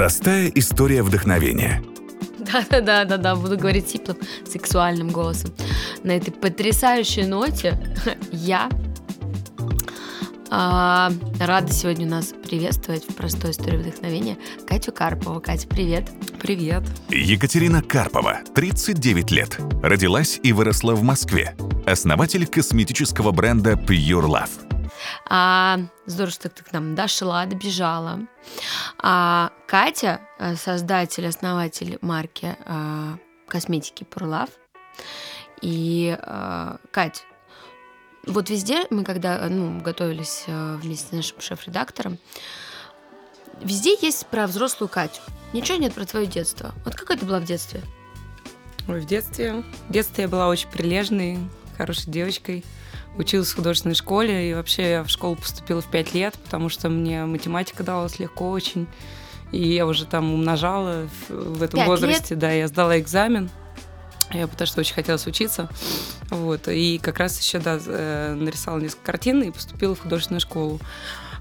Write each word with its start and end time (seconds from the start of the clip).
Простая 0.00 0.50
история 0.54 1.02
вдохновения. 1.02 1.82
Да-да-да-да-да, 2.38 3.36
буду 3.36 3.58
говорить 3.58 3.92
теплым, 3.92 4.16
сексуальным 4.50 5.10
голосом. 5.10 5.50
На 6.04 6.12
этой 6.12 6.30
потрясающей 6.30 7.26
ноте 7.26 7.78
я 8.32 8.70
а, 10.48 11.12
рада 11.38 11.70
сегодня 11.70 12.06
у 12.06 12.08
нас 12.08 12.32
приветствовать 12.48 13.04
в 13.04 13.14
простой 13.14 13.50
истории 13.50 13.76
вдохновения 13.76 14.38
Катю 14.66 14.90
Карпову. 14.92 15.38
Катя, 15.38 15.68
привет. 15.68 16.08
Привет. 16.40 16.82
Екатерина 17.10 17.82
Карпова, 17.82 18.40
39 18.54 19.30
лет. 19.32 19.58
Родилась 19.82 20.40
и 20.42 20.54
выросла 20.54 20.94
в 20.94 21.02
Москве. 21.02 21.54
Основатель 21.84 22.46
косметического 22.46 23.32
бренда 23.32 23.72
Pure 23.72 24.24
Love. 24.24 24.69
А, 25.26 25.80
здорово, 26.06 26.32
что 26.32 26.48
ты 26.48 26.62
к 26.62 26.72
нам 26.72 26.94
дошла, 26.94 27.46
добежала. 27.46 28.20
А, 28.98 29.52
Катя, 29.66 30.20
э, 30.38 30.56
создатель, 30.56 31.26
основатель 31.26 31.98
марки 32.00 32.56
а, 32.66 33.16
косметики 33.46 34.04
Purlove. 34.04 34.50
И, 35.62 36.16
а, 36.20 36.78
Кать, 36.90 37.24
вот 38.26 38.50
везде 38.50 38.86
мы, 38.90 39.04
когда 39.04 39.46
ну, 39.48 39.80
готовились 39.80 40.44
э, 40.46 40.76
вместе 40.76 41.08
с 41.08 41.12
нашим 41.12 41.40
шеф-редактором, 41.40 42.18
везде 43.60 43.96
есть 44.00 44.26
про 44.26 44.46
взрослую 44.46 44.88
Катю. 44.88 45.20
Ничего 45.52 45.78
нет 45.78 45.94
про 45.94 46.04
твое 46.04 46.26
детство. 46.26 46.72
Вот 46.84 46.94
как 46.94 47.10
это 47.10 47.24
было 47.24 47.40
в 47.40 47.44
детстве? 47.44 47.82
Ой, 48.88 49.00
в 49.00 49.06
детстве... 49.06 49.64
В 49.88 49.92
детстве 49.92 50.22
я 50.22 50.28
была 50.28 50.48
очень 50.48 50.68
прилежной, 50.68 51.38
хорошей 51.76 52.10
девочкой 52.10 52.64
училась 53.16 53.50
в 53.50 53.56
художественной 53.56 53.94
школе, 53.94 54.50
и 54.50 54.54
вообще 54.54 54.90
я 54.90 55.04
в 55.04 55.08
школу 55.08 55.36
поступила 55.36 55.80
в 55.80 55.90
пять 55.90 56.14
лет, 56.14 56.34
потому 56.44 56.68
что 56.68 56.88
мне 56.88 57.24
математика 57.24 57.82
далась 57.82 58.18
легко 58.18 58.50
очень. 58.50 58.86
И 59.52 59.68
я 59.68 59.86
уже 59.86 60.06
там 60.06 60.32
умножала 60.32 61.08
в 61.28 61.62
этом 61.62 61.80
5 61.80 61.88
возрасте, 61.88 62.34
лет? 62.34 62.38
да, 62.38 62.52
я 62.52 62.68
сдала 62.68 62.98
экзамен. 62.98 63.50
Я 64.32 64.46
потому 64.46 64.66
что 64.66 64.80
очень 64.80 64.94
хотелось 64.94 65.26
учиться. 65.26 65.68
Вот. 66.30 66.68
И 66.68 66.98
как 66.98 67.18
раз 67.18 67.40
еще, 67.40 67.58
да, 67.58 67.78
э, 67.84 68.34
нарисовала 68.34 68.80
несколько 68.80 69.06
картин 69.06 69.42
и 69.42 69.50
поступила 69.50 69.94
в 69.94 70.00
художественную 70.00 70.40
школу. 70.40 70.80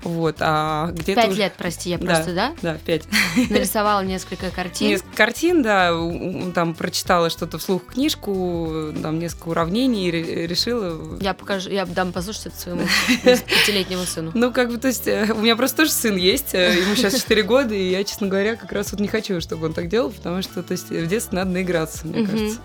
Вот, 0.04 0.38
а 0.40 0.92
где-то 0.92 1.22
Пять 1.22 1.32
уже- 1.32 1.40
лет, 1.40 1.54
прости, 1.58 1.90
я 1.90 1.98
просто, 1.98 2.34
да? 2.34 2.54
Да, 2.62 2.78
пять. 2.86 3.04
Нарисовала 3.50 4.02
несколько 4.02 4.50
картин. 4.50 4.88
Несколько 4.88 5.16
картин, 5.16 5.62
да, 5.62 5.92
там 6.56 6.74
прочитала 6.74 7.30
что-то 7.30 7.58
вслух 7.58 7.86
книжку, 7.86 8.94
там 9.02 9.20
несколько 9.20 9.50
уравнений 9.50 10.10
решила 10.10 11.18
Я 11.20 11.34
покажу, 11.34 11.70
я 11.70 11.86
дам 11.86 12.14
послушать 12.14 12.48
это 12.48 12.58
своему 12.58 12.82
пятилетнему 13.24 14.04
сыну. 14.04 14.32
Ну, 14.34 14.54
как 14.54 14.70
бы, 14.70 14.78
то 14.78 14.88
есть, 14.88 15.08
э, 15.08 15.34
у 15.34 15.42
меня 15.42 15.56
просто 15.58 15.78
тоже 15.78 15.92
сын 15.92 16.16
есть, 16.16 16.54
э, 16.54 16.80
ему 16.80 16.96
сейчас 16.96 17.16
4 17.22 17.44
года, 17.44 17.76
и 17.76 17.90
я, 17.90 18.04
честно 18.06 18.28
говоря, 18.28 18.56
как 18.56 18.72
раз 18.72 18.92
вот 18.92 19.02
не 19.02 19.08
хочу, 19.08 19.42
чтобы 19.42 19.68
он 19.68 19.74
так 19.74 19.90
делал, 19.90 20.12
потому 20.12 20.42
что, 20.42 20.64
то 20.64 20.72
есть, 20.72 20.90
в 20.90 21.08
детстве 21.08 21.38
надо 21.38 21.52
наиграться, 21.52 22.08
мне 22.08 22.26
кажется. 22.26 22.60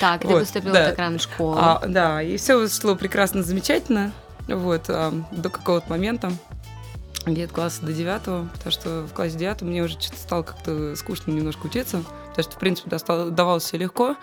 Так, 0.00 0.22
ты 0.22 0.28
поступила 0.28 0.74
да. 0.74 0.88
так 0.88 0.98
рано 0.98 1.18
в 1.18 1.22
школу. 1.22 1.56
А, 1.76 1.86
да, 1.86 2.22
и 2.22 2.36
все 2.36 2.66
шло 2.68 2.94
прекрасно, 2.96 3.42
замечательно, 3.42 4.12
вот, 4.48 4.84
а, 4.88 5.12
до 5.32 5.48
какого-то 5.50 5.88
момента, 5.90 6.32
где-то 7.26 7.52
класса 7.52 7.82
до 7.82 7.92
девятого, 7.92 8.48
потому 8.52 8.70
что 8.72 9.02
в 9.02 9.12
классе 9.12 9.36
девятом 9.36 9.68
мне 9.68 9.82
уже 9.82 10.00
что-то 10.00 10.16
стало 10.18 10.42
как-то 10.42 10.96
скучно 10.96 11.30
немножко 11.32 11.66
учиться, 11.66 12.02
потому 12.30 12.42
что, 12.42 12.52
в 12.56 12.58
принципе, 12.58 12.88
достал- 12.90 13.30
давалось 13.30 13.64
все 13.64 13.76
легко, 13.76 14.16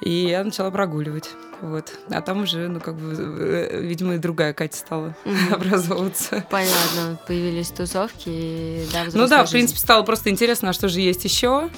и 0.00 0.10
я 0.10 0.42
начала 0.44 0.70
прогуливать, 0.70 1.30
вот. 1.60 1.92
А 2.10 2.20
там 2.20 2.42
уже, 2.42 2.68
ну, 2.68 2.80
как 2.80 2.96
бы, 2.96 3.12
э, 3.18 3.80
видимо, 3.80 4.14
и 4.14 4.18
другая 4.18 4.52
Катя 4.52 4.76
стала 4.76 5.14
Мгм. 5.24 5.54
образовываться. 5.54 6.44
Понятно, 6.50 7.18
появились 7.26 7.68
тусовки. 7.70 8.24
и, 8.28 8.86
Да, 8.92 9.04
Ну 9.12 9.26
да, 9.28 9.38
в 9.42 9.46
жизнь. 9.46 9.52
принципе, 9.52 9.80
стало 9.80 10.02
просто 10.02 10.30
интересно, 10.30 10.70
а 10.70 10.72
что 10.72 10.88
же 10.88 11.00
есть 11.00 11.24
еще. 11.24 11.70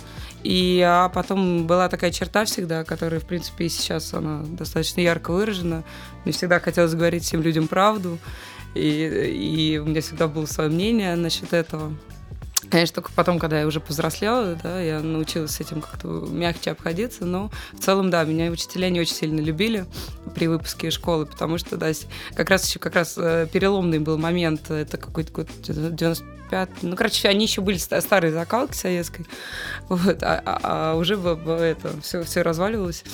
И 0.44 0.84
а 0.86 1.08
потом 1.08 1.66
была 1.66 1.88
такая 1.88 2.10
черта 2.10 2.44
всегда, 2.44 2.84
которая, 2.84 3.18
в 3.18 3.24
принципе, 3.24 3.64
и 3.64 3.68
сейчас 3.70 4.12
она 4.12 4.42
достаточно 4.44 5.00
ярко 5.00 5.32
выражена. 5.32 5.84
Мне 6.24 6.32
всегда 6.32 6.60
хотелось 6.60 6.94
говорить 6.94 7.24
всем 7.24 7.40
людям 7.40 7.66
правду. 7.66 8.18
И, 8.74 9.70
и 9.70 9.78
у 9.78 9.86
меня 9.86 10.02
всегда 10.02 10.28
было 10.28 10.44
свое 10.44 10.68
мнение 10.68 11.16
насчет 11.16 11.54
этого. 11.54 11.94
Конечно, 12.70 12.97
только 12.97 13.13
потом, 13.14 13.39
когда 13.39 13.61
я 13.61 13.67
уже 13.67 13.80
повзрослела, 13.80 14.57
да, 14.63 14.80
я 14.80 15.01
научилась 15.01 15.52
с 15.52 15.61
этим 15.61 15.80
как-то 15.80 16.08
мягче 16.08 16.73
обходиться, 16.73 17.25
но 17.25 17.51
в 17.73 17.80
целом, 17.80 18.11
да, 18.11 18.25
меня 18.25 18.51
учителя 18.51 18.91
не 18.91 19.01
очень 19.01 19.14
сильно 19.14 19.41
любили 19.41 19.86
при 20.35 20.48
выпуске 20.48 20.89
из 20.89 20.95
школы, 20.95 21.27
потому 21.27 21.58
что, 21.58 21.77
да, 21.77 21.92
как 22.35 22.51
раз 22.51 22.67
еще 22.69 22.79
как 22.80 22.97
раз 22.97 23.14
э, 23.17 23.47
переломный 23.52 23.98
был 24.01 24.19
момент, 24.19 24.70
это 24.70 24.97
какой-то 24.97 25.33
год 25.33 25.48
95 25.63 26.69
ну, 26.83 26.95
короче, 26.97 27.29
они 27.29 27.47
еще 27.47 27.61
были 27.61 27.79
ста- 27.79 28.01
старые 28.01 28.33
закалки 28.33 28.77
советской, 28.77 29.27
вот, 29.89 30.23
а, 30.23 30.42
а- 30.45 30.61
а 30.92 30.95
уже 30.96 31.17
в- 31.17 31.35
в 31.35 31.51
это 31.63 31.92
все, 32.02 32.23
все 32.23 32.42
разваливалось 32.42 33.05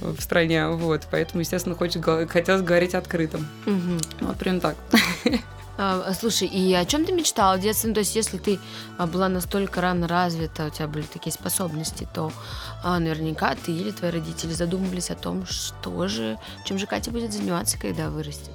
в 0.00 0.20
стране, 0.20 0.68
вот, 0.68 1.06
поэтому, 1.10 1.40
естественно, 1.40 1.74
хочет, 1.74 2.02
го- 2.02 2.26
хотелось 2.26 2.62
говорить 2.62 2.94
открыто. 2.94 3.38
Мгм. 3.66 3.98
Вот 4.20 4.36
прям 4.38 4.60
так. 4.60 4.76
А, 5.84 6.14
Слушай, 6.14 6.46
и 6.46 6.72
о 6.74 6.84
чем 6.84 7.04
ты 7.04 7.12
мечтала 7.12 7.56
в 7.56 7.60
детстве? 7.60 7.88
Ну, 7.88 7.94
то 7.94 8.00
есть, 8.00 8.14
если 8.14 8.38
ты 8.38 8.60
а, 8.98 9.08
была 9.08 9.28
настолько 9.28 9.80
рано 9.80 10.06
развита, 10.06 10.66
у 10.66 10.70
тебя 10.70 10.86
были 10.86 11.02
такие 11.02 11.32
способности, 11.32 12.06
то 12.14 12.30
а, 12.84 13.00
наверняка 13.00 13.56
ты 13.56 13.72
или 13.72 13.90
твои 13.90 14.12
родители 14.12 14.52
задумывались 14.52 15.10
о 15.10 15.16
том, 15.16 15.44
что 15.44 16.06
же, 16.06 16.38
чем 16.64 16.78
же 16.78 16.86
Катя 16.86 17.10
будет 17.10 17.32
заниматься, 17.32 17.80
когда 17.80 18.10
вырастет. 18.10 18.52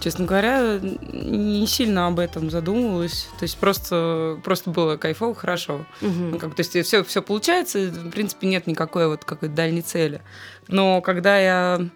Честно 0.00 0.24
говоря, 0.24 0.80
не 0.80 1.64
сильно 1.68 2.08
об 2.08 2.18
этом 2.18 2.50
задумывалась. 2.50 3.28
То 3.38 3.44
есть 3.44 3.56
просто, 3.56 4.40
просто 4.42 4.70
было 4.70 4.96
кайфово, 4.96 5.36
хорошо. 5.36 5.86
Ну, 6.00 6.40
как, 6.40 6.56
то 6.56 6.60
есть 6.62 6.76
все, 6.76 7.04
все 7.04 7.22
получается, 7.22 7.78
в 7.86 8.10
принципе, 8.10 8.48
нет 8.48 8.66
никакой 8.66 9.06
вот 9.06 9.24
какой-то 9.24 9.54
дальней 9.54 9.82
цели. 9.82 10.22
Но 10.66 11.00
когда 11.02 11.38
я 11.38 11.88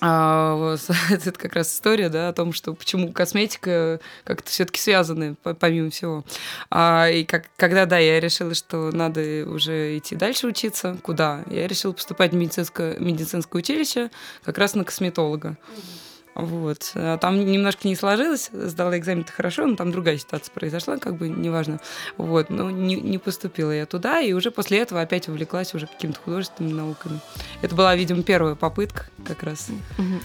а, 0.00 0.76
это 1.10 1.32
как 1.32 1.54
раз 1.54 1.72
история, 1.74 2.08
да, 2.08 2.28
о 2.28 2.32
том, 2.32 2.52
что 2.52 2.74
почему 2.74 3.12
косметика 3.12 4.00
как-то 4.24 4.50
все-таки 4.50 4.80
связаны, 4.80 5.34
по- 5.34 5.54
помимо 5.54 5.90
всего. 5.90 6.24
А, 6.70 7.08
и 7.08 7.24
как, 7.24 7.46
когда, 7.56 7.86
да, 7.86 7.98
я 7.98 8.20
решила, 8.20 8.54
что 8.54 8.90
надо 8.92 9.44
уже 9.46 9.98
идти 9.98 10.14
дальше 10.16 10.46
учиться, 10.46 10.96
куда? 11.02 11.42
Я 11.50 11.66
решила 11.66 11.92
поступать 11.92 12.32
в 12.32 12.36
медицинское, 12.36 12.96
медицинское 12.98 13.58
училище 13.58 14.10
как 14.44 14.58
раз 14.58 14.74
на 14.74 14.84
косметолога. 14.84 15.56
Вот. 16.38 16.92
А 16.94 17.18
Там 17.18 17.44
немножко 17.44 17.88
не 17.88 17.96
сложилось, 17.96 18.50
сдала 18.52 18.96
экзамен-то 18.96 19.32
хорошо, 19.32 19.66
но 19.66 19.76
там 19.76 19.90
другая 19.90 20.16
ситуация 20.18 20.52
произошла, 20.52 20.96
как 20.96 21.16
бы 21.16 21.28
неважно. 21.28 21.80
Вот. 22.16 22.48
Но 22.48 22.70
не, 22.70 22.94
не 22.94 23.18
поступила 23.18 23.72
я 23.72 23.86
туда, 23.86 24.20
и 24.20 24.32
уже 24.32 24.50
после 24.50 24.78
этого 24.78 25.00
опять 25.00 25.28
увлеклась 25.28 25.74
уже 25.74 25.88
какими-то 25.88 26.20
художественными 26.20 26.74
науками. 26.74 27.20
Это 27.60 27.74
была, 27.74 27.94
видимо, 27.96 28.22
первая 28.22 28.54
попытка 28.54 29.06
как 29.26 29.42
раз. 29.42 29.68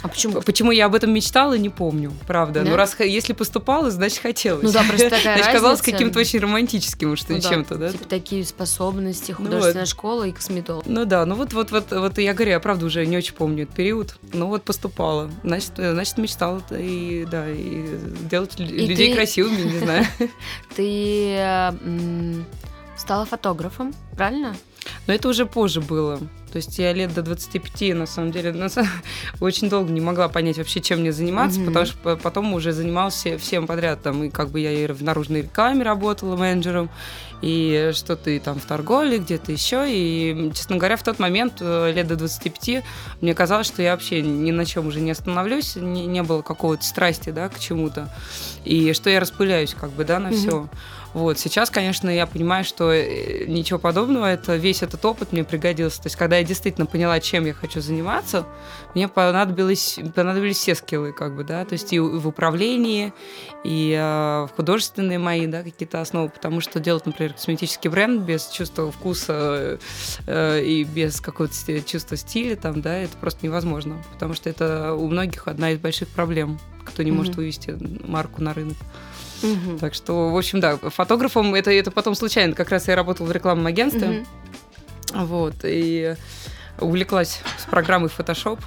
А 0.04 0.08
почему? 0.08 0.42
Почему 0.42 0.72
я 0.72 0.86
об 0.86 0.96
этом 0.96 1.12
мечтала, 1.12 1.58
не 1.58 1.70
помню, 1.70 2.14
правда. 2.28 2.64
Да? 2.64 2.70
Но 2.70 2.76
раз 2.78 2.96
если 3.00 3.34
поступала, 3.34 3.90
значит 3.90 4.20
хотелось. 4.20 4.64
Ну 4.64 4.72
да, 4.72 4.84
просто 4.84 5.10
такая 5.10 5.38
Значит, 5.38 5.52
казалось 5.52 5.80
разница. 5.80 5.92
каким-то 5.92 6.20
очень 6.20 6.40
романтическим 6.40 7.12
уж 7.12 7.28
Ну 7.28 7.40
чем-то, 7.40 7.76
да? 7.76 7.92
Типа 7.92 8.06
такие 8.06 8.46
способности, 8.46 9.32
Ну 9.32 9.46
художественная 9.46 9.86
школа 9.88 10.28
и 10.28 10.32
косметолог. 10.32 10.86
Ну 10.86 11.06
да, 11.06 11.26
ну 11.26 11.34
вот, 11.36 11.54
вот, 11.54 11.72
вот, 11.72 11.92
вот 11.92 12.18
я 12.20 12.34
говорю, 12.34 12.52
я 12.52 12.60
правда 12.60 12.86
уже 12.86 13.04
не 13.06 13.18
очень 13.18 13.34
помню 13.34 13.64
этот 13.64 13.76
период. 13.76 14.16
Ну 14.32 14.48
вот 14.48 14.64
поступала. 14.64 15.32
Значит, 15.44 15.72
э, 15.78 15.94
значит 16.04 16.18
мечтала 16.18 16.62
и 16.72 17.26
да, 17.30 17.50
и 17.50 17.98
делать 18.30 18.60
И 18.60 18.64
людей 18.64 19.10
ты- 19.10 19.16
красивыми, 19.16 19.62
не 19.62 19.80
знаю. 19.80 20.06
Ты 20.76 21.36
э, 21.38 21.72
стала 22.98 23.26
фотографом, 23.26 23.94
правильно? 24.16 24.56
Но 25.08 25.14
это 25.14 25.28
уже 25.30 25.46
позже 25.46 25.82
было. 25.82 26.20
То 26.52 26.58
есть 26.58 26.78
я 26.78 26.94
лет 26.94 27.12
до 27.14 27.24
25, 27.24 27.96
на 27.96 28.06
самом 28.06 28.32
деле, 28.32 28.52
на 28.52 28.66
са- 28.66 28.86
очень 29.40 29.70
долго 29.70 29.92
не 29.92 30.02
могла 30.02 30.30
понять 30.30 30.58
вообще, 30.58 30.82
чем 30.82 31.00
мне 31.00 31.12
заниматься, 31.12 31.60
Мгм. 31.60 31.68
потому 31.70 31.86
что 31.88 31.98
по- 31.98 32.16
потом 32.16 32.54
уже 32.54 32.72
занималась 32.74 33.16
все- 33.16 33.38
всем 33.38 33.66
подряд. 33.66 34.02
Там, 34.04 34.24
и 34.26 34.30
как 34.30 34.50
бы 34.50 34.60
я 34.60 34.72
и 34.72 34.88
в 34.88 35.02
наружной 35.04 35.42
рекламе 35.44 35.84
работала 35.84 36.36
менеджером, 36.38 36.90
и 37.42 37.92
что-то 37.94 38.30
и 38.30 38.40
там 38.40 38.60
в 38.60 38.66
торговле, 38.66 39.18
где-то 39.18 39.52
еще. 39.52 39.86
И, 39.90 40.52
честно 40.54 40.78
говоря, 40.78 40.96
в 40.96 41.04
тот 41.04 41.18
момент, 41.20 41.56
э, 41.60 41.92
лет 41.92 42.08
до 42.08 42.16
25, 42.16 42.84
мне 43.22 43.34
казалось, 43.34 43.68
что 43.68 43.82
я 43.82 43.92
вообще 43.94 44.22
ни 44.22 44.52
на 44.52 44.66
чем 44.66 44.88
уже 44.88 45.00
не 45.02 45.12
остановлюсь, 45.12 45.76
не, 45.76 46.06
не 46.06 46.22
было 46.24 46.42
какого-то 46.42 46.84
страсти, 46.84 47.32
да, 47.32 47.50
к 47.50 47.60
чему-то. 47.60 48.14
И 48.64 48.94
что 48.94 49.10
я 49.10 49.20
распыляюсь, 49.20 49.74
как 49.74 49.92
бы, 49.92 50.06
да, 50.06 50.20
на 50.20 50.30
Мгм. 50.30 50.38
все. 50.38 50.70
Вот, 51.14 51.38
сейчас, 51.38 51.70
конечно, 51.70 52.10
я 52.10 52.26
понимаю, 52.26 52.64
что 52.64 52.92
э, 52.92 53.46
ничего 53.46 53.78
подобного, 53.78 54.26
это 54.26 54.56
весь 54.56 54.82
этот 54.82 55.04
опыт 55.06 55.32
мне 55.32 55.44
пригодился. 55.44 56.02
То 56.02 56.08
есть, 56.08 56.16
когда 56.16 56.38
я 56.38 56.44
действительно 56.44 56.88
поняла, 56.88 57.20
чем 57.20 57.46
я 57.46 57.54
хочу 57.54 57.82
заниматься, 57.82 58.46
мне 58.96 59.08
понадобились, 59.08 60.00
понадобились 60.16 60.58
все 60.58 60.74
скиллы, 60.76 61.14
как 61.14 61.36
бы, 61.36 61.44
да, 61.44 61.66
то 61.66 61.74
есть 61.74 61.94
и 61.94 62.00
в 62.00 62.28
управлении, 62.28 63.14
и 63.64 63.96
э, 63.98 64.48
в 64.48 64.56
художественные 64.56 65.20
мои, 65.20 65.46
да, 65.46 65.62
какие-то 65.62 66.02
основы, 66.02 66.30
потому 66.30 66.62
что 66.62 66.80
делать, 66.80 67.06
например, 67.06 67.34
косметический 67.34 67.90
бренд 67.90 68.22
без 68.24 68.48
чувства 68.48 68.92
вкуса 68.92 69.80
э, 70.26 70.64
и 70.64 70.84
без 70.84 71.22
какого-то 71.22 71.54
чувства 71.82 72.18
стиля, 72.18 72.56
там, 72.56 72.82
да, 72.82 72.98
это 72.98 73.16
просто 73.18 73.46
невозможно, 73.46 74.02
потому 74.14 74.34
что 74.34 74.50
это 74.50 74.94
у 74.94 75.08
многих 75.08 75.48
одна 75.48 75.72
из 75.72 75.80
больших 75.80 76.08
проблем, 76.10 76.60
кто 76.86 77.04
не 77.04 77.12
может 77.12 77.34
Мгм. 77.34 77.38
вывести 77.38 77.78
марку 78.08 78.42
на 78.42 78.54
рынок. 78.54 78.78
Мгм. 79.44 79.78
Так 79.80 79.94
что, 79.94 80.30
в 80.30 80.38
общем, 80.38 80.60
да, 80.60 80.78
фотографом 80.78 81.54
это, 81.54 81.70
это 81.72 81.92
потом 81.92 82.16
случайно. 82.16 82.56
Как 82.56 82.70
раз 82.70 82.88
я 82.88 82.96
работала 82.96 83.28
в 83.28 83.32
рекламном 83.32 83.68
агентстве. 83.68 84.08
Мгм. 85.14 85.28
Вот, 85.28 85.54
и 85.64 86.16
увлеклась 86.80 87.40
с 87.60 87.66
программой 87.70 88.10
Photoshop. 88.10 88.60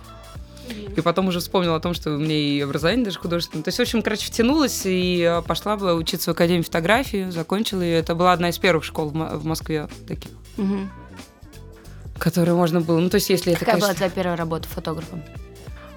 И 0.97 1.01
потом 1.01 1.29
уже 1.29 1.39
вспомнила 1.41 1.77
о 1.77 1.81
том, 1.81 1.95
что 1.95 2.11
у 2.15 2.19
меня 2.19 2.35
и 2.37 2.61
образование 2.61 3.05
даже 3.05 3.19
художественное. 3.19 3.63
То 3.63 3.69
есть, 3.69 3.79
в 3.79 3.83
общем, 3.83 4.03
короче, 4.03 4.27
втянулась 4.27 4.83
и 4.85 5.21
э, 5.23 5.43
пошла 5.43 5.77
бы 5.77 5.95
учиться 5.95 6.31
в 6.31 6.35
Академию 6.35 6.65
фотографии, 6.65 7.31
закончила 7.31 7.83
ее. 7.83 7.99
Это 7.99 8.15
была 8.15 8.33
одна 8.33 8.49
из 8.51 8.59
первых 8.59 8.83
школ 8.85 9.09
в 9.11 9.15
Мо- 9.15 9.37
в 9.37 9.45
Москве 9.45 9.89
таких, 10.09 10.31
Мгм. 10.57 10.91
которые 12.19 12.55
можно 12.57 12.81
было. 12.81 12.99
Ну, 12.99 13.09
то 13.11 13.17
есть, 13.17 13.31
если 13.31 13.53
это, 13.53 13.61
Какая 13.61 13.77
была 13.77 13.89
конечно... 13.89 13.97
твоя 14.09 14.11
первая 14.11 14.37
работа 14.37 14.69
фотографом? 14.69 15.23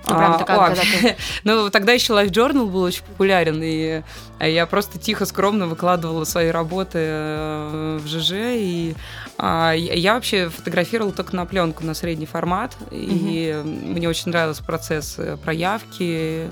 Ну, 0.09 0.17
прям 0.17 0.33
А, 0.33 0.37
такая, 0.37 0.75
ты- 0.75 1.15
Ну, 1.43 1.69
тогда 1.69 1.91
еще 1.93 2.13
Life 2.13 2.29
Journal 2.31 2.65
был 2.67 2.83
очень 2.83 3.03
популярен, 3.03 3.61
и 3.63 4.01
э, 4.39 4.51
я 4.51 4.65
просто 4.65 4.97
тихо, 4.99 5.25
скромно 5.25 5.67
выкладывала 5.67 6.23
свои 6.25 6.49
работы 6.49 6.99
э, 7.01 7.99
в 8.03 8.07
ЖЖ, 8.07 8.31
и 8.33 8.95
а, 9.25 9.28
я 9.41 9.73
я 9.73 10.13
вообще 10.15 10.49
фотографировала 10.49 11.13
только 11.13 11.35
на 11.35 11.45
пленку, 11.45 11.85
на 11.85 11.93
средний 11.93 12.25
формат, 12.25 12.75
и 12.91 13.61
мне 13.63 14.09
очень 14.09 14.31
нравился 14.31 14.63
процесс 14.63 15.15
э, 15.17 15.37
проявки, 15.37 16.49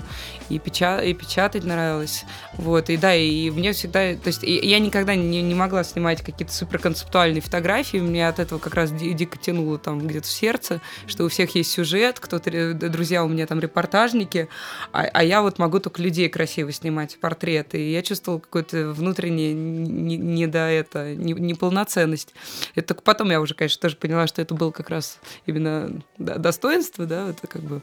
и, 0.48 0.58
печа- 0.58 1.04
и 1.04 1.12
печатать 1.12 1.64
нравилось, 1.64 2.24
вот, 2.54 2.88
и 2.88 2.96
да, 2.96 3.14
и 3.14 3.50
мне 3.50 3.72
всегда, 3.72 4.14
то 4.14 4.28
есть 4.28 4.42
я 4.42 4.78
никогда 4.78 5.14
не, 5.14 5.42
не 5.42 5.54
могла 5.54 5.84
снимать 5.84 6.22
какие-то 6.22 6.52
суперконцептуальные 6.54 7.42
фотографии, 7.42 7.98
мне 7.98 8.26
от 8.26 8.38
этого 8.38 8.58
как 8.58 8.74
раз 8.74 8.90
ди- 8.90 9.12
дико 9.12 9.36
тянуло 9.38 9.78
там 9.78 10.06
где-то 10.06 10.26
в 10.26 10.30
сердце, 10.30 10.80
что 11.06 11.24
у 11.24 11.28
всех 11.28 11.54
есть 11.54 11.70
сюжет, 11.70 12.18
кто-то, 12.20 12.50
ре- 12.50 12.72
друзья 12.72 13.24
у 13.24 13.28
меня 13.28 13.46
там 13.46 13.60
репортажники, 13.60 14.48
а, 14.92 15.02
а 15.12 15.24
я 15.24 15.42
вот 15.42 15.58
могу 15.58 15.80
только 15.80 16.00
людей 16.00 16.28
красиво 16.28 16.72
снимать, 16.72 17.18
портреты. 17.20 17.78
И 17.80 17.92
я 17.92 18.02
чувствовала 18.02 18.40
какое-то 18.40 18.92
внутреннее 18.92 19.52
не, 19.52 20.16
не 20.16 20.46
до 20.46 20.60
это, 20.60 21.14
не- 21.14 21.32
неполноценность. 21.34 22.34
Это 22.78 22.88
только 22.88 23.02
потом 23.02 23.30
я 23.30 23.40
уже, 23.40 23.54
конечно, 23.54 23.80
тоже 23.80 23.96
поняла, 23.96 24.26
что 24.26 24.40
это 24.40 24.54
было 24.54 24.70
как 24.70 24.90
раз 24.90 25.18
именно 25.46 26.00
достоинство, 26.18 27.06
да, 27.06 27.30
это 27.30 27.46
как 27.46 27.62
бы... 27.62 27.82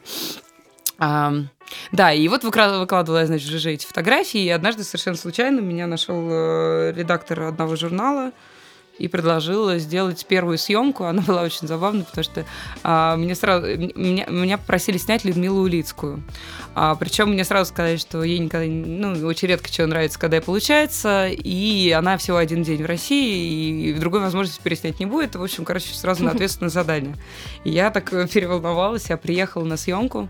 А, 0.98 1.32
да, 1.92 2.12
и 2.12 2.26
вот 2.28 2.42
выкладывала 2.42 3.18
я, 3.18 3.26
значит, 3.26 3.48
в 3.48 3.52
ЖЖ 3.52 3.66
эти 3.66 3.86
фотографии, 3.86 4.40
и 4.40 4.48
однажды 4.48 4.82
совершенно 4.82 5.16
случайно 5.16 5.60
меня 5.60 5.86
нашел 5.86 6.26
э, 6.30 6.92
редактор 6.96 7.42
одного 7.42 7.76
журнала, 7.76 8.32
и 8.98 9.08
предложила 9.08 9.78
сделать 9.78 10.24
первую 10.26 10.58
съемку. 10.58 11.04
Она 11.04 11.22
была 11.22 11.42
очень 11.42 11.68
забавной, 11.68 12.04
потому 12.04 12.24
что 12.24 12.44
а, 12.82 13.16
мне 13.16 13.34
сразу, 13.34 13.66
меня, 13.66 14.26
меня 14.26 14.58
попросили 14.58 14.98
снять 14.98 15.24
Людмилу 15.24 15.62
Улицкую. 15.62 16.22
А, 16.74 16.94
причем 16.94 17.30
мне 17.30 17.44
сразу 17.44 17.70
сказали, 17.70 17.96
что 17.96 18.22
ей 18.22 18.38
никогда, 18.38 18.66
ну, 18.66 19.26
очень 19.26 19.48
редко 19.48 19.70
чего 19.70 19.86
нравится, 19.86 20.18
когда 20.18 20.38
и 20.38 20.40
получается, 20.40 21.28
и 21.28 21.90
она 21.90 22.16
всего 22.16 22.36
один 22.36 22.62
день 22.62 22.82
в 22.82 22.86
России, 22.86 23.90
и 23.90 23.94
другой 23.94 24.20
возможности 24.20 24.62
переснять 24.62 25.00
не 25.00 25.06
будет. 25.06 25.36
В 25.36 25.42
общем, 25.42 25.64
короче, 25.64 25.94
сразу 25.94 26.24
на 26.24 26.30
ответственное 26.32 26.70
задание. 26.70 27.16
И 27.64 27.70
я 27.70 27.90
так 27.90 28.10
переволновалась, 28.10 29.10
я 29.10 29.16
приехала 29.16 29.64
на 29.64 29.76
съемку, 29.76 30.28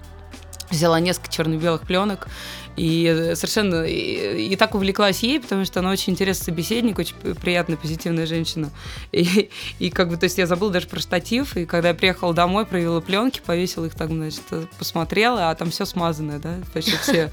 взяла 0.71 1.01
несколько 1.01 1.31
черно-белых 1.31 1.83
пленок 1.83 2.29
и 2.77 3.33
совершенно 3.35 3.85
и, 3.85 4.49
и 4.53 4.57
так 4.57 4.75
увлеклась 4.75 5.23
ей, 5.23 5.41
потому 5.41 5.65
что 5.65 5.81
она 5.81 5.91
очень 5.91 6.13
интересный 6.13 6.45
собеседник, 6.45 6.99
очень 6.99 7.15
приятная, 7.15 7.77
позитивная 7.77 8.27
женщина. 8.27 8.71
И, 9.13 9.51
и 9.79 9.91
как 9.91 10.11
бы, 10.11 10.17
то 10.17 10.25
есть 10.25 10.39
я 10.39 10.47
забыла 10.47 10.73
даже 10.73 10.87
про 10.87 11.01
штатив, 11.01 11.57
и 11.57 11.65
когда 11.65 11.89
я 11.89 11.95
приехала 11.95 12.35
домой, 12.35 12.67
провела 12.67 13.01
пленки, 13.01 13.41
повесила 13.45 13.87
их 13.87 13.95
так, 13.95 14.11
значит, 14.11 14.43
посмотрела, 14.79 15.51
а 15.51 15.55
там 15.55 15.71
все 15.71 15.87
смазанное, 15.87 16.39
да, 16.39 16.57
почти 16.75 16.97
все. 16.99 17.31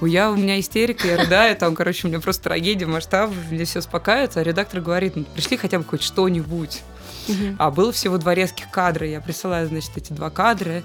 У 0.00 0.06
я, 0.06 0.30
у 0.30 0.36
меня 0.36 0.60
истерика, 0.60 1.08
я 1.08 1.16
рыдаю, 1.16 1.56
там, 1.56 1.74
короче, 1.74 2.06
у 2.06 2.10
меня 2.10 2.20
просто 2.20 2.44
трагедия 2.44 2.86
масштабов, 2.86 3.36
мне 3.50 3.64
все 3.64 3.78
успокаивается, 3.78 4.40
а 4.40 4.42
редактор 4.42 4.80
говорит, 4.80 5.16
ну, 5.16 5.24
пришли 5.24 5.56
хотя 5.56 5.78
бы 5.78 5.84
хоть 5.84 6.02
что-нибудь. 6.02 6.82
Мгм. 7.28 7.56
А 7.58 7.70
было 7.70 7.92
всего 7.92 8.18
два 8.18 8.34
резких 8.34 8.70
кадра. 8.70 9.06
Я 9.06 9.20
присылаю, 9.20 9.68
значит, 9.68 9.92
эти 9.96 10.12
два 10.12 10.30
кадра. 10.30 10.82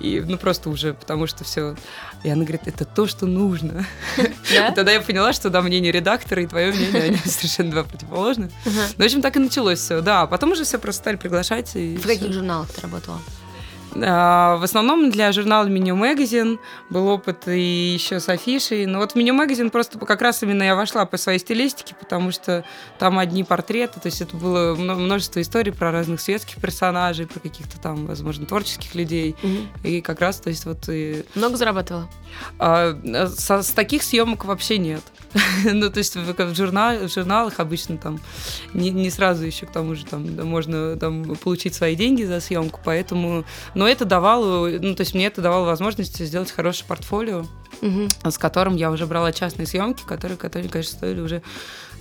И, 0.00 0.20
ну, 0.26 0.36
просто 0.36 0.68
уже, 0.68 0.94
потому 0.94 1.26
что 1.26 1.44
все. 1.44 1.76
И 2.24 2.28
она 2.28 2.42
говорит, 2.42 2.62
это 2.66 2.84
то, 2.84 3.06
что 3.06 3.26
нужно. 3.26 3.45
И 4.16 4.74
тогда 4.74 4.92
я 4.92 5.00
поняла, 5.00 5.32
что, 5.32 5.50
да, 5.50 5.60
мнение 5.62 5.92
редактора 5.92 6.42
и 6.42 6.46
твое 6.46 6.72
мнение, 6.72 7.02
они 7.02 7.16
совершенно 7.24 7.70
два 7.70 7.84
противоположных. 7.84 8.50
Ага. 8.64 8.74
Ну, 8.96 9.02
в 9.02 9.06
общем, 9.06 9.22
так 9.22 9.36
и 9.36 9.38
началось 9.38 9.78
все. 9.80 10.00
Да, 10.00 10.22
а 10.22 10.26
потом 10.26 10.52
уже 10.52 10.64
все 10.64 10.78
просто 10.78 11.02
стали 11.02 11.16
приглашать. 11.16 11.74
И 11.76 11.96
В 11.96 12.00
всё. 12.00 12.08
каких 12.08 12.32
журналах 12.32 12.68
ты 12.72 12.80
работала? 12.80 13.20
А, 13.94 14.56
В 14.56 14.64
основном 14.64 15.10
для 15.10 15.32
журнала 15.32 15.66
Меню 15.66 15.96
Magazine 15.96 16.58
был 16.90 17.08
опыт 17.08 17.48
и 17.48 17.92
еще 17.94 18.20
с 18.20 18.28
афишей. 18.28 18.86
Но 18.86 18.98
вот 18.98 19.12
в 19.12 19.14
Меню 19.16 19.34
Magazine 19.34 19.70
просто 19.70 19.98
как 19.98 20.20
раз 20.22 20.42
именно 20.42 20.62
я 20.62 20.74
вошла 20.74 21.06
по 21.06 21.16
своей 21.16 21.38
стилистике, 21.38 21.94
потому 21.98 22.30
что 22.32 22.64
там 22.98 23.18
одни 23.18 23.44
портреты, 23.44 24.00
то 24.00 24.06
есть 24.06 24.20
это 24.20 24.36
было 24.36 24.74
мно- 24.74 24.96
множество 24.96 25.40
историй 25.40 25.72
про 25.72 25.90
разных 25.92 26.20
светских 26.20 26.56
персонажей, 26.60 27.26
про 27.26 27.40
каких-то 27.40 27.78
там, 27.80 28.06
возможно, 28.06 28.44
творческих 28.46 28.94
людей. 28.94 29.34
Мгм. 29.42 29.68
И 29.84 30.00
как 30.00 30.20
раз, 30.20 30.40
то 30.40 30.50
есть 30.50 30.64
вот 30.66 30.88
и, 30.88 31.24
Много 31.34 31.56
зарабатывала? 31.56 32.08
а, 32.58 32.98
со- 33.36 33.62
с 33.62 33.70
таких 33.70 34.02
съемок 34.02 34.44
вообще 34.44 34.78
нет. 34.78 35.02
Ну, 35.64 35.90
то 35.90 35.98
есть 35.98 36.16
в, 36.16 36.24
в 36.32 36.52
журна- 36.52 37.06
в 37.08 37.12
журналах 37.12 37.60
обычно 37.60 37.96
там 37.98 38.20
не, 38.74 38.90
не 38.90 39.10
сразу 39.10 39.44
еще 39.44 39.66
к 39.66 39.70
тому 39.72 39.94
же 39.94 40.04
там 40.06 40.22
можно 40.46 40.96
там 40.96 41.34
получить 41.36 41.74
свои 41.74 41.94
деньги 41.96 42.22
за 42.24 42.40
съемку, 42.40 42.80
поэтому, 42.84 43.44
но 43.74 43.85
это 43.86 44.04
давало, 44.04 44.68
ну, 44.68 44.94
то 44.94 45.02
есть 45.02 45.14
мне 45.14 45.26
это 45.26 45.40
давало 45.40 45.64
возможность 45.66 46.18
сделать 46.24 46.50
хорошее 46.50 46.86
портфолио, 46.88 47.44
Мгм. 47.80 48.08
с 48.24 48.38
которым 48.38 48.76
я 48.76 48.90
уже 48.90 49.06
брала 49.06 49.32
частные 49.32 49.66
съемки, 49.66 50.02
которые, 50.06 50.36
которые, 50.38 50.68
конечно, 50.70 50.92
стоили 50.96 51.20
уже 51.20 51.42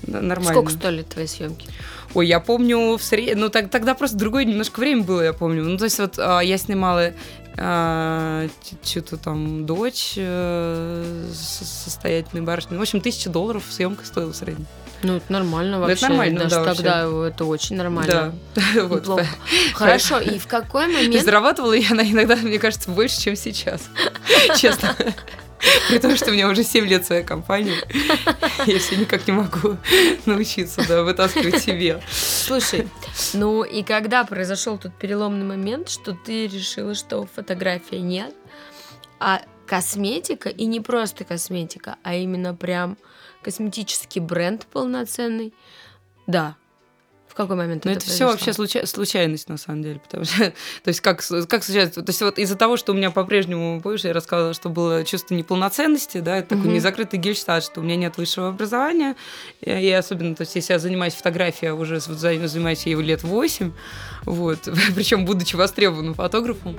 нормально. 0.08 0.52
Сколько 0.52 0.72
стоили 0.72 1.02
твои 1.04 1.28
съемки? 1.28 1.68
Ой, 2.14 2.28
я 2.28 2.40
помню 2.40 2.98
в 2.98 3.04
среднем, 3.04 3.40
ну 3.40 3.50
так, 3.50 3.70
тогда 3.70 3.94
просто 3.94 4.18
другое 4.18 4.46
немножко 4.46 4.80
время 4.80 5.04
было, 5.04 5.22
я 5.22 5.34
помню. 5.34 5.64
Ну 5.64 5.78
то 5.78 5.84
есть 5.86 6.00
вот 6.00 6.18
а, 6.18 6.40
я 6.40 6.58
снимала 6.58 7.12
что-то 7.56 9.18
там 9.18 9.66
дочь 9.66 10.14
э, 10.18 11.30
состоятельной 11.34 12.42
барышни. 12.42 12.78
В 12.78 12.82
общем, 12.82 13.02
тысяча 13.02 13.30
долларов 13.30 13.64
съемка 13.70 14.06
стоила 14.06 14.34
в 14.34 14.36
среднем. 14.36 14.68
Ну, 15.04 15.18
это 15.18 15.32
нормально 15.32 15.78
Ну, 15.78 15.84
это 15.84 15.90
вообще. 15.90 16.08
нормально, 16.08 16.40
Даже 16.42 16.56
да, 16.56 16.62
вообще. 16.64 16.84
тогда 16.84 17.28
это 17.28 17.46
очень 17.46 17.76
нормально. 17.76 18.34
Да, 18.56 18.84
вот. 18.86 19.22
Хорошо, 19.74 20.20
и 20.20 20.40
в 20.40 20.48
какой 20.48 20.88
момент... 20.88 21.24
зарабатывала 21.24 21.74
я 21.74 21.92
она 21.92 22.04
иногда, 22.04 22.36
мне 22.36 22.60
кажется, 22.60 22.90
больше, 22.90 23.22
чем 23.22 23.36
сейчас. 23.36 23.84
Честно. 24.58 24.96
При 25.90 26.00
том, 26.00 26.16
что 26.16 26.32
у 26.32 26.34
меня 26.34 26.50
уже 26.50 26.64
7 26.64 26.86
лет 26.86 27.06
своя 27.06 27.24
компания. 27.24 27.76
Я 28.66 28.80
все 28.80 28.96
никак 28.96 29.28
не 29.28 29.34
могу 29.34 29.78
научиться 30.26 30.86
да, 30.88 31.04
вытаскивать 31.04 31.62
себе. 31.62 32.02
Слушай, 32.12 32.88
ну 33.34 33.64
и 33.64 33.84
когда 33.84 34.24
произошел 34.24 34.78
тот 34.78 34.94
переломный 34.98 35.46
момент, 35.46 35.90
что 35.90 36.14
ты 36.14 36.48
решила, 36.48 36.96
что 36.96 37.26
фотография 37.26 38.00
нет, 38.00 38.34
а 39.20 39.42
косметика, 39.66 40.50
и 40.50 40.66
не 40.66 40.80
просто 40.80 41.24
косметика, 41.24 41.98
а 42.04 42.16
именно 42.16 42.56
прям 42.56 42.98
косметический 43.42 44.22
бренд 44.22 44.66
полноценный, 44.68 45.54
да. 46.28 46.56
В 47.36 47.38
какой 47.38 47.58
момент 47.58 47.84
Ну, 47.84 47.92
это 47.92 48.00
это 48.00 48.10
все 48.10 48.28
вообще 48.28 48.46
произошло? 48.46 48.66
случа- 48.66 48.88
случайность, 48.88 49.50
на 49.50 49.58
самом 49.58 49.84
деле. 49.84 50.00
Потому 50.00 50.24
что, 50.24 50.38
то 50.84 50.88
есть, 50.88 51.02
как, 51.02 51.22
как 51.50 51.66
случается? 51.66 52.02
То 52.02 52.10
есть, 52.10 52.22
вот 52.22 52.40
из-за 52.40 52.56
того, 52.56 52.78
что 52.78 52.94
у 52.94 52.96
меня 52.96 53.12
по-прежнему, 53.12 53.82
помнишь, 53.82 54.06
я 54.06 54.14
рассказывала, 54.14 54.54
что 54.54 54.70
было 54.70 55.04
чувство 55.04 55.36
неполноценности, 55.36 56.20
да, 56.20 56.38
это 56.38 56.48
такой 56.52 56.68
Мгм. 56.68 56.76
незакрытый 56.76 57.20
гельштадт, 57.20 57.66
что 57.66 57.82
у 57.82 57.84
меня 57.84 57.98
нет 57.98 58.16
высшего 58.16 58.48
образования. 58.48 59.18
И, 59.60 59.92
особенно, 59.92 60.34
то 60.34 60.44
есть, 60.44 60.56
если 60.56 60.72
я 60.72 60.80
занимаюсь 60.80 61.14
фотографией, 61.14 61.72
я 61.72 61.76
уже 61.76 61.96
вот 62.08 62.18
за- 62.18 62.48
занимаюсь 62.48 62.86
ею 62.86 63.02
лет 63.02 63.22
8, 63.24 63.74
вот, 64.24 64.70
причем 64.96 65.26
будучи 65.26 65.58
востребованным 65.58 66.14
фотографом 66.14 66.78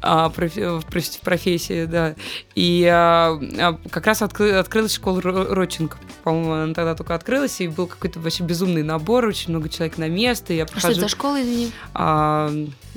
а, 0.00 0.28
профи- 0.30 0.78
в 0.80 0.82
в 0.84 1.20
профессии, 1.20 1.84
да. 1.86 2.14
И 2.54 2.84
а, 2.90 3.38
а, 3.58 3.78
как 3.90 4.06
раз 4.06 4.22
откры- 4.22 4.52
открылась 4.52 4.94
школа 4.94 5.20
Ро- 5.20 5.52
Родченко. 5.54 5.98
По-моему, 6.24 6.52
она 6.52 6.74
тогда 6.74 6.94
только 6.94 7.14
открылась, 7.14 7.60
и 7.60 7.68
был 7.68 7.86
какой-то 7.86 8.20
вообще 8.20 8.44
безумный 8.44 8.82
набор, 8.82 9.26
очень 9.26 9.50
много 9.50 9.68
человек 9.68 9.98
на 9.98 10.08
место. 10.08 10.52
Я 10.52 10.64
А 10.64 10.66
что 10.66 10.74
это 10.76 10.80
прохожу... 10.80 11.00
за 11.00 11.08
школа, 11.08 11.42
извини? 11.42 11.72
А, 11.94 12.50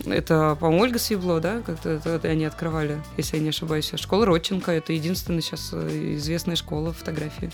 это, 0.06 0.58
по-моему, 0.60 0.84
Ольга 0.84 1.00
Свебло, 1.00 1.40
да, 1.40 1.62
как-то 1.66 1.90
это- 1.90 2.20
они 2.28 2.46
открывали, 2.46 3.02
если 3.18 3.38
я 3.38 3.44
не 3.44 3.50
ошибаюсь. 3.50 3.92
Школа 3.96 4.26
Родченко, 4.26 4.72
это 4.72 4.94
единственная 4.94 5.42
сейчас 5.42 5.70
э, 5.74 6.16
известная 6.16 6.56
школа 6.56 6.94
фотографии. 6.94 7.52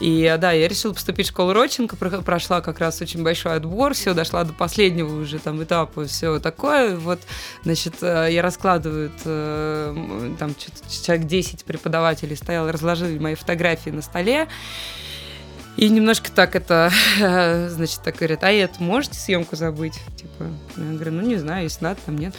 И 0.00 0.24
а, 0.26 0.38
да, 0.38 0.52
я 0.52 0.68
решила 0.68 0.92
поступить 0.92 1.26
в 1.26 1.30
школу 1.30 1.52
Родченко, 1.52 1.96
про- 1.96 2.22
прошла 2.22 2.60
как 2.60 2.78
раз 2.78 3.00
очень 3.00 3.22
большой 3.22 3.54
отбор, 3.54 3.94
все, 3.94 4.14
дошла 4.14 4.44
до 4.44 4.52
последнего 4.52 5.20
уже 5.20 5.38
там 5.38 5.62
этапа, 5.62 6.06
все 6.06 6.38
такое. 6.40 6.96
Вот, 6.96 7.20
значит, 7.64 7.94
э, 8.02 8.28
я 8.30 8.42
раскладываю, 8.42 9.10
э, 9.24 10.34
там 10.38 10.54
человек 11.04 11.26
10 11.26 11.64
преподавателей 11.64 12.36
стоял, 12.36 12.70
разложили 12.70 13.18
мои 13.18 13.34
фотографии 13.34 13.90
на 13.90 14.02
столе. 14.02 14.48
И 15.76 15.88
немножко 15.88 16.30
так 16.30 16.54
это, 16.54 16.90
значит, 17.68 18.00
так 18.02 18.16
говорят, 18.16 18.44
а 18.44 18.52
это 18.52 18.82
можете 18.82 19.18
съемку 19.18 19.56
забыть? 19.56 19.94
Типа, 20.16 20.46
я 20.76 20.92
говорю, 20.92 21.12
ну 21.12 21.22
не 21.22 21.36
знаю, 21.36 21.64
если 21.64 21.82
надо, 21.84 22.00
там 22.06 22.16
нет. 22.16 22.34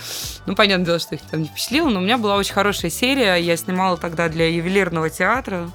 Ну, 0.45 0.55
понятное 0.55 0.85
дело, 0.85 0.99
что 0.99 1.15
их 1.15 1.21
там 1.29 1.41
не 1.41 1.47
впечатлило, 1.47 1.89
но 1.89 1.99
у 1.99 2.03
меня 2.03 2.17
была 2.17 2.37
очень 2.37 2.53
хорошая 2.53 2.91
серия. 2.91 3.35
Я 3.35 3.57
снимала 3.57 3.97
тогда 3.97 4.29
для 4.29 4.49
ювелирного 4.49 5.09
театра. 5.09 5.69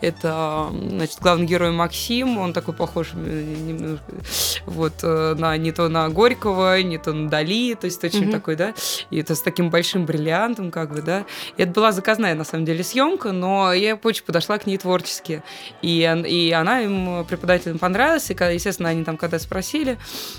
Это, 0.00 0.70
значит, 0.72 1.18
главный 1.20 1.46
герой 1.46 1.72
Максим, 1.72 2.38
он 2.38 2.52
такой 2.52 2.74
похож 2.74 3.10
э, 3.14 3.54
немножко 3.66 4.04
вот 4.66 4.94
э, 5.02 5.34
на 5.38 5.56
не 5.56 5.72
то 5.72 5.88
на 5.88 6.08
Горького, 6.08 6.80
не 6.82 6.98
то 6.98 7.12
на 7.12 7.28
Дали, 7.28 7.74
то 7.74 7.86
есть 7.86 8.02
очень 8.02 8.24
mm-hmm. 8.24 8.32
такой, 8.32 8.56
да, 8.56 8.74
и 9.10 9.18
это 9.18 9.34
с 9.34 9.42
таким 9.42 9.70
большим 9.70 10.06
бриллиантом, 10.06 10.70
как 10.70 10.92
бы, 10.92 11.02
да. 11.02 11.26
И 11.56 11.62
это 11.62 11.72
была 11.72 11.92
заказная, 11.92 12.34
на 12.34 12.44
самом 12.44 12.64
деле, 12.64 12.82
съемка, 12.82 13.32
но 13.32 13.72
я 13.72 13.98
очень 14.02 14.24
подошла 14.24 14.58
к 14.58 14.66
ней 14.66 14.78
творчески. 14.78 15.42
И, 15.82 16.00
и 16.26 16.50
она 16.52 16.82
им, 16.82 17.24
преподавателям, 17.26 17.78
понравилась, 17.78 18.30
и, 18.30 18.34
естественно, 18.34 18.88
они 18.88 19.04
там 19.04 19.16
когда 19.16 19.38
спросили, 19.38 19.98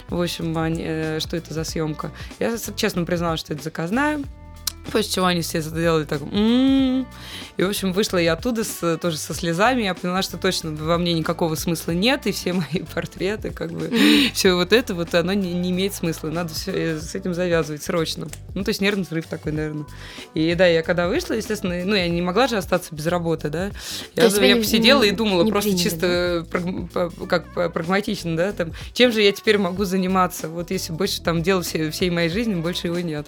в 0.10 0.22
общем, 0.22 0.58
они, 0.58 0.84
э, 0.84 1.20
что 1.20 1.38
это 1.38 1.54
за 1.54 1.64
съемка, 1.64 2.12
я 2.40 2.56
честно 2.76 3.06
призналась, 3.06 3.40
что 3.40 3.54
это 3.54 3.64
заказная, 3.64 4.22
После 4.92 5.12
чего 5.12 5.26
они 5.28 5.42
все 5.42 5.62
сделали 5.62 6.06
так, 6.06 6.22
м-м-м. 6.22 7.08
и 7.58 7.64
в 7.64 7.70
общем 7.70 7.94
вышла 7.94 8.18
я 8.18 8.34
оттуда 8.34 8.64
с, 8.64 8.98
тоже 8.98 9.18
со 9.18 9.34
слезами, 9.34 9.84
я 9.84 9.94
поняла, 9.94 10.22
что 10.22 10.38
точно 10.38 10.72
во 10.72 10.98
мне 10.98 11.14
никакого 11.14 11.56
смысла 11.56 11.92
нет, 11.92 12.26
и 12.26 12.32
все 12.32 12.54
мои 12.54 12.84
портреты, 12.94 13.52
как 13.52 13.72
бы, 13.72 13.92
все 14.34 14.54
вот 14.54 14.74
это 14.74 14.94
вот, 14.94 15.14
оно 15.14 15.34
не, 15.34 15.54
не 15.54 15.72
имеет 15.72 15.94
смысла, 15.94 16.30
надо 16.30 16.54
все 16.54 16.72
э, 16.72 17.00
с 17.00 17.14
этим 17.16 17.34
завязывать 17.34 17.84
срочно. 17.84 18.28
Ну, 18.56 18.64
то 18.64 18.70
есть 18.70 18.82
нервный 18.82 19.06
срыв 19.06 19.28
такой, 19.28 19.52
наверное. 19.52 19.86
И 20.34 20.56
да, 20.56 20.66
я 20.66 20.82
когда 20.82 21.08
вышла, 21.08 21.36
естественно, 21.36 21.76
ну, 21.86 21.96
я 21.96 22.10
не 22.10 22.22
могла 22.22 22.48
же 22.48 22.58
остаться 22.58 22.94
без 22.94 23.06
работы, 23.08 23.50
да, 23.50 23.72
я, 24.16 24.26
я 24.26 24.56
посидела 24.56 25.04
не, 25.04 25.10
и 25.10 25.12
думала 25.12 25.44
не 25.44 25.52
просто 25.52 25.70
приняли, 25.70 25.84
чисто 25.84 26.46
да? 26.52 26.60
праг, 26.60 27.14
как 27.30 27.74
прагматично, 27.74 28.36
да, 28.36 28.52
там, 28.52 28.72
чем 28.94 29.12
же 29.12 29.22
я 29.22 29.32
теперь 29.32 29.58
могу 29.58 29.86
заниматься, 29.86 30.50
вот 30.50 30.72
если 30.72 30.92
больше 30.94 31.22
там 31.22 31.44
дел 31.44 31.62
всей, 31.62 31.92
всей 31.92 32.10
моей 32.10 32.30
жизни, 32.30 32.56
больше 32.56 32.88
его 32.88 33.00
нет. 33.00 33.28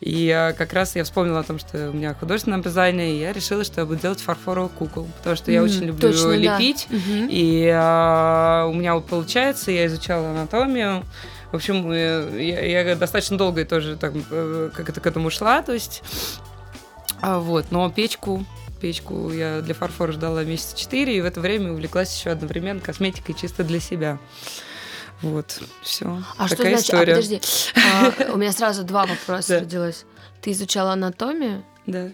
И 0.00 0.30
а, 0.30 0.52
как 0.64 0.72
раз 0.72 0.96
я 0.96 1.04
вспомнила 1.04 1.40
о 1.40 1.42
том, 1.42 1.58
что 1.58 1.90
у 1.90 1.92
меня 1.92 2.14
художественное 2.14 2.58
образование, 2.58 3.14
и 3.14 3.20
я 3.20 3.32
решила, 3.32 3.64
что 3.64 3.82
я 3.82 3.86
буду 3.86 4.00
делать 4.00 4.20
фарфоровых 4.20 4.72
кукол, 4.72 5.06
потому 5.18 5.36
что 5.36 5.52
я 5.52 5.60
mm, 5.60 5.64
очень 5.64 5.84
люблю 5.84 6.10
точно, 6.10 6.32
лепить, 6.32 6.86
да. 6.90 6.96
и 7.28 7.70
а, 7.74 8.66
у 8.66 8.72
меня 8.72 8.94
вот 8.94 9.06
получается, 9.06 9.70
я 9.70 9.86
изучала 9.86 10.30
анатомию, 10.30 11.04
в 11.52 11.56
общем, 11.56 11.90
э, 11.92 12.42
я, 12.42 12.82
я 12.82 12.96
достаточно 12.96 13.36
долго 13.36 13.64
тоже 13.64 13.96
так, 13.96 14.14
э, 14.30 14.70
как 14.74 14.88
это 14.88 15.00
к 15.00 15.06
этому 15.06 15.28
шла, 15.28 15.60
то 15.60 15.72
есть, 15.72 16.02
а, 17.20 17.38
вот, 17.38 17.66
но 17.70 17.90
печку 17.90 18.44
печку 18.80 19.30
я 19.32 19.62
для 19.62 19.72
фарфора 19.72 20.12
ждала 20.12 20.44
месяца 20.44 20.76
четыре, 20.76 21.16
и 21.16 21.20
в 21.20 21.24
это 21.24 21.40
время 21.40 21.72
увлеклась 21.72 22.14
еще 22.14 22.30
одновременно 22.30 22.80
косметикой 22.80 23.34
чисто 23.34 23.64
для 23.64 23.80
себя. 23.80 24.18
Вот, 25.22 25.62
все. 25.82 26.22
А 26.36 26.48
что 26.48 26.56
значит? 26.56 26.74
А, 26.74 26.82
история. 26.82 27.12
А, 27.12 27.16
подожди, 27.16 27.40
а, 27.76 28.32
у 28.32 28.36
меня 28.36 28.52
сразу 28.52 28.84
два 28.84 29.06
вопроса 29.06 29.60
родилось. 29.60 30.04
Ты 30.44 30.50
изучала 30.50 30.92
анатомию? 30.92 31.64
Да 31.86 32.10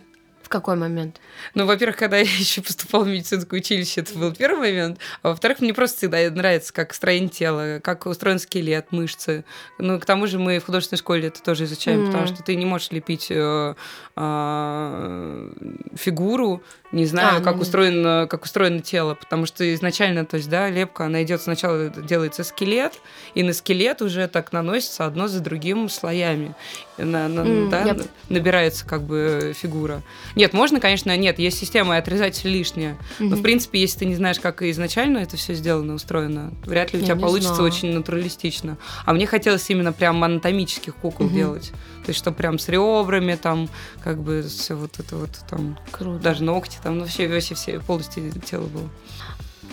какой 0.50 0.74
момент? 0.74 1.20
Ну, 1.54 1.64
во-первых, 1.64 1.96
когда 1.96 2.16
я 2.18 2.24
еще 2.24 2.60
поступала 2.60 3.04
в 3.04 3.08
медицинское 3.08 3.56
училище, 3.56 4.02
это 4.02 4.18
был 4.18 4.34
первый 4.34 4.70
момент. 4.70 4.98
А 5.22 5.28
во-вторых, 5.28 5.60
мне 5.60 5.72
просто 5.72 5.98
всегда 5.98 6.28
нравится, 6.30 6.72
как 6.72 6.92
строение 6.92 7.30
тела, 7.30 7.80
как 7.82 8.04
устроен 8.04 8.38
скелет, 8.38 8.92
мышцы. 8.92 9.44
Ну, 9.78 9.98
к 9.98 10.04
тому 10.04 10.26
же 10.26 10.38
мы 10.38 10.58
в 10.58 10.66
художественной 10.66 10.98
школе 10.98 11.28
это 11.28 11.42
тоже 11.42 11.64
изучаем, 11.64 12.02
mm. 12.02 12.06
потому 12.06 12.26
что 12.26 12.42
ты 12.42 12.56
не 12.56 12.66
можешь 12.66 12.90
лепить 12.90 13.28
э, 13.30 13.74
э, 14.16 15.50
фигуру, 15.94 16.62
не 16.92 17.06
знаю, 17.06 17.38
а, 17.38 17.40
как, 17.40 17.56
ну... 17.56 17.62
устроено, 17.62 18.26
как 18.28 18.44
устроено 18.44 18.80
тело, 18.80 19.14
потому 19.14 19.46
что 19.46 19.72
изначально, 19.74 20.24
то 20.24 20.36
есть, 20.36 20.48
да, 20.48 20.68
лепка, 20.68 21.04
она 21.04 21.22
идет 21.22 21.40
сначала 21.40 21.88
делается 21.88 22.42
скелет, 22.42 22.94
и 23.34 23.44
на 23.44 23.52
скелет 23.52 24.02
уже 24.02 24.26
так 24.26 24.52
наносится 24.52 25.06
одно 25.06 25.28
за 25.28 25.40
другим 25.40 25.88
слоями. 25.88 26.54
На, 26.98 27.28
на, 27.28 27.40
mm, 27.40 27.70
да, 27.70 27.84
yep. 27.84 28.08
набирается 28.28 28.84
как 28.84 29.02
бы 29.02 29.54
фигура. 29.56 30.02
Нет, 30.40 30.54
можно, 30.54 30.80
конечно, 30.80 31.14
нет, 31.18 31.38
есть 31.38 31.58
система 31.58 31.98
отрезать 31.98 32.42
лишнее. 32.44 32.96
Mm-hmm. 33.18 33.28
Но, 33.28 33.36
в 33.36 33.42
принципе, 33.42 33.78
если 33.78 33.98
ты 33.98 34.06
не 34.06 34.14
знаешь, 34.14 34.40
как 34.40 34.62
изначально 34.62 35.18
это 35.18 35.36
все 35.36 35.52
сделано, 35.52 35.92
устроено, 35.92 36.54
вряд 36.64 36.94
ли 36.94 37.00
у 37.00 37.04
тебя 37.04 37.14
получится 37.14 37.56
знала. 37.56 37.68
очень 37.68 37.92
натуралистично. 37.92 38.78
А 39.04 39.12
мне 39.12 39.26
хотелось 39.26 39.68
именно 39.68 39.92
прям 39.92 40.24
анатомических 40.24 40.96
кукол 40.96 41.26
mm-hmm. 41.26 41.34
делать. 41.34 41.72
То 42.06 42.08
есть, 42.08 42.18
что 42.18 42.32
прям 42.32 42.58
с 42.58 42.70
ребрами, 42.70 43.34
там, 43.34 43.68
как 44.02 44.22
бы 44.22 44.42
все 44.48 44.76
вот 44.76 44.98
это 44.98 45.16
вот 45.16 45.38
там. 45.50 45.78
Круто. 45.90 46.22
Даже 46.22 46.42
ногти, 46.42 46.78
там, 46.82 46.96
ну, 46.96 47.00
вообще, 47.02 47.28
вообще 47.28 47.54
все, 47.54 47.78
полностью 47.80 48.32
тело 48.40 48.64
было. 48.64 48.88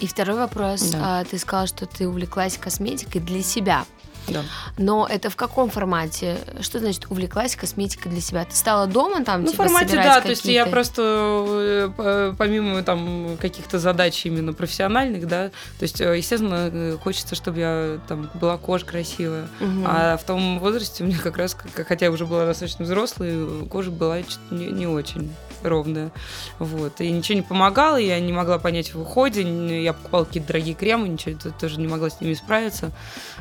И 0.01 0.07
второй 0.07 0.35
вопрос. 0.35 0.81
Да. 0.89 1.21
А, 1.21 1.23
ты 1.23 1.37
сказала, 1.37 1.65
что 1.65 1.85
ты 1.85 2.09
увлеклась 2.09 2.57
косметикой 2.57 3.21
для 3.21 3.41
себя. 3.41 3.85
Да. 4.27 4.43
Но 4.77 5.07
это 5.09 5.29
в 5.29 5.35
каком 5.35 5.69
формате? 5.69 6.37
Что 6.61 6.79
значит 6.79 7.05
увлеклась 7.09 7.55
косметикой 7.55 8.11
для 8.11 8.21
себя? 8.21 8.45
Ты 8.45 8.55
стала 8.55 8.87
дома 8.87 9.23
там? 9.23 9.43
Ну, 9.43 9.51
типа, 9.51 9.63
в 9.63 9.67
формате, 9.67 9.95
да. 9.95 10.21
То 10.21 10.29
есть 10.29 10.45
я 10.45 10.65
просто 10.65 11.93
э, 11.97 12.33
помимо 12.37 12.83
там 12.83 13.37
каких-то 13.39 13.79
задач 13.79 14.25
именно 14.25 14.53
профессиональных, 14.53 15.27
да, 15.27 15.49
то 15.49 15.83
есть, 15.83 16.01
э, 16.01 16.17
естественно, 16.17 16.69
э, 16.71 16.97
хочется, 17.01 17.35
чтобы 17.35 17.59
я 17.59 17.99
там 18.07 18.29
была 18.35 18.57
кожа 18.57 18.85
красивая. 18.85 19.47
Угу. 19.59 19.83
А 19.85 20.17
в 20.17 20.23
том 20.23 20.59
возрасте 20.59 21.03
у 21.03 21.07
меня 21.07 21.19
как 21.19 21.37
раз, 21.37 21.55
хотя 21.75 22.05
я 22.05 22.11
уже 22.11 22.25
была 22.25 22.45
достаточно 22.45 22.85
взрослой, 22.85 23.67
кожа 23.67 23.91
была 23.91 24.19
не, 24.51 24.67
не 24.67 24.87
очень 24.87 25.31
ровная. 25.63 26.11
Вот. 26.59 27.01
И 27.01 27.11
ничего 27.11 27.37
не 27.37 27.41
помогало, 27.41 27.97
я 27.97 28.19
не 28.19 28.33
могла 28.33 28.59
понять 28.59 28.93
в 28.93 29.01
уходе, 29.01 29.43
я 29.83 29.93
покупала 29.93 30.25
какие-то 30.25 30.47
дорогие 30.47 30.75
кремы, 30.75 31.07
ничего 31.07 31.37
тоже 31.59 31.79
не 31.79 31.87
могла 31.87 32.09
с 32.09 32.21
ними 32.21 32.33
справиться. 32.33 32.91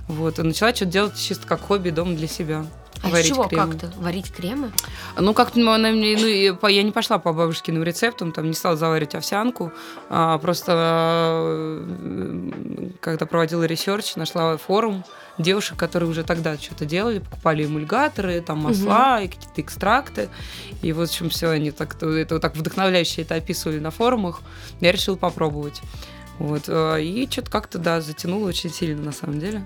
Вот. 0.08 0.38
И 0.38 0.42
начала 0.42 0.75
что-то 0.75 0.90
делать 0.90 1.18
чисто 1.18 1.46
как 1.46 1.61
хобби 1.61 1.90
дома 1.90 2.14
для 2.14 2.28
себя. 2.28 2.64
А 3.06 3.12
варить 3.12 3.28
чего 3.28 3.44
кремы. 3.44 3.72
как-то? 3.72 3.92
Варить 3.98 4.32
кремы? 4.32 4.72
Ну, 5.16 5.34
как-то 5.34 5.58
ну, 5.58 5.72
она 5.72 5.90
мне, 5.90 6.16
ну, 6.60 6.68
я 6.68 6.82
не 6.82 6.92
пошла 6.92 7.18
по 7.18 7.32
бабушкиным 7.32 7.82
рецептам, 7.82 8.32
там 8.32 8.46
не 8.46 8.54
стала 8.54 8.76
заваривать 8.76 9.14
овсянку, 9.14 9.72
а 10.08 10.38
просто 10.38 11.82
когда 13.00 13.26
проводила 13.26 13.64
research, 13.64 14.16
нашла 14.16 14.56
форум 14.56 15.04
девушек, 15.38 15.76
которые 15.76 16.08
уже 16.08 16.25
тогда 16.25 16.56
что-то 16.56 16.84
делали, 16.84 17.18
покупали 17.18 17.64
эмульгаторы, 17.64 18.40
там 18.40 18.58
масла 18.58 19.16
угу. 19.16 19.25
и 19.25 19.28
какие-то 19.28 19.60
экстракты. 19.60 20.28
И 20.82 20.92
вот, 20.92 21.08
в 21.08 21.10
общем, 21.10 21.30
все 21.30 21.50
они 21.50 21.70
так, 21.70 22.02
это 22.02 22.34
вот 22.34 22.42
так 22.42 22.56
вдохновляюще 22.56 23.22
это 23.22 23.34
описывали 23.34 23.78
на 23.78 23.90
форумах. 23.90 24.40
Я 24.80 24.92
решила 24.92 25.16
попробовать. 25.16 25.82
Вот. 26.38 26.64
Э, 26.68 27.02
и 27.02 27.28
что-то 27.30 27.50
как-то, 27.50 27.78
да, 27.78 28.00
затянуло 28.00 28.48
очень 28.48 28.70
сильно, 28.70 29.02
на 29.02 29.12
самом 29.12 29.38
деле. 29.38 29.64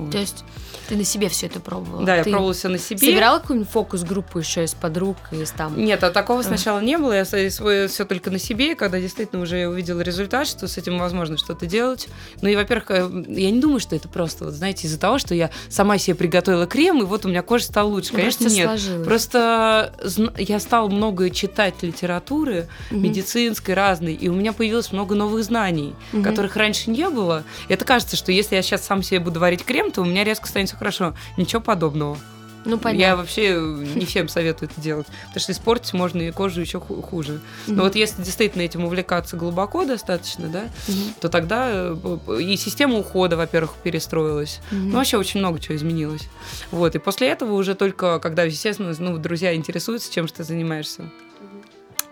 Вот. 0.00 0.12
То 0.12 0.18
есть 0.18 0.44
ты 0.88 0.96
на 0.96 1.04
себе 1.04 1.28
все 1.28 1.46
это 1.46 1.60
пробовала? 1.60 2.04
Да, 2.04 2.14
ты 2.14 2.28
я 2.28 2.32
пробовала 2.34 2.52
все 2.52 2.68
на 2.68 2.78
себе. 2.78 2.98
Собирала 2.98 3.38
какую-нибудь 3.38 3.70
фокус-группу 3.70 4.40
еще 4.40 4.64
из 4.64 4.74
подруг, 4.74 5.16
из 5.30 5.52
там? 5.52 5.78
Нет, 5.78 6.02
а 6.02 6.10
такого 6.10 6.42
сначала 6.42 6.80
не 6.80 6.98
было. 6.98 7.12
Я 7.12 7.24
все 7.24 8.04
только 8.04 8.30
на 8.30 8.38
себе, 8.38 8.74
когда 8.74 9.00
действительно 9.00 9.42
уже 9.42 9.68
увидела 9.68 10.00
результат, 10.00 10.48
что 10.48 10.66
с 10.66 10.78
этим 10.78 10.98
возможно 10.98 11.36
что-то 11.36 11.66
делать. 11.66 12.08
Ну 12.42 12.48
и, 12.48 12.56
во-первых, 12.56 12.90
э, 12.90 13.24
я 13.28 13.50
не 13.52 13.60
думаю, 13.60 13.78
что 13.78 13.94
это 13.94 14.08
просто, 14.08 14.46
вот, 14.46 14.54
знаете, 14.54 14.88
из-за 14.88 14.98
того, 14.98 15.18
что 15.18 15.34
я 15.34 15.50
сама 15.68 15.96
себе 15.98 16.16
приготовила 16.16 16.66
крем, 16.66 17.02
и 17.02 17.04
вот 17.04 17.24
у 17.24 17.28
меня 17.28 17.42
кожа 17.42 17.66
стала 17.66 17.88
лучше. 17.88 18.10
Ну, 18.12 18.18
Конечно, 18.18 18.48
нет. 18.48 18.66
Сложилось. 18.66 19.06
Просто 19.06 19.94
я 20.38 20.58
стала 20.58 20.88
много 20.88 21.30
читать 21.30 21.74
литературы 21.82 22.68
угу. 22.90 22.98
медицинской, 22.98 23.74
разной, 23.74 24.14
и 24.14 24.28
у 24.28 24.34
меня 24.34 24.52
появилось 24.52 24.90
много 24.90 25.14
новых 25.14 25.44
знаний, 25.44 25.94
угу. 26.12 26.24
которых 26.24 26.56
раньше 26.56 26.90
не 26.90 27.08
было. 27.08 27.44
Это 27.68 27.84
кажется, 27.84 28.16
что 28.16 28.32
если 28.32 28.56
я 28.56 28.62
сейчас 28.62 28.84
сам 28.84 29.02
себе 29.02 29.20
буду 29.20 29.38
варить 29.38 29.64
крем, 29.64 29.89
то 29.90 30.02
у 30.02 30.04
меня 30.04 30.24
резко 30.24 30.46
станет 30.46 30.68
все 30.68 30.76
хорошо. 30.76 31.14
Ничего 31.36 31.60
подобного. 31.60 32.16
Ну, 32.64 32.78
понятно. 32.78 33.00
Я 33.00 33.16
вообще 33.16 33.54
не 33.54 34.04
всем 34.04 34.28
советую 34.28 34.70
это 34.70 34.80
делать, 34.80 35.06
потому 35.28 35.40
что 35.40 35.52
испортить 35.52 35.92
можно 35.94 36.20
и 36.20 36.30
кожу 36.30 36.60
еще 36.60 36.78
хуже. 36.78 37.34
Mm-hmm. 37.34 37.72
Но 37.72 37.84
вот 37.84 37.94
если 37.94 38.22
действительно 38.22 38.62
этим 38.62 38.84
увлекаться 38.84 39.36
глубоко 39.36 39.84
достаточно, 39.84 40.48
да, 40.48 40.64
mm-hmm. 40.64 41.14
то 41.20 41.28
тогда 41.28 41.68
э, 41.70 42.40
и 42.40 42.56
система 42.56 42.98
ухода, 42.98 43.36
во-первых, 43.36 43.74
перестроилась. 43.82 44.60
Mm-hmm. 44.70 44.76
Ну, 44.76 44.92
вообще 44.92 45.16
очень 45.16 45.40
много 45.40 45.58
чего 45.58 45.76
изменилось. 45.76 46.28
Вот, 46.70 46.94
и 46.94 46.98
после 46.98 47.28
этого 47.28 47.54
уже 47.54 47.74
только, 47.74 48.18
когда, 48.18 48.42
естественно, 48.42 48.94
ну, 48.98 49.16
друзья 49.16 49.54
интересуются, 49.54 50.12
чем 50.12 50.28
ты 50.28 50.44
занимаешься, 50.44 51.10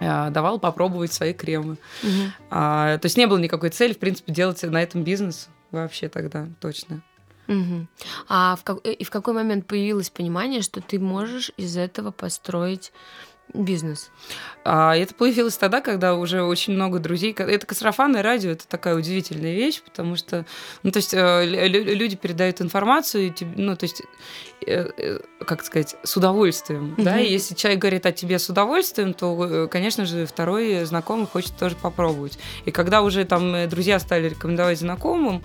mm-hmm. 0.01 0.31
давал 0.31 0.59
попробовать 0.59 1.13
свои 1.13 1.35
кремы. 1.35 1.77
Mm-hmm. 2.03 2.31
А, 2.51 2.99
то 2.99 3.07
есть 3.07 3.19
не 3.19 3.27
было 3.27 3.39
никакой 3.39 3.69
цели, 3.69 3.93
в 3.93 3.99
принципе, 3.99 4.33
делать 4.33 4.63
на 4.63 4.83
этом 4.83 5.03
бизнес 5.03 5.49
вообще 5.71 6.09
тогда, 6.09 6.49
точно. 6.61 7.03
Угу. 7.49 7.87
А 8.29 8.57
в, 8.57 8.63
как, 8.63 8.87
и 8.87 9.05
в 9.05 9.11
какой 9.11 9.35
момент 9.35 9.67
появилось 9.67 10.11
понимание, 10.11 10.63
что 10.63 10.81
ты 10.81 10.99
можешь 10.99 11.51
из 11.57 11.77
этого 11.77 12.11
построить 12.11 12.93
бизнес? 13.55 14.11
А 14.65 14.97
это 14.97 15.15
появилось 15.15 15.57
тогда, 15.57 15.81
когда 15.81 16.15
уже 16.15 16.43
очень 16.43 16.75
много 16.75 16.99
друзей... 16.99 17.33
Это 17.33 17.75
сарафанное 17.75 18.23
радио, 18.23 18.51
это 18.51 18.67
такая 18.69 18.95
удивительная 18.95 19.55
вещь, 19.55 19.83
потому 19.83 20.17
что, 20.17 20.45
ну, 20.83 20.91
то 20.91 20.99
есть 20.99 21.15
э, 21.15 21.45
люди 21.45 22.17
передают 22.17 22.61
информацию, 22.61 23.35
ну, 23.57 23.77
то 23.77 23.85
есть 23.85 24.03
Э, 24.67 24.91
э, 24.97 25.19
как 25.47 25.65
сказать, 25.65 25.97
с 26.03 26.17
удовольствием. 26.17 26.95
Mm-hmm. 26.97 27.05
Да? 27.05 27.21
И 27.21 27.31
если 27.31 27.55
человек 27.55 27.81
говорит 27.81 28.05
о 28.07 28.13
тебе 28.13 28.39
с 28.39 28.51
удовольствием, 28.51 29.15
то, 29.15 29.69
конечно 29.71 30.05
же, 30.05 30.27
второй 30.27 30.85
знакомый 30.85 31.27
хочет 31.27 31.57
тоже 31.57 31.75
попробовать. 31.77 32.39
И 32.67 32.71
когда 32.71 33.03
уже 33.03 33.25
там 33.25 33.69
друзья 33.69 33.99
стали 33.99 34.29
рекомендовать 34.29 34.79
знакомым, 34.81 35.43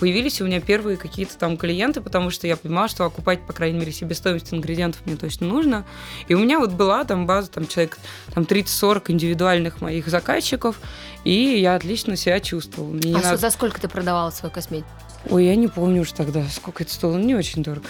появились 0.00 0.40
у 0.40 0.46
меня 0.46 0.60
первые 0.60 0.96
какие-то 0.96 1.38
там 1.38 1.56
клиенты, 1.56 2.00
потому 2.00 2.30
что 2.30 2.46
я 2.46 2.56
понимала, 2.56 2.88
что 2.88 3.04
окупать, 3.04 3.46
по 3.46 3.52
крайней 3.52 3.78
мере, 3.78 3.92
себестоимость 3.92 4.52
ингредиентов 4.52 5.02
мне 5.04 5.16
точно 5.16 5.46
нужно. 5.46 5.84
И 6.26 6.34
у 6.34 6.38
меня 6.38 6.58
вот 6.58 6.72
была 6.72 7.04
там 7.04 7.26
база 7.26 7.43
сразу 7.44 7.50
там 7.50 7.66
человек 7.66 7.98
там 8.34 8.44
30-40 8.44 9.10
индивидуальных 9.10 9.80
моих 9.80 10.08
заказчиков, 10.08 10.76
и 11.24 11.58
я 11.60 11.74
отлично 11.76 12.16
себя 12.16 12.40
чувствовала. 12.40 12.90
Мне 12.92 13.10
не 13.10 13.16
А 13.16 13.22
надо- 13.22 13.36
за 13.36 13.50
сколько 13.50 13.80
ты 13.80 13.88
продавала 13.88 14.30
свою 14.30 14.52
косметику? 14.52 14.88
Ой, 15.30 15.46
я 15.46 15.56
не 15.56 15.68
помню 15.68 16.02
уж 16.02 16.12
тогда, 16.12 16.44
сколько 16.48 16.82
это 16.82 16.92
стоило, 16.92 17.18
не 17.18 17.34
очень 17.34 17.62
дорого. 17.62 17.86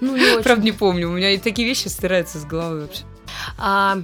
Ну, 0.00 0.16
не 0.16 0.24
очень. 0.32 0.42
Правда, 0.42 0.64
не 0.64 0.72
помню, 0.72 1.08
у 1.08 1.12
меня 1.12 1.30
и 1.30 1.38
такие 1.38 1.66
вещи 1.68 1.88
стираются 1.88 2.38
с 2.38 2.44
головы 2.44 2.80
вообще. 2.82 3.02
А, 3.56 3.98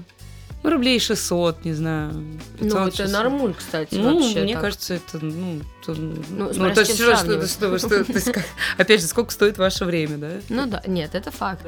Ну, 0.62 0.70
рублей 0.70 0.98
600, 1.00 1.64
не 1.64 1.72
знаю. 1.74 2.12
ну, 2.14 2.38
500, 2.60 2.88
это 2.88 2.96
600. 2.98 3.12
нормуль, 3.12 3.52
кстати, 3.54 3.94
Ну, 3.96 4.14
вообще. 4.22 4.42
мне 4.42 4.52
так. 4.54 4.62
кажется, 4.62 4.94
это, 4.94 5.18
ну, 5.24 5.60
то, 5.84 5.92
ну, 5.94 6.54
смотря 6.54 6.74
то 6.74 6.84
с 6.84 6.88
есть, 6.88 7.00
что, 7.02 7.16
что, 7.16 7.46
что, 7.48 7.78
что- 7.78 8.04
то 8.04 8.12
есть, 8.12 8.32
как- 8.32 8.44
опять 8.78 9.00
же, 9.00 9.06
сколько 9.08 9.30
стоит 9.32 9.58
ваше 9.58 9.84
время, 9.84 10.16
да? 10.18 10.30
Ну 10.48 10.66
да, 10.66 10.82
нет, 10.86 11.14
это 11.16 11.30
факт. 11.32 11.66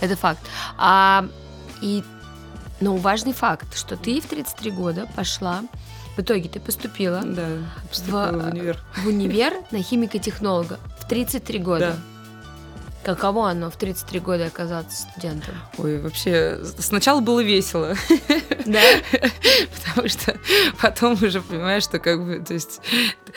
Это 0.00 0.16
факт. 0.16 0.40
А, 0.76 1.26
и, 1.84 2.02
ну, 2.80 2.96
важный 2.96 3.32
факт, 3.34 3.76
что 3.76 3.96
ты 3.96 4.20
в 4.20 4.26
33 4.26 4.70
года 4.70 5.06
пошла, 5.14 5.62
в 6.16 6.20
итоге 6.20 6.48
ты 6.48 6.60
поступила 6.60 7.20
Да, 7.24 7.46
поступила 7.88 8.30
в 8.32 8.38
В- 8.42 8.52
универ. 8.52 8.78
в 8.96 9.06
универ 9.08 9.52
на 9.70 9.82
химико-технолога 9.82 10.78
в 11.00 11.06
33 11.08 11.58
года. 11.58 11.90
Да. 11.96 13.14
Каково 13.14 13.50
оно 13.50 13.70
в 13.70 13.76
33 13.76 14.18
года 14.20 14.46
оказаться 14.46 15.02
студентом? 15.02 15.54
Ой, 15.76 16.00
вообще, 16.00 16.58
сначала 16.78 17.20
было 17.20 17.40
весело, 17.42 17.94
Да? 18.64 18.80
потому 19.84 20.08
что 20.08 20.36
потом 20.80 21.12
уже 21.22 21.42
понимаешь, 21.42 21.82
что 21.82 21.98
как 21.98 22.24
бы, 22.24 22.38
то 22.38 22.54
есть, 22.54 22.80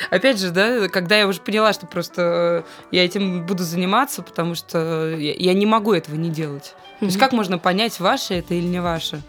опять 0.09 0.39
же, 0.39 0.51
да, 0.51 0.87
когда 0.87 1.17
я 1.17 1.27
уже 1.27 1.41
поняла, 1.41 1.73
что 1.73 1.85
просто 1.85 2.21
э, 2.21 2.95
я 2.95 3.03
этим 3.03 3.45
буду 3.45 3.63
заниматься, 3.63 4.21
потому 4.21 4.55
что 4.55 5.09
я, 5.17 5.33
я 5.33 5.53
не 5.53 5.65
могу 5.65 5.93
этого 5.93 6.15
не 6.15 6.29
делать. 6.29 6.73
То 6.99 7.05
есть 7.05 7.17
как 7.17 7.31
можно 7.31 7.57
понять, 7.57 7.99
ваше 7.99 8.35
это 8.35 8.53
или 8.53 8.65
не 8.65 8.81
ваше? 8.81 9.21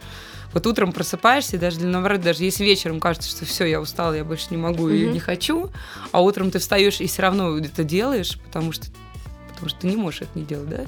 Вот 0.54 0.66
утром 0.66 0.92
просыпаешься, 0.92 1.56
и 1.56 1.58
даже 1.58 1.78
для 1.78 1.88
наоборот, 1.88 2.22
даже 2.22 2.42
если 2.42 2.64
вечером 2.64 3.00
кажется, 3.00 3.28
что 3.28 3.44
все, 3.44 3.66
я 3.66 3.80
устала, 3.80 4.14
я 4.14 4.24
больше 4.24 4.46
не 4.50 4.56
могу 4.56 4.88
и 4.88 5.06
не 5.06 5.18
хочу, 5.20 5.70
а 6.10 6.22
утром 6.22 6.50
ты 6.50 6.58
встаешь 6.58 7.00
и 7.02 7.06
все 7.06 7.20
равно 7.22 7.58
это 7.58 7.84
делаешь, 7.84 8.38
потому 8.46 8.72
что 8.72 8.86
потому 9.52 9.70
что 9.70 9.80
ты 9.80 9.88
не 9.88 9.96
можешь 9.96 10.22
это 10.22 10.30
не 10.38 10.44
делать, 10.44 10.68
да? 10.68 10.84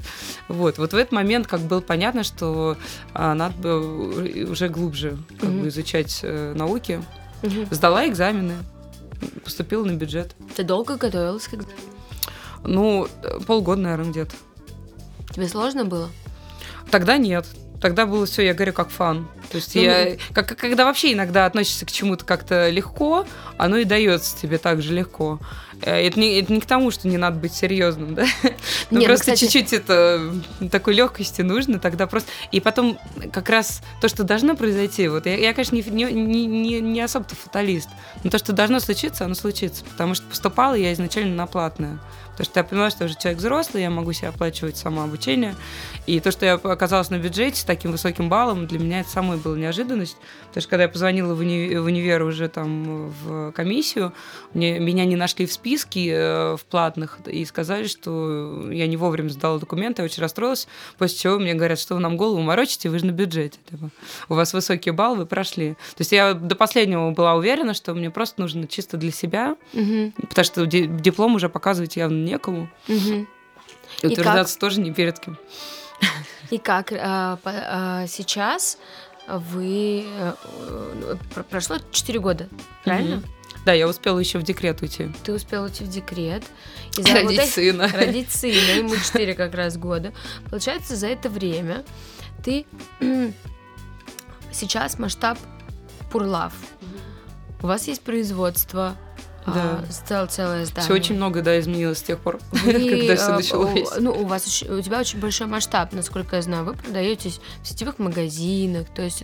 Вот, 0.47 0.77
вот 0.77 0.93
в 0.93 0.95
этот 0.95 1.11
момент 1.11 1.45
как 1.45 1.59
было 1.59 1.81
понятно, 1.81 2.23
что 2.23 2.77
а, 3.13 3.33
надо 3.35 3.53
бы 3.57 4.45
уже 4.49 4.69
глубже 4.69 5.17
как 5.41 5.49
Мгм. 5.49 5.61
бы 5.63 5.67
изучать 5.67 6.21
э, 6.23 6.53
науки. 6.55 7.03
Мгм. 7.43 7.67
Сдала 7.69 8.07
экзамены, 8.07 8.53
поступила 9.43 9.83
на 9.83 9.91
бюджет. 9.91 10.35
Ты 10.55 10.63
долго 10.63 10.95
готовилась? 10.95 11.47
к 11.49 11.53
экзамену? 11.53 11.75
Ну, 12.63 13.07
э, 13.23 13.39
полгода, 13.45 13.81
наверное, 13.81 14.09
где-то. 14.11 14.35
Тебе 15.33 15.49
сложно 15.49 15.83
было? 15.83 16.09
Тогда 16.89 17.17
нет. 17.17 17.45
Тогда 17.81 18.05
было 18.05 18.27
все, 18.27 18.43
я 18.43 18.53
говорю, 18.53 18.73
как 18.73 18.89
фан. 18.91 19.27
То 19.49 19.55
есть 19.57 19.73
Ну, 19.73 19.81
я, 19.81 20.15
как, 20.33 20.47
как- 20.49 20.57
когда 20.59 20.85
вообще 20.85 21.13
иногда 21.13 21.47
относишься 21.47 21.85
к 21.85 21.91
чему-то 21.91 22.23
как-то 22.25 22.69
легко, 22.69 23.25
оно 23.57 23.77
и 23.77 23.85
дается 23.85 24.37
тебе 24.39 24.59
так 24.59 24.83
же 24.83 24.93
легко. 24.93 25.39
Э, 25.81 25.95
Это 26.05 26.19
не, 26.19 26.39
это 26.39 26.53
не 26.53 26.61
к 26.61 26.65
тому, 26.67 26.91
что 26.91 27.07
не 27.07 27.17
надо 27.17 27.39
быть 27.39 27.53
серьезным, 27.55 28.13
да? 28.15 28.25
Ну, 28.91 28.99
Не, 28.99 28.99
ну, 28.99 29.05
просто 29.05 29.33
кстати- 29.33 29.51
чуть-чуть 29.51 29.73
это 29.73 30.31
такой 30.71 30.93
легкости 30.93 31.41
нужно, 31.41 31.79
тогда 31.79 32.05
просто. 32.05 32.29
И 32.51 32.59
потом 32.59 32.99
как 33.33 33.49
раз 33.49 33.81
то, 33.99 34.07
что 34.07 34.23
должно 34.23 34.55
произойти, 34.55 35.07
вот 35.07 35.25
я, 35.25 35.35
я, 35.37 35.51
конечно, 35.55 35.75
не, 35.75 35.81
не, 35.81 36.45
не, 36.45 36.81
не 36.81 37.01
особо-то 37.01 37.35
фаталист, 37.35 37.89
но 38.23 38.29
то, 38.29 38.37
что 38.37 38.53
должно 38.53 38.79
случиться, 38.79 39.25
оно 39.25 39.33
случится. 39.33 39.83
Потому 39.85 40.13
что 40.13 40.27
поступала 40.27 40.75
я 40.75 40.93
изначально 40.93 41.33
на 41.35 41.47
платное. 41.47 41.97
Потому 42.41 42.51
что 42.53 42.59
я 42.59 42.63
поняла, 42.63 42.89
что 42.89 43.03
я 43.03 43.05
уже 43.09 43.19
человек 43.19 43.37
взрослый, 43.39 43.83
я 43.83 43.89
могу 43.89 44.13
себе 44.13 44.29
оплачивать 44.29 44.75
само 44.77 45.03
обучение. 45.03 45.55
И 46.07 46.19
то, 46.19 46.31
что 46.31 46.45
я 46.45 46.53
оказалась 46.55 47.09
на 47.11 47.19
бюджете 47.19 47.61
с 47.61 47.63
таким 47.63 47.91
высоким 47.91 48.29
баллом, 48.29 48.65
для 48.65 48.79
меня 48.79 49.01
это 49.01 49.09
самой 49.09 49.37
была 49.37 49.55
неожиданность. 49.57 50.17
Потому 50.47 50.61
что 50.61 50.69
когда 50.69 50.83
я 50.83 50.89
позвонила 50.89 51.35
в, 51.35 51.41
уни- 51.41 51.77
в 51.79 51.85
универ 51.85 52.23
уже 52.23 52.49
там 52.49 53.09
в 53.09 53.51
комиссию, 53.51 54.13
мне, 54.53 54.79
меня 54.79 55.05
не 55.05 55.15
нашли 55.15 55.45
в 55.45 55.53
списке 55.53 56.09
э, 56.13 56.55
в 56.57 56.65
платных 56.65 57.19
и 57.27 57.45
сказали, 57.45 57.85
что 57.87 58.69
я 58.71 58.87
не 58.87 58.97
вовремя 58.97 59.29
сдала 59.29 59.59
документы, 59.59 60.01
я 60.01 60.05
очень 60.05 60.21
расстроилась, 60.21 60.67
после 60.97 61.17
чего 61.19 61.37
мне 61.37 61.53
говорят, 61.53 61.79
что 61.79 61.93
вы 61.95 62.01
нам 62.01 62.17
голову 62.17 62.41
морочите, 62.41 62.89
вы 62.89 62.97
же 62.99 63.05
на 63.05 63.11
бюджете. 63.11 63.59
типа. 63.69 63.89
У 64.29 64.33
вас 64.33 64.53
высокий 64.53 64.91
балл, 64.91 65.15
вы 65.15 65.25
прошли. 65.27 65.73
То 65.73 65.99
есть 65.99 66.11
я 66.11 66.33
до 66.33 66.55
последнего 66.55 67.11
была 67.11 67.35
уверена, 67.35 67.73
что 67.75 67.93
мне 67.93 68.09
просто 68.09 68.41
нужно 68.41 68.67
чисто 68.67 68.97
для 68.97 69.11
себя, 69.11 69.55
Мгм. 69.73 70.11
потому 70.29 70.45
что 70.45 70.65
ди- 70.65 70.87
диплом 70.87 71.35
уже 71.35 71.47
показывать 71.49 71.95
явно 71.97 72.25
некому. 72.31 72.69
Мгм. 72.87 73.27
И 74.01 74.05
И 74.05 74.07
утверждаться 74.07 74.57
тоже 74.57 74.81
не 74.81 74.91
перед 74.93 75.19
кем. 75.19 75.37
И 76.49 76.57
как 76.57 76.91
а, 76.91 77.37
по- 77.37 77.51
а, 77.53 78.07
сейчас 78.07 78.77
вы... 79.27 80.03
э, 80.05 80.33
про- 81.33 81.43
прошло 81.43 81.77
4 81.91 82.19
года, 82.19 82.49
правильно? 82.83 83.17
Мгм. 83.17 83.25
Да, 83.65 83.73
я 83.73 83.87
успела 83.87 84.17
еще 84.17 84.39
в 84.39 84.43
декрет 84.43 84.81
уйти. 84.81 85.11
Ты 85.23 85.33
успела 85.33 85.65
уйти 85.65 85.83
в 85.83 85.87
декрет. 85.89 86.43
И 86.97 87.03
Родить 87.03 87.39
вот 87.39 87.49
сына. 87.49 87.87
Родить 87.93 88.31
сына, 88.31 88.71
ему 88.77 88.95
4 88.95 89.35
как 89.35 89.53
раз 89.53 89.77
года. 89.77 90.13
Получается, 90.49 90.95
за 90.95 91.07
это 91.07 91.29
время 91.29 91.83
ты... 92.43 92.65
Сейчас 94.51 94.99
масштаб 94.99 95.37
Пурлав. 96.11 96.53
У 97.61 97.67
вас 97.67 97.87
есть 97.87 98.01
производство, 98.01 98.97
Да. 99.45 99.81
а, 99.81 99.83
цел- 100.07 100.27
целое 100.27 100.65
здание. 100.65 100.83
Все 100.83 100.93
очень 100.93 101.15
много, 101.15 101.41
да, 101.41 101.59
изменилось 101.59 101.97
с 101.97 102.03
тех 102.03 102.19
пор, 102.19 102.39
Вы, 102.51 102.73
когда 102.99 103.15
все 103.15 103.31
началось. 103.33 103.89
Ну, 103.99 104.11
у 104.11 104.25
вас 104.25 104.45
очень- 104.45 104.71
у 104.71 104.81
тебя 104.81 104.99
очень 104.99 105.19
большой 105.19 105.47
масштаб, 105.47 105.93
насколько 105.93 106.35
я 106.35 106.41
знаю. 106.43 106.63
Вы 106.65 106.73
продаетесь 106.73 107.41
в 107.63 107.67
сетевых 107.67 107.97
магазинах, 107.99 108.87
то 108.95 109.01
есть 109.01 109.23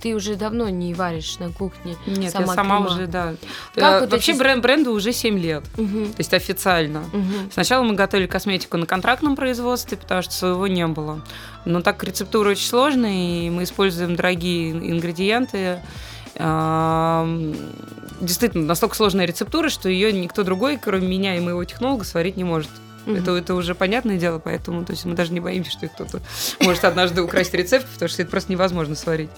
ты 0.00 0.14
уже 0.14 0.36
давно 0.36 0.68
не 0.70 0.94
варишь 0.94 1.38
на 1.38 1.52
кухне. 1.52 1.96
Нет, 2.06 2.32
сама 2.32 2.46
я 2.46 2.54
сама 2.54 2.76
крема. 2.80 2.90
уже, 2.94 3.06
да. 3.06 3.34
Как 3.74 3.84
Э, 3.94 4.00
вот 4.00 4.10
Вообще 4.12 4.32
эти- 4.32 4.38
бренд, 4.38 4.62
бренду 4.62 4.92
уже 4.92 5.12
7 5.12 5.38
лет, 5.38 5.64
Мгм, 5.76 6.06
то 6.12 6.18
есть 6.20 6.32
официально. 6.32 7.00
мгм. 7.12 7.50
Сначала 7.52 7.82
мы 7.82 7.94
готовили 7.94 8.26
косметику 8.26 8.76
на 8.78 8.86
контрактном 8.86 9.36
производстве, 9.36 9.96
потому 9.98 10.22
что 10.22 10.32
своего 10.32 10.66
не 10.66 10.86
было. 10.86 11.20
Но 11.66 11.82
так 11.82 12.02
рецептура 12.04 12.50
очень 12.50 12.66
сложная, 12.66 13.46
и 13.46 13.50
мы 13.50 13.64
используем 13.64 14.16
дорогие 14.16 14.70
ингредиенты. 14.70 15.80
Действительно, 18.20 18.64
настолько 18.64 18.94
сложная 18.96 19.26
рецептура, 19.26 19.68
что 19.68 19.88
ее 19.88 20.12
никто 20.12 20.42
другой, 20.44 20.76
кроме 20.76 21.06
меня 21.06 21.36
и 21.36 21.40
моего 21.40 21.64
технолога, 21.64 22.04
сварить 22.04 22.36
не 22.36 22.44
может. 22.44 22.70
Мгм. 23.08 23.22
Это, 23.22 23.32
это 23.32 23.54
уже 23.54 23.74
понятное 23.74 24.18
дело, 24.18 24.38
поэтому 24.38 24.84
то 24.84 24.92
есть 24.92 25.04
мы 25.06 25.14
даже 25.14 25.32
не 25.32 25.40
боимся, 25.40 25.70
что 25.70 25.88
кто-то 25.88 26.20
может 26.60 26.84
однажды 26.84 27.22
украсть 27.22 27.54
рецепт, 27.54 27.86
потому 27.94 28.08
что 28.08 28.20
это 28.22 28.30
просто 28.30 28.52
невозможно 28.52 28.94
сварить. 28.94 29.30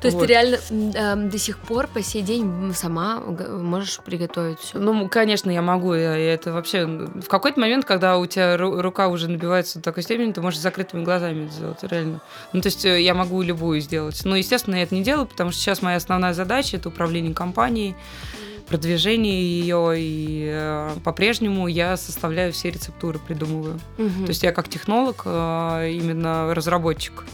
То 0.00 0.06
есть 0.08 0.16
Вот. 0.16 0.26
ты 0.26 0.26
реально 0.26 0.58
эм, 0.70 1.30
до 1.30 1.38
сих 1.38 1.58
пор 1.58 1.86
по 1.86 2.02
сей 2.02 2.22
день 2.22 2.74
сама 2.74 3.20
можешь 3.20 4.00
приготовить 4.04 4.58
все. 4.60 4.78
Ну, 4.78 5.08
конечно, 5.08 5.50
я 5.50 5.62
могу. 5.62 5.94
Я, 5.94 6.16
я 6.16 6.34
это 6.34 6.52
вообще... 6.52 6.86
В 6.86 7.28
какой-то 7.28 7.58
момент, 7.60 7.84
когда 7.86 8.18
у 8.18 8.26
тебя 8.26 8.56
ру- 8.56 8.80
рука 8.82 9.08
уже 9.08 9.28
набивается 9.28 9.78
до 9.78 9.84
такой 9.84 10.02
степени, 10.02 10.32
ты 10.32 10.42
можешь 10.42 10.58
с 10.60 10.62
закрытыми 10.62 11.02
глазами 11.02 11.46
это 11.46 11.52
сделать, 11.54 11.78
реально. 11.82 12.20
Ну, 12.52 12.60
то 12.60 12.66
есть 12.66 12.84
э, 12.84 13.00
я 13.00 13.14
могу 13.14 13.40
любую 13.40 13.80
сделать. 13.80 14.20
Но, 14.24 14.36
естественно, 14.36 14.74
я 14.76 14.82
это 14.82 14.94
не 14.94 15.02
делаю, 15.02 15.26
потому 15.26 15.50
что 15.50 15.60
сейчас 15.60 15.80
моя 15.80 15.96
основная 15.96 16.34
задача– 16.34 16.76
это 16.78 16.88
управление 16.90 17.32
компанией, 17.32 17.94
продвижение 18.66 19.42
ее, 19.42 19.94
и 19.96 20.48
э, 20.52 20.96
по-прежнему 21.04 21.66
я 21.68 21.96
составляю 21.96 22.52
все 22.52 22.70
рецептуры, 22.70 23.18
придумываю. 23.18 23.78
То 23.96 24.28
есть 24.28 24.42
я 24.42 24.52
как 24.52 24.68
технолог, 24.68 25.22
э, 25.24 25.90
именно 25.92 26.54
разработчик. 26.54 27.24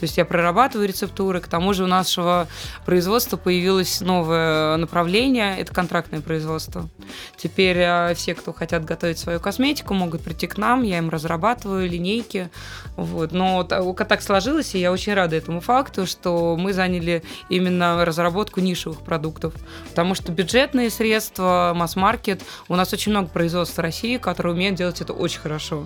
То 0.00 0.04
есть 0.04 0.16
я 0.16 0.24
прорабатываю 0.24 0.88
рецептуры. 0.88 1.40
К 1.40 1.46
тому 1.46 1.74
же 1.74 1.84
у 1.84 1.86
нашего 1.86 2.48
производства 2.86 3.36
появилось 3.36 4.00
новое 4.00 4.78
направление. 4.78 5.58
Это 5.58 5.74
контрактное 5.74 6.22
производство. 6.22 6.88
Теперь 7.36 7.76
э, 7.76 8.14
все, 8.14 8.34
кто 8.34 8.54
хотят 8.54 8.86
готовить 8.86 9.18
свою 9.18 9.40
косметику, 9.40 9.92
могут 9.92 10.22
прийти 10.22 10.46
к 10.46 10.56
нам. 10.56 10.84
Я 10.84 10.96
им 10.96 11.10
разрабатываю 11.10 11.86
линейки. 11.86 12.48
Вот. 12.96 13.32
Но 13.32 13.62
та- 13.62 13.82
так 14.06 14.22
сложилось, 14.22 14.74
и 14.74 14.78
я 14.78 14.90
очень 14.90 15.12
рада 15.12 15.36
этому 15.36 15.60
факту, 15.60 16.06
что 16.06 16.56
мы 16.56 16.72
заняли 16.72 17.22
именно 17.50 18.02
разработку 18.02 18.60
нишевых 18.60 19.02
продуктов. 19.02 19.52
Потому 19.90 20.14
что 20.14 20.32
бюджетные 20.32 20.88
средства, 20.88 21.72
масс-маркет, 21.76 22.40
у 22.68 22.74
нас 22.74 22.90
очень 22.94 23.12
много 23.12 23.28
производств 23.28 23.78
России, 23.78 24.16
которые 24.16 24.54
умеют 24.54 24.76
делать 24.76 25.02
это 25.02 25.12
очень 25.12 25.40
хорошо. 25.40 25.84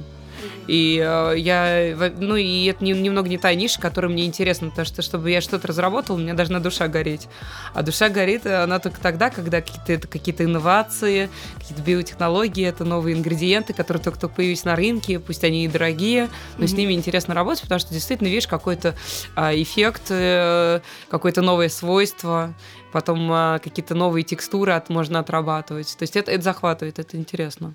И 0.67 0.99
э, 1.05 1.35
я, 1.39 1.95
ну 2.19 2.37
и 2.37 2.65
это 2.67 2.83
не- 2.85 2.93
немного 2.93 3.29
не 3.29 3.39
та 3.39 3.55
ниша, 3.55 3.81
которая 3.81 4.11
мне 4.11 4.25
интересна, 4.25 4.71
потому 4.71 4.87
что, 4.87 5.03
чтобы 5.03 5.31
я 5.31 5.41
что-то 5.41 5.69
разработала, 5.69 6.17
у 6.17 6.21
меня 6.21 6.35
должна 6.35 6.59
душа 6.61 6.89
гореть. 6.89 7.29
А 7.75 7.83
душа 7.83 8.09
горит, 8.09 8.47
э, 8.47 8.63
она 8.63 8.79
только 8.79 9.01
тогда, 9.01 9.31
когда 9.31 9.61
какие-то, 9.61 9.93
это 9.93 10.09
какие-то 10.09 10.45
инновации, 10.45 11.29
какие-то 11.59 11.83
биотехнологии, 11.83 12.65
это 12.67 12.85
новые 12.85 13.17
ингредиенты, 13.17 13.73
которые 13.75 14.03
только-только 14.03 14.35
появились 14.37 14.65
на 14.65 14.75
рынке, 14.77 15.19
пусть 15.19 15.45
они 15.45 15.65
и 15.65 15.69
дорогие, 15.69 16.29
но 16.59 16.67
с 16.67 16.71
Мгм. 16.71 16.79
ними 16.81 16.93
интересно 16.95 17.35
работать, 17.35 17.63
потому 17.63 17.79
что 17.79 17.93
действительно 17.93 18.29
видишь 18.29 18.47
какой-то 18.47 18.95
а, 19.37 19.55
эффект, 19.55 20.03
э, 20.11 20.81
какое-то 21.11 21.43
новое 21.43 21.69
свойство, 21.69 22.55
потом 22.93 23.29
а, 23.33 23.59
какие-то 23.59 23.95
новые 23.95 24.23
текстуры 24.23 24.73
от, 24.73 24.89
можно 24.89 25.19
отрабатывать. 25.19 25.95
То 25.99 26.03
есть 26.05 26.17
это, 26.17 26.31
это 26.31 26.43
захватывает, 26.43 26.99
это 26.99 27.17
интересно. 27.17 27.75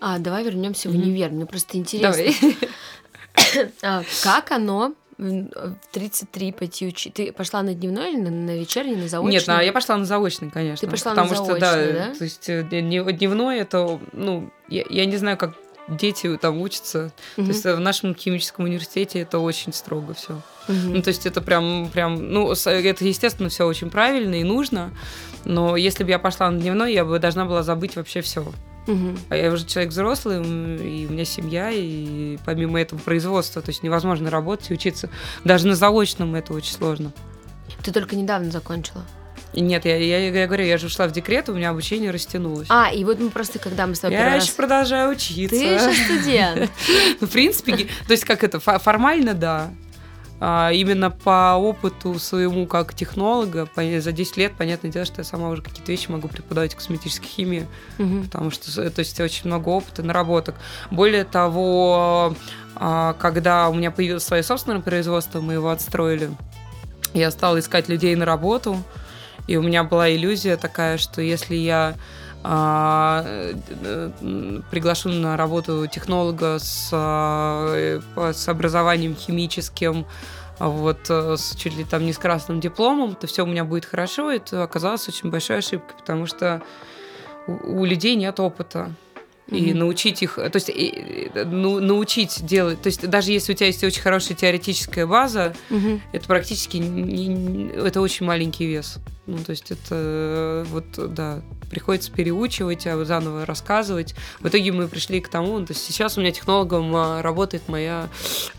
А, 0.00 0.18
давай 0.18 0.44
вернемся 0.44 0.88
в 0.88 0.92
Мгм. 0.92 1.02
универ. 1.02 1.30
Мне 1.30 1.46
просто 1.46 1.76
интересно, 1.76 2.32
а, 3.82 4.02
как 4.22 4.50
оно 4.50 4.94
в 5.18 5.76
33 5.92 6.52
пойти 6.52 6.86
учить? 6.86 7.14
Ты 7.14 7.32
пошла 7.32 7.62
на 7.62 7.74
дневной 7.74 8.14
или 8.14 8.20
на, 8.20 8.30
на 8.30 8.58
вечерний, 8.58 8.96
на 8.96 9.08
заочный? 9.08 9.32
Нет, 9.32 9.46
на, 9.46 9.60
я 9.60 9.72
пошла 9.72 9.96
на 9.98 10.06
заочный, 10.06 10.50
конечно. 10.50 10.86
Ты 10.86 10.90
пошла 10.90 11.12
потому 11.12 11.30
на 11.30 11.34
что, 11.36 11.44
заочный, 11.46 11.92
да, 11.92 12.06
да? 12.06 12.14
то 12.14 12.24
есть 12.24 12.48
э, 12.48 12.62
дне- 12.62 13.12
дневной 13.12 13.58
это, 13.58 14.00
ну, 14.12 14.50
я, 14.68 14.84
я 14.88 15.04
не 15.04 15.16
знаю, 15.18 15.36
как 15.36 15.54
дети 15.88 16.36
там 16.38 16.60
учатся. 16.60 17.12
Мгм. 17.36 17.46
То 17.46 17.52
есть 17.52 17.66
э, 17.66 17.74
в 17.74 17.80
нашем 17.80 18.14
химическом 18.14 18.64
университете 18.64 19.20
это 19.20 19.38
очень 19.38 19.72
строго 19.72 20.14
все. 20.14 20.40
Мгм. 20.68 20.94
Ну, 20.94 21.02
то 21.02 21.08
есть 21.08 21.26
это 21.26 21.42
прям, 21.42 21.90
прям, 21.92 22.32
ну, 22.32 22.50
это, 22.50 23.04
естественно, 23.04 23.48
все 23.48 23.66
очень 23.66 23.90
правильно 23.90 24.36
и 24.36 24.44
нужно, 24.44 24.90
но 25.44 25.76
если 25.76 26.04
бы 26.04 26.10
я 26.10 26.18
пошла 26.18 26.50
на 26.50 26.58
дневной, 26.58 26.94
я 26.94 27.04
бы 27.04 27.18
должна 27.18 27.44
была 27.44 27.62
забыть 27.62 27.96
вообще 27.96 28.20
все. 28.22 28.44
Мгм. 28.90 29.18
А 29.28 29.36
я 29.36 29.52
уже 29.52 29.64
человек 29.66 29.90
взрослый, 29.92 30.38
и 30.38 31.06
у 31.06 31.12
меня 31.12 31.24
семья, 31.24 31.70
и 31.70 32.38
помимо 32.44 32.80
этого 32.80 32.98
производство, 32.98 33.62
то 33.62 33.70
есть 33.70 33.82
невозможно 33.82 34.30
работать 34.30 34.70
и 34.70 34.74
учиться. 34.74 35.10
Даже 35.44 35.66
на 35.66 35.74
заочном 35.74 36.34
это 36.34 36.52
очень 36.52 36.72
сложно. 36.72 37.12
Ты 37.82 37.92
только 37.92 38.16
недавно 38.16 38.50
закончила. 38.50 39.04
Нет, 39.52 39.84
я, 39.84 39.96
я, 39.96 40.30
я 40.30 40.46
говорю, 40.46 40.64
я 40.64 40.78
же 40.78 40.86
ушла 40.86 41.08
в 41.08 41.12
декрет, 41.12 41.48
у 41.48 41.54
меня 41.54 41.70
обучение 41.70 42.12
растянулось. 42.12 42.68
А, 42.70 42.90
и 42.92 43.02
вот 43.04 43.18
мы 43.18 43.30
просто, 43.30 43.58
когда 43.58 43.86
мы 43.88 43.96
с 43.96 44.00
тобой 44.00 44.16
я 44.16 44.26
еще 44.34 44.46
раз- 44.46 44.48
продолжаю 44.50 45.10
учиться. 45.10 45.56
Ты 45.56 45.64
еще 45.64 45.92
студент. 46.04 46.70
Ну, 47.20 47.26
в 47.26 47.30
принципе, 47.30 47.76
то 47.76 48.12
есть 48.12 48.24
как 48.24 48.44
это, 48.44 48.58
фо- 48.58 48.78
формально, 48.78 49.34
да. 49.34 49.70
А, 50.42 50.70
именно 50.72 51.10
по 51.10 51.54
опыту 51.56 52.18
своему 52.18 52.66
как 52.66 52.94
технолога, 52.94 53.68
за 54.00 54.10
10 54.12 54.36
лет, 54.38 54.52
понятное 54.56 54.90
дело, 54.90 55.04
что 55.04 55.20
я 55.20 55.24
сама 55.24 55.50
уже 55.50 55.60
какие-то 55.60 55.92
вещи 55.92 56.10
могу 56.10 56.28
преподавать 56.28 56.74
косметической 56.74 57.28
химии, 57.28 57.68
Мгм. 57.98 58.24
потому 58.24 58.50
что 58.50 58.70
с- 58.70 58.90
то 58.90 59.00
есть 59.00 59.20
очень 59.20 59.46
много 59.48 59.68
опыта, 59.68 60.02
наработок. 60.02 60.54
Более 60.90 61.24
того, 61.24 62.34
а, 62.74 63.12
когда 63.18 63.68
у 63.68 63.74
меня 63.74 63.90
появилось 63.90 64.24
свое 64.24 64.42
собственное 64.42 64.80
производство, 64.80 65.40
мы 65.42 65.52
его 65.54 65.68
отстроили, 65.70 66.30
я 67.12 67.30
стала 67.30 67.58
искать 67.58 67.88
людей 67.90 68.14
на 68.14 68.24
работу, 68.24 68.82
и 69.46 69.56
у 69.56 69.62
меня 69.62 69.84
была 69.84 70.10
иллюзия 70.10 70.56
такая, 70.56 70.96
что 70.96 71.20
если 71.20 71.54
я 71.56 71.96
а, 72.42 73.22
э, 73.26 74.60
приглашу 74.70 75.10
на 75.10 75.36
работу 75.36 75.86
технолога 75.86 76.58
с, 76.58 76.88
э, 76.92 78.00
с 78.16 78.48
образованием 78.48 79.14
химическим, 79.14 80.06
вот 80.58 81.10
э, 81.10 81.36
с 81.36 81.54
чуть 81.56 81.76
ли 81.76 81.84
там 81.84 82.04
не 82.04 82.12
с 82.12 82.18
красным 82.18 82.60
дипломом, 82.60 83.14
то 83.14 83.26
все 83.26 83.44
у 83.44 83.46
меня 83.46 83.64
будет 83.64 83.84
хорошо. 83.84 84.30
Это 84.30 84.62
оказалось 84.62 85.08
очень 85.08 85.30
большой 85.30 85.58
ошибкой, 85.58 85.96
потому 85.98 86.26
что 86.26 86.62
у, 87.46 87.80
у 87.80 87.84
людей 87.84 88.14
нет 88.16 88.40
опыта. 88.40 88.90
И 89.50 89.70
Мгм. 89.70 89.78
научить 89.80 90.22
их, 90.22 90.36
то 90.36 90.50
есть 90.54 90.68
и, 90.68 91.28
э, 91.34 91.44
ну, 91.44 91.80
научить 91.80 92.46
делать, 92.46 92.80
то 92.82 92.86
есть 92.86 93.08
даже 93.10 93.32
если 93.32 93.52
у 93.52 93.56
тебя 93.56 93.66
есть 93.66 93.82
очень 93.82 94.00
хорошая 94.00 94.36
теоретическая 94.36 95.06
база, 95.06 95.54
Мгм. 95.70 96.00
это 96.12 96.26
практически 96.28 96.76
не- 96.76 97.68
это 97.74 98.00
очень 98.00 98.26
маленький 98.26 98.66
вес. 98.66 98.98
Ну, 99.26 99.38
то 99.38 99.50
есть 99.50 99.70
это 99.72 99.88
э, 99.90 100.64
вот, 100.70 100.84
да, 101.14 101.42
приходится 101.68 102.12
переучивать, 102.12 102.86
а 102.86 103.04
заново 103.04 103.44
рассказывать. 103.44 104.14
В 104.40 104.46
итоге 104.48 104.70
мы 104.72 104.86
пришли 104.88 105.20
к 105.20 105.28
тому, 105.28 105.60
то 105.66 105.72
есть 105.72 105.84
сейчас 105.84 106.16
у 106.16 106.20
меня 106.20 106.30
технологом 106.32 106.94
а, 106.94 107.20
работает 107.22 107.68
моя 107.68 108.08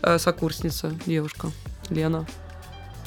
э, 0.02 0.18
сокурсница, 0.18 0.92
девушка 1.06 1.50
Лена. 1.88 2.26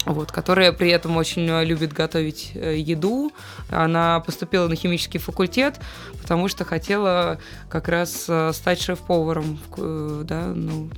Вот, 0.06 0.32
которая 0.32 0.72
при 0.72 0.89
этом 0.89 1.18
очень 1.18 1.50
э, 1.50 1.65
любит 1.65 1.91
готовить 1.91 2.52
э, 2.54 2.78
еду. 2.78 3.32
Она 3.70 4.20
поступила 4.20 4.68
на 4.68 4.76
химический 4.76 5.20
факультет, 5.20 5.80
потому 6.22 6.48
что 6.48 6.63
хотела 6.63 7.39
как 7.70 7.88
раз 7.88 8.26
э, 8.28 8.52
стать 8.54 8.82
шеф-поваром 8.82 9.60
да, 9.78 10.48
ну, 10.54 10.89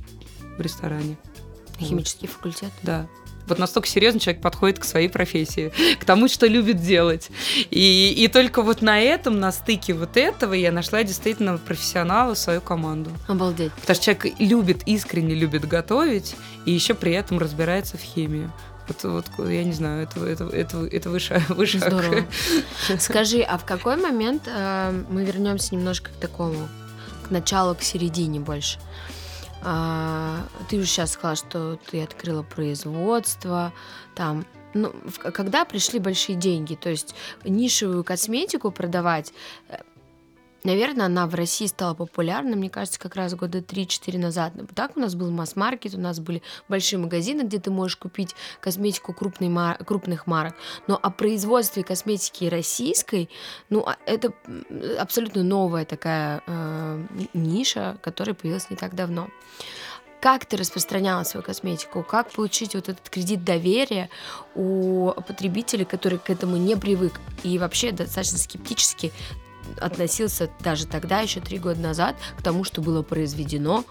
в 0.58 0.60
ресторане. 0.60 1.16
Химический 1.78 2.28
факультет. 2.28 2.70
Да. 2.82 3.08
Вот 3.46 3.58
настолько 3.58 3.88
серьезно 3.88 4.20
человек 4.20 4.42
подходит 4.42 4.78
к 4.78 4.84
своей 4.84 5.08
профессии, 5.08 5.72
к 5.98 6.04
тому, 6.04 6.28
что 6.28 6.46
любит 6.46 6.82
делать. 6.82 7.30
И, 7.70 8.14
и 8.16 8.28
только 8.28 8.62
вот 8.62 8.82
на 8.82 9.00
этом, 9.00 9.40
на 9.40 9.52
стыке 9.52 9.94
вот 9.94 10.18
этого 10.18 10.52
я 10.52 10.70
нашла 10.70 11.02
действительно 11.02 11.56
профессионала 11.56 12.34
свою 12.34 12.60
команду. 12.60 13.10
Обалдеть. 13.26 13.72
Потому 13.72 13.94
что 13.94 14.04
человек 14.04 14.38
любит, 14.38 14.82
искренне 14.86 15.34
любит 15.34 15.66
готовить, 15.66 16.36
и 16.66 16.72
еще 16.72 16.92
при 16.92 17.12
этом 17.12 17.38
разбирается 17.38 17.96
в 17.96 18.02
химии. 18.02 18.50
Вот, 18.88 19.26
вот 19.36 19.48
я 19.48 19.64
не 19.64 19.72
знаю, 19.72 20.02
это, 20.02 20.24
это, 20.24 20.44
это, 20.44 20.84
это 20.86 21.10
выше, 21.10 21.42
выше. 21.48 21.78
Здорово. 21.78 22.26
Скажи, 22.98 23.42
а 23.42 23.58
в 23.58 23.64
какой 23.64 23.96
момент 23.96 24.42
э, 24.46 25.04
мы 25.08 25.24
вернемся 25.24 25.74
немножко 25.74 26.10
к 26.10 26.14
такому, 26.14 26.68
к 27.26 27.30
началу, 27.30 27.74
к 27.74 27.82
середине 27.82 28.40
больше? 28.40 28.78
А, 29.62 30.46
ты 30.68 30.76
уже 30.76 30.86
сейчас 30.86 31.12
сказала, 31.12 31.36
что 31.36 31.78
ты 31.90 32.02
открыла 32.02 32.42
производство, 32.42 33.72
там, 34.14 34.46
ну, 34.74 34.92
когда 35.20 35.64
пришли 35.64 35.98
большие 35.98 36.36
деньги, 36.36 36.74
то 36.74 36.90
есть 36.90 37.14
нишевую 37.44 38.04
косметику 38.04 38.70
продавать, 38.70 39.32
э, 39.68 39.78
наверное, 40.68 41.06
она 41.06 41.26
в 41.26 41.34
России 41.34 41.66
стала 41.66 41.94
популярна, 41.94 42.54
мне 42.54 42.70
кажется, 42.70 43.00
как 43.00 43.16
раз 43.16 43.34
года 43.34 43.58
3-4 43.58 44.18
назад. 44.18 44.52
Так 44.74 44.96
у 44.96 45.00
нас 45.00 45.14
был 45.14 45.30
масс-маркет, 45.30 45.94
у 45.94 46.00
нас 46.00 46.20
были 46.20 46.42
большие 46.68 46.98
магазины, 46.98 47.42
где 47.42 47.58
ты 47.58 47.70
можешь 47.70 47.96
купить 47.96 48.34
косметику 48.60 49.12
крупной 49.12 49.48
мар- 49.48 49.82
крупных 49.84 50.26
марок. 50.26 50.54
Но 50.86 50.98
о 51.00 51.10
производстве 51.10 51.82
косметики 51.82 52.44
российской, 52.44 53.30
ну, 53.70 53.84
а- 53.86 53.96
это 54.06 54.32
абсолютно 54.98 55.42
новая 55.42 55.84
такая 55.84 56.42
э, 56.46 57.06
ниша, 57.32 57.96
которая 58.02 58.34
появилась 58.34 58.70
не 58.70 58.76
так 58.76 58.94
давно. 58.94 59.28
Как 60.20 60.46
ты 60.46 60.56
распространяла 60.56 61.22
свою 61.22 61.44
косметику? 61.44 62.02
Как 62.02 62.32
получить 62.32 62.74
вот 62.74 62.88
этот 62.88 63.08
кредит 63.08 63.44
доверия 63.44 64.10
у 64.54 65.12
потребителей, 65.26 65.84
который 65.84 66.18
к 66.18 66.28
этому 66.28 66.56
не 66.56 66.76
привык 66.76 67.20
и 67.44 67.56
вообще 67.58 67.92
достаточно 67.92 68.38
скептически 68.38 69.12
относился 69.80 70.50
даже 70.60 70.86
тогда, 70.86 71.20
еще 71.20 71.40
три 71.40 71.58
года 71.58 71.80
назад, 71.80 72.16
к 72.38 72.42
тому, 72.42 72.64
что 72.64 72.80
было 72.80 73.02
произведено 73.02 73.84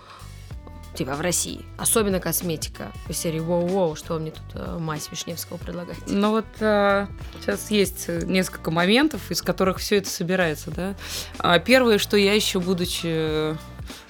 типа 0.98 1.16
в 1.16 1.22
России. 1.22 1.64
Особенно 1.78 2.20
косметика. 2.20 2.92
По 3.06 3.14
серии 3.14 3.40
«Воу-воу, 3.40 3.96
что 3.96 4.18
мне 4.18 4.32
тут 4.32 4.44
э, 4.56 4.78
мазь 4.80 5.10
Вишневского 5.12 5.58
предлагаете?» 5.58 6.02
Ну 6.08 6.32
вот 6.32 6.46
а, 6.60 7.08
сейчас 7.40 7.70
есть 7.70 8.06
э, 8.08 8.24
несколько 8.26 8.72
моментов, 8.72 9.30
из 9.30 9.44
которых 9.44 9.78
все 9.78 9.98
это 9.98 10.10
собирается, 10.10 10.72
да. 10.72 10.96
А, 11.38 11.60
Первое, 11.60 12.00
что 12.00 12.18
я 12.18 12.34
еще, 12.34 12.60
будучи 12.60 13.56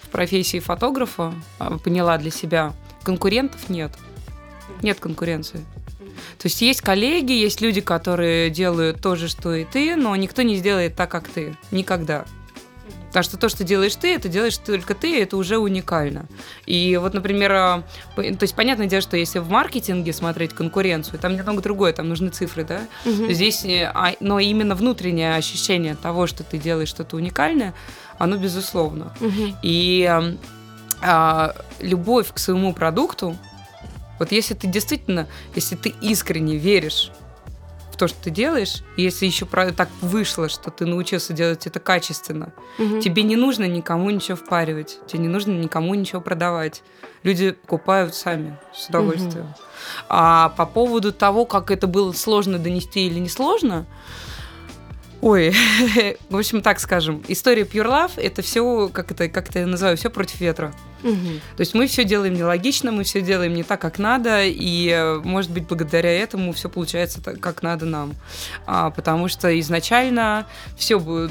в 0.01 0.09
профессии 0.11 0.59
фотографа, 0.59 1.33
а, 1.59 1.77
поняла 1.77 2.17
для 2.17 2.31
себя, 2.31 2.73
конкурентов 3.03 3.69
нет. 3.69 3.91
Нет 4.81 4.99
конкуренции. 4.99 5.65
То 6.37 6.45
есть 6.45 6.61
есть 6.61 6.81
коллеги, 6.81 7.31
есть 7.31 7.61
люди, 7.61 7.81
которые 7.81 8.49
делают 8.49 9.01
то 9.01 9.15
же, 9.15 9.27
что 9.27 9.53
и 9.53 9.65
ты, 9.65 9.95
но 9.95 10.15
никто 10.15 10.41
не 10.41 10.55
сделает 10.55 10.95
так, 10.95 11.09
как 11.09 11.27
ты. 11.27 11.55
Никогда. 11.71 12.25
Потому 13.07 13.23
что 13.23 13.37
то, 13.37 13.49
что 13.49 13.63
делаешь 13.63 13.95
ты, 13.95 14.13
это 14.13 14.27
делаешь 14.27 14.57
только 14.57 14.93
ты, 14.93 15.21
это 15.21 15.37
уже 15.37 15.57
уникально. 15.57 16.25
И 16.65 16.97
вот, 16.97 17.13
например, 17.13 17.51
а, 17.53 17.83
то 18.15 18.21
есть 18.21 18.53
понятное 18.53 18.85
дело, 18.87 19.01
что 19.01 19.15
если 19.17 19.39
в 19.39 19.49
маркетинге 19.49 20.11
смотреть 20.13 20.53
конкуренцию, 20.53 21.17
там 21.17 21.35
немного 21.35 21.61
другое, 21.61 21.93
там 21.93 22.09
нужны 22.09 22.29
цифры, 22.29 22.63
да? 22.63 22.81
Мгм. 23.05 23.31
Здесь, 23.31 23.63
э, 23.65 23.89
а- 23.93 24.13
но 24.19 24.39
именно 24.39 24.75
внутреннее 24.75 25.35
ощущение 25.35 25.95
того, 25.95 26.27
что 26.27 26.43
ты 26.43 26.57
делаешь 26.57 26.89
что-то 26.89 27.15
уникальное, 27.15 27.73
оно 28.19 28.37
безусловно. 28.37 29.15
Мгм. 29.19 29.55
И 29.63 30.31
а, 31.01 31.55
любовь 31.79 32.33
к 32.33 32.39
своему 32.39 32.73
продукту, 32.73 33.37
вот 34.19 34.31
если 34.31 34.53
ты 34.53 34.67
действительно, 34.67 35.27
если 35.55 35.75
ты 35.75 35.93
искренне 36.01 36.55
веришь 36.57 37.11
в 37.91 37.97
то, 37.97 38.07
что 38.07 38.17
ты 38.23 38.29
делаешь, 38.29 38.83
и 38.95 39.01
если 39.03 39.25
еще 39.25 39.45
так 39.45 39.89
вышло, 40.01 40.49
что 40.49 40.69
ты 40.69 40.85
научился 40.85 41.33
делать 41.33 41.65
это 41.65 41.79
качественно, 41.79 42.53
Мгм. 42.77 43.01
тебе 43.01 43.23
не 43.23 43.35
нужно 43.35 43.67
никому 43.67 44.09
ничего 44.11 44.37
впаривать, 44.37 44.99
тебе 45.07 45.23
не 45.23 45.27
нужно 45.27 45.51
никому 45.51 45.95
ничего 45.95 46.21
продавать. 46.21 46.83
Люди 47.23 47.51
покупают 47.51 48.13
сами 48.13 48.57
с 48.73 48.87
удовольствием. 48.89 49.53
А 50.09 50.49
по 50.49 50.65
поводу 50.65 51.11
того, 51.11 51.45
как 51.45 51.71
это 51.71 51.87
было 51.87 52.11
сложно 52.11 52.59
донести 52.59 53.07
или 53.07 53.19
не 53.19 53.29
сложно, 53.29 53.85
Ой, 55.21 55.53
в 56.29 56.37
общем, 56.37 56.61
так 56.61 56.79
скажем, 56.79 57.23
история 57.27 57.63
Pure 57.63 57.87
Love 57.87 58.11
это 58.17 58.41
все, 58.41 58.89
как 58.93 59.11
это, 59.11 59.27
как 59.29 59.49
это 59.49 59.59
я 59.59 59.67
называю, 59.67 59.97
все 59.97 60.09
против 60.09 60.39
ветра. 60.39 60.73
Мгм. 61.03 61.41
То 61.55 61.61
есть 61.61 61.73
мы 61.73 61.87
все 61.87 62.03
делаем 62.03 62.33
нелогично, 62.33 62.91
мы 62.91 63.03
все 63.03 63.21
делаем 63.21 63.53
не 63.53 63.63
так, 63.63 63.81
как 63.81 63.99
надо, 63.99 64.43
и, 64.43 65.19
может 65.23 65.51
быть, 65.51 65.67
благодаря 65.67 66.11
этому 66.11 66.53
все 66.53 66.69
получается 66.69 67.21
так, 67.21 67.39
как 67.39 67.63
надо 67.63 67.85
нам. 67.85 68.13
А, 68.65 68.89
потому 68.89 69.27
что 69.27 69.59
изначально 69.59 70.45
все 70.75 70.97
э, 70.97 71.29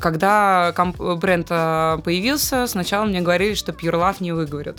когда 0.00 0.72
комп- 0.74 1.18
бренд 1.18 1.46
а, 1.50 1.98
появился, 1.98 2.66
сначала 2.66 3.04
мне 3.04 3.20
говорили, 3.20 3.54
что 3.54 3.72
Pure 3.72 3.94
Love 3.94 4.16
не 4.20 4.32
выговорят. 4.32 4.78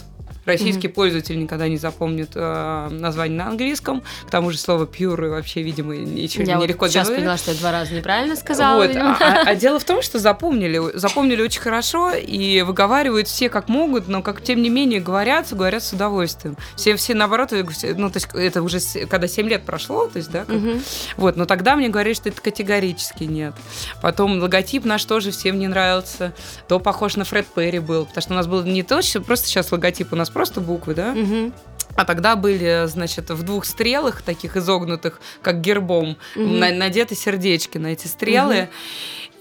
Российский 0.51 0.87
mm-hmm. 0.87 0.93
пользователь 0.93 1.39
никогда 1.39 1.67
не 1.67 1.77
запомнит 1.77 2.31
э, 2.35 2.87
название 2.91 3.37
на 3.37 3.47
английском. 3.47 4.03
К 4.27 4.29
тому 4.29 4.51
же 4.51 4.57
слово 4.57 4.85
pure 4.85 5.29
вообще, 5.29 5.61
видимо, 5.61 5.95
ничего 5.95 6.43
я 6.43 6.55
не 6.55 6.67
легко 6.67 6.87
сейчас 6.87 7.07
говорить. 7.07 7.23
поняла, 7.23 7.37
что 7.37 7.51
я 7.51 7.57
два 7.57 7.71
раза 7.71 7.93
неправильно 7.93 8.35
сказала. 8.35 8.85
Вот. 8.85 8.95
А, 8.95 9.17
а, 9.19 9.43
а 9.47 9.55
дело 9.61 9.79
в 9.79 9.85
том, 9.85 10.01
что 10.01 10.19
запомнили, 10.19 10.97
запомнили 10.97 11.41
очень 11.41 11.61
хорошо 11.61 12.11
и 12.11 12.61
выговаривают 12.63 13.27
все 13.27 13.49
как 13.49 13.69
могут, 13.69 14.07
но 14.07 14.21
как 14.21 14.41
тем 14.41 14.61
не 14.61 14.69
менее 14.69 14.99
говорят, 14.99 15.47
говорят 15.51 15.83
с 15.83 15.93
удовольствием. 15.93 16.57
Все, 16.75 16.95
все 16.95 17.13
наоборот, 17.13 17.51
ну 17.51 18.09
то 18.09 18.17
есть 18.17 18.33
это 18.33 18.61
уже 18.61 18.79
когда 19.09 19.27
7 19.27 19.47
лет 19.47 19.63
прошло, 19.63 20.07
то 20.07 20.17
есть 20.17 20.31
да, 20.31 20.45
как, 20.45 20.55
Мгм. 20.55 20.81
вот, 21.17 21.37
но 21.37 21.45
тогда 21.45 21.75
мне 21.75 21.89
говорили, 21.89 22.13
что 22.13 22.29
это 22.29 22.41
категорически 22.41 23.23
нет. 23.23 23.53
Потом 24.01 24.39
логотип 24.41 24.85
наш 24.85 25.05
тоже 25.05 25.31
всем 25.31 25.59
не 25.59 25.67
нравился. 25.67 26.33
То 26.67 26.79
похож 26.79 27.15
на 27.15 27.25
Фред 27.25 27.47
Перри 27.47 27.79
был, 27.79 28.05
потому 28.05 28.21
что 28.21 28.33
у 28.33 28.35
нас 28.35 28.47
был 28.47 28.63
не 28.63 28.83
то, 28.83 29.01
что 29.01 29.21
просто 29.21 29.47
сейчас 29.47 29.71
логотип, 29.71 30.11
у 30.11 30.15
нас 30.15 30.29
просто 30.29 30.40
буквы, 30.61 30.95
да? 30.95 31.13
Мгм. 31.13 31.53
А 31.95 32.05
тогда 32.05 32.37
были, 32.37 32.85
значит, 32.87 33.29
в 33.29 33.43
двух 33.43 33.65
стрелах, 33.65 34.21
таких 34.21 34.55
изогнутых, 34.55 35.19
как 35.41 35.59
гербом, 35.59 36.17
на- 36.35 36.71
надеты 36.71 37.15
сердечки 37.15 37.77
на 37.77 37.87
эти 37.87 38.07
стрелы. 38.07 38.69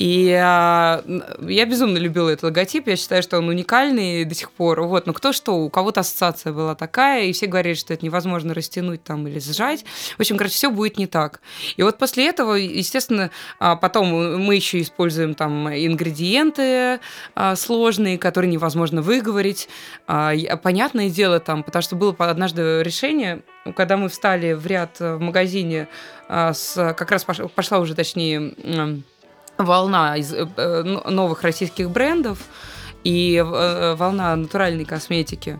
И 0.00 0.32
а, 0.32 1.04
я 1.46 1.66
безумно 1.66 1.98
любила 1.98 2.30
этот 2.30 2.44
логотип. 2.44 2.88
Я 2.88 2.96
считаю, 2.96 3.22
что 3.22 3.36
он 3.36 3.50
уникальный 3.50 4.24
до 4.24 4.34
сих 4.34 4.50
пор. 4.50 4.80
Вот, 4.80 5.06
но 5.06 5.12
кто 5.12 5.34
что, 5.34 5.58
у 5.58 5.68
кого-то 5.68 6.00
ассоциация 6.00 6.54
была 6.54 6.74
такая, 6.74 7.24
и 7.24 7.32
все 7.32 7.46
говорили, 7.46 7.74
что 7.74 7.92
это 7.92 8.02
невозможно 8.02 8.54
растянуть 8.54 9.04
там 9.04 9.28
или 9.28 9.38
сжать. 9.38 9.84
В 10.16 10.20
общем, 10.20 10.38
короче, 10.38 10.54
все 10.54 10.70
будет 10.70 10.96
не 10.96 11.06
так. 11.06 11.42
И 11.76 11.82
вот 11.82 11.98
после 11.98 12.26
этого, 12.30 12.54
естественно, 12.54 13.30
а, 13.58 13.76
потом 13.76 14.42
мы 14.42 14.54
еще 14.54 14.80
используем 14.80 15.34
там 15.34 15.68
ингредиенты 15.68 17.00
а, 17.34 17.54
сложные, 17.54 18.16
которые 18.16 18.50
невозможно 18.50 19.02
выговорить. 19.02 19.68
А, 20.06 20.32
Понятное 20.62 21.10
дело 21.10 21.40
там, 21.40 21.62
потому 21.62 21.82
что 21.82 21.94
было 21.96 22.16
однажды 22.16 22.82
решение, 22.82 23.42
когда 23.76 23.98
мы 23.98 24.08
встали 24.08 24.54
в 24.54 24.66
ряд 24.66 24.96
э, 25.00 25.16
в 25.16 25.20
магазине, 25.20 25.88
с, 26.26 26.74
как 26.74 27.10
раз 27.10 27.26
пош- 27.26 27.48
пошла 27.48 27.80
уже, 27.80 27.94
точнее, 27.94 28.54
волна 29.64 30.16
из 30.16 30.32
э, 30.32 30.46
э, 30.56 30.82
но- 30.84 31.10
новых 31.10 31.42
российских 31.42 31.90
брендов 31.90 32.38
и 33.04 33.36
э, 33.36 33.94
волна 33.94 34.36
натуральной 34.36 34.84
косметики. 34.84 35.58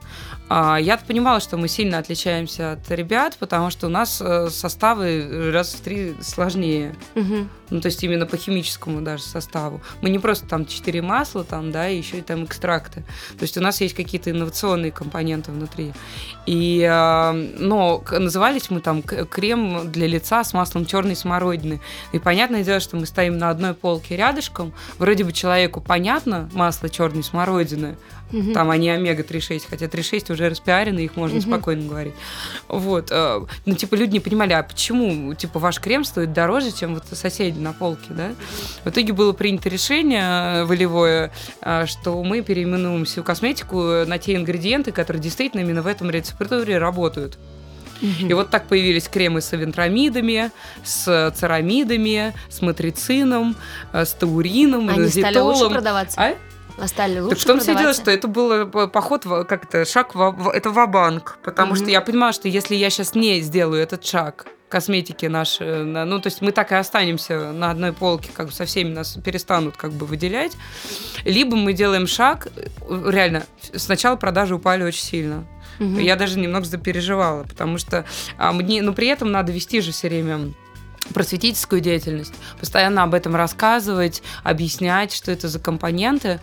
А, 0.53 0.79
Я 0.79 0.97
понимала, 0.97 1.39
что 1.39 1.57
мы 1.57 1.69
сильно 1.69 1.99
отличаемся 1.99 2.73
от 2.73 2.91
ребят, 2.91 3.37
потому 3.39 3.71
что 3.71 3.87
у 3.87 3.89
нас 3.89 4.21
э, 4.21 4.49
составы 4.51 5.53
раз 5.53 5.75
в 5.75 5.81
три 5.81 6.17
сложнее. 6.21 6.97
Мгм. 7.15 7.49
Ну, 7.71 7.81
то 7.81 7.87
есть 7.87 8.03
именно 8.03 8.27
по 8.27 8.37
химическому 8.37 9.01
даже 9.01 9.23
составу. 9.23 9.81
Мы 10.03 10.11
не 10.11 10.19
просто 10.19 10.49
там 10.49 10.67
4 10.67 11.03
масла, 11.03 11.45
там, 11.45 11.71
да, 11.71 11.89
и 11.89 11.97
еще 11.97 12.19
и 12.19 12.21
там 12.21 12.45
экстракты. 12.45 13.05
То 13.39 13.43
есть 13.43 13.57
у 13.59 13.61
нас 13.61 13.81
есть 13.81 13.95
какие-то 13.95 14.33
инновационные 14.33 14.91
компоненты 14.91 15.53
внутри. 15.53 15.93
И, 16.47 16.85
а, 16.91 17.33
но 17.33 18.03
назывались 18.11 18.71
мы 18.71 18.81
там 18.81 19.03
крем 19.03 19.93
для 19.93 20.09
лица 20.09 20.43
с 20.43 20.53
маслом 20.53 20.85
черной 20.85 21.15
смородины. 21.15 21.81
И 22.11 22.19
понятное 22.19 22.65
дело, 22.65 22.81
что 22.81 22.97
мы 22.97 23.07
стоим 23.07 23.39
на 23.39 23.51
одной 23.51 23.75
полке 23.75 24.17
рядышком. 24.17 24.73
Вроде 24.99 25.23
бы 25.23 25.31
человеку 25.31 25.81
понятно 25.81 26.51
масло 26.53 26.89
черной 26.89 27.23
смородины, 27.23 27.97
Мгм. 28.33 28.53
там 28.53 28.71
они 28.71 28.89
омега-3,6, 28.91 29.63
хотя 29.69 29.87
3,6 29.87 30.31
уже 30.31 30.49
распиарены, 30.49 31.01
их 31.01 31.17
можно 31.17 31.39
Мгм. 31.39 31.47
спокойно 31.49 31.89
говорить. 31.89 32.15
Вот. 32.69 33.09
э, 33.11 33.41
Ну, 33.67 33.75
типа, 33.75 33.95
люди 33.97 34.13
не 34.13 34.21
понимали, 34.21 34.53
а 34.53 34.63
почему, 34.63 35.35
типа, 35.35 35.59
ваш 35.59 35.81
крем 35.81 36.05
стоит 36.05 36.33
дороже, 36.33 36.73
чем 36.73 36.95
вот 36.95 37.05
соседи 37.13 37.59
на 37.59 37.73
полке, 37.73 38.07
да? 38.11 38.33
В 38.85 38.91
итоге 38.91 39.13
было 39.13 39.33
принято 39.33 39.69
решение 39.69 40.23
э, 40.23 40.65
волевое, 40.65 41.33
э, 41.63 41.87
что 41.87 42.23
мы 42.23 42.43
переименуем 42.43 43.05
всю 43.05 43.23
косметику 43.23 44.05
на 44.07 44.19
те 44.19 44.35
ингредиенты, 44.37 44.93
которые 44.93 45.23
действительно 45.23 45.61
именно 45.63 45.83
в 45.83 45.87
этом 45.87 46.11
рецептуре 46.11 46.79
работают. 46.79 47.39
И 48.21 48.33
вот 48.33 48.49
так 48.49 48.67
появились 48.67 49.09
кремы 49.09 49.43
с 49.43 49.53
авентрамидами, 49.53 50.51
с 50.83 51.33
церамидами, 51.37 52.33
с 52.49 52.63
матрицином, 52.63 53.57
с 53.93 54.13
таурином, 54.15 54.89
Они 54.89 55.09
стали 55.09 55.39
лучше 55.39 55.69
продаваться? 55.69 56.19
А? 56.19 56.35
Стали 56.87 57.19
лучше 57.21 57.37
Так 57.37 57.45
в 57.45 57.47
том 57.47 57.61
все 57.61 57.75
дело, 57.77 57.93
что 57.93 58.11
это 58.11 58.29
был 58.29 58.53
э, 58.53 58.67
поход, 58.89 59.25
в- 59.25 59.45
как 59.45 59.65
это, 59.65 59.85
шаг, 59.85 60.15
в, 60.15 60.31
в- 60.33 60.49
это 60.51 60.71
ва-банк. 60.71 61.39
Потому 61.45 61.73
Мгм. 61.73 61.83
что 61.83 61.91
я 61.91 62.01
понимала, 62.01 62.33
что 62.33 62.49
если 62.49 62.75
я 62.75 62.91
сейчас 62.91 63.15
не 63.15 63.41
сделаю 63.41 63.83
этот 63.83 64.05
шаг, 64.05 64.47
косметики 64.69 65.27
наши, 65.27 65.65
на- 65.83 66.05
ну, 66.05 66.21
то 66.21 66.29
есть 66.29 66.43
мы 66.43 66.53
так 66.53 66.71
и 66.73 66.77
останемся 66.77 67.53
на 67.53 67.71
одной 67.73 67.93
полке, 67.93 68.31
как 68.33 68.47
бы 68.47 68.53
со 68.53 68.65
всеми 68.67 68.91
нас 68.93 69.19
перестанут 69.25 69.77
как 69.77 69.91
бы 69.93 70.07
выделять, 70.07 70.57
либо 71.25 71.57
мы 71.57 71.73
делаем 71.73 72.07
шаг, 72.07 72.47
э, 72.57 73.11
реально, 73.11 73.45
сначала 73.75 74.15
продажи 74.17 74.55
упали 74.55 74.83
очень 74.85 75.03
сильно. 75.03 75.45
Мгм. 75.81 75.99
Я 75.99 76.15
даже 76.17 76.39
немного 76.39 76.67
запереживала, 76.67 77.45
потому 77.45 77.79
что 77.79 78.05
а, 78.37 78.53
мне, 78.53 78.83
но 78.83 78.93
при 78.93 79.09
этом 79.09 79.33
надо 79.33 79.51
вести 79.51 79.81
же 79.81 79.93
все 79.93 80.09
время 80.09 80.53
просветительскую 81.15 81.81
деятельность, 81.81 82.35
постоянно 82.59 83.03
об 83.03 83.15
этом 83.15 83.35
рассказывать, 83.37 84.23
объяснять, 84.43 85.13
что 85.13 85.31
это 85.33 85.49
за 85.49 85.59
компоненты. 85.59 86.41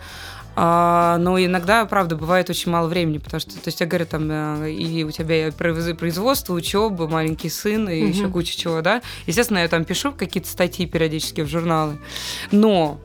А, 0.60 1.18
но 1.18 1.38
иногда, 1.38 1.84
правда, 1.84 2.16
бывает 2.16 2.50
очень 2.50 2.72
мало 2.72 2.88
времени, 2.88 3.18
потому 3.18 3.38
что, 3.40 3.52
то 3.52 3.60
есть, 3.66 3.80
я 3.80 3.86
говорю, 3.86 4.06
там, 4.06 4.28
э, 4.28 4.72
и 4.72 5.04
у 5.04 5.10
тебя 5.12 5.48
и 5.48 5.50
производство, 5.52 6.52
учеба, 6.52 7.06
маленький 7.06 7.48
сын, 7.48 7.88
и 7.88 8.02
Мгм. 8.02 8.10
еще 8.10 8.28
куча 8.28 8.56
чего, 8.56 8.80
да. 8.80 9.00
Естественно, 9.26 9.58
я 9.58 9.68
там 9.68 9.84
пишу 9.84 10.10
какие-то 10.12 10.48
статьи 10.48 10.84
периодически 10.86 11.42
в 11.42 11.48
журналы. 11.48 11.98
Но 12.50 12.98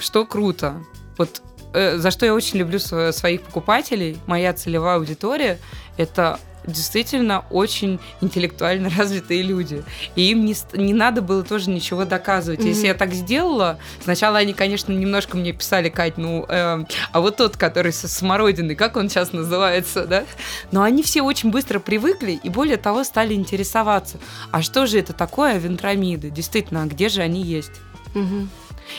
что 0.00 0.26
круто, 0.26 0.74
вот 1.16 1.40
э, 1.72 1.96
за 1.96 2.10
что 2.10 2.26
я 2.26 2.34
очень 2.34 2.58
люблю 2.58 2.78
сво- 2.78 3.10
своих 3.12 3.40
покупателей, 3.40 4.18
моя 4.26 4.52
целевая 4.52 4.96
аудитория, 4.96 5.58
это 5.96 6.38
действительно 6.66 7.44
очень 7.50 7.98
интеллектуально 8.20 8.90
развитые 8.96 9.42
люди. 9.42 9.84
И 10.14 10.30
им 10.30 10.44
не, 10.44 10.54
не 10.74 10.94
надо 10.94 11.22
было 11.22 11.42
тоже 11.42 11.70
ничего 11.70 12.04
доказывать. 12.04 12.60
Мгм. 12.60 12.68
Если 12.68 12.86
я 12.86 12.94
так 12.94 13.12
сделала, 13.14 13.78
сначала 14.02 14.38
они, 14.38 14.52
конечно, 14.52 14.92
немножко 14.92 15.36
мне 15.36 15.52
писали, 15.52 15.88
Кать, 15.88 16.18
ну, 16.18 16.44
эм, 16.48 16.86
а 17.12 17.20
вот 17.20 17.36
тот, 17.36 17.56
который 17.56 17.92
со 17.92 18.08
смородиной, 18.08 18.74
как 18.74 18.96
он 18.96 19.08
сейчас 19.08 19.32
называется, 19.32 20.06
да? 20.06 20.24
Но 20.72 20.82
они 20.82 21.02
все 21.02 21.22
очень 21.22 21.50
быстро 21.50 21.78
привыкли 21.78 22.38
и, 22.42 22.48
более 22.48 22.76
того, 22.76 23.04
стали 23.04 23.34
интересоваться. 23.34 24.18
А 24.50 24.62
что 24.62 24.86
же 24.86 24.98
это 24.98 25.12
такое 25.12 25.58
вентрамиды? 25.58 26.30
Действительно, 26.30 26.82
а 26.82 26.86
где 26.86 27.08
же 27.08 27.22
они 27.22 27.42
есть? 27.42 27.72
Мгм. 28.14 28.48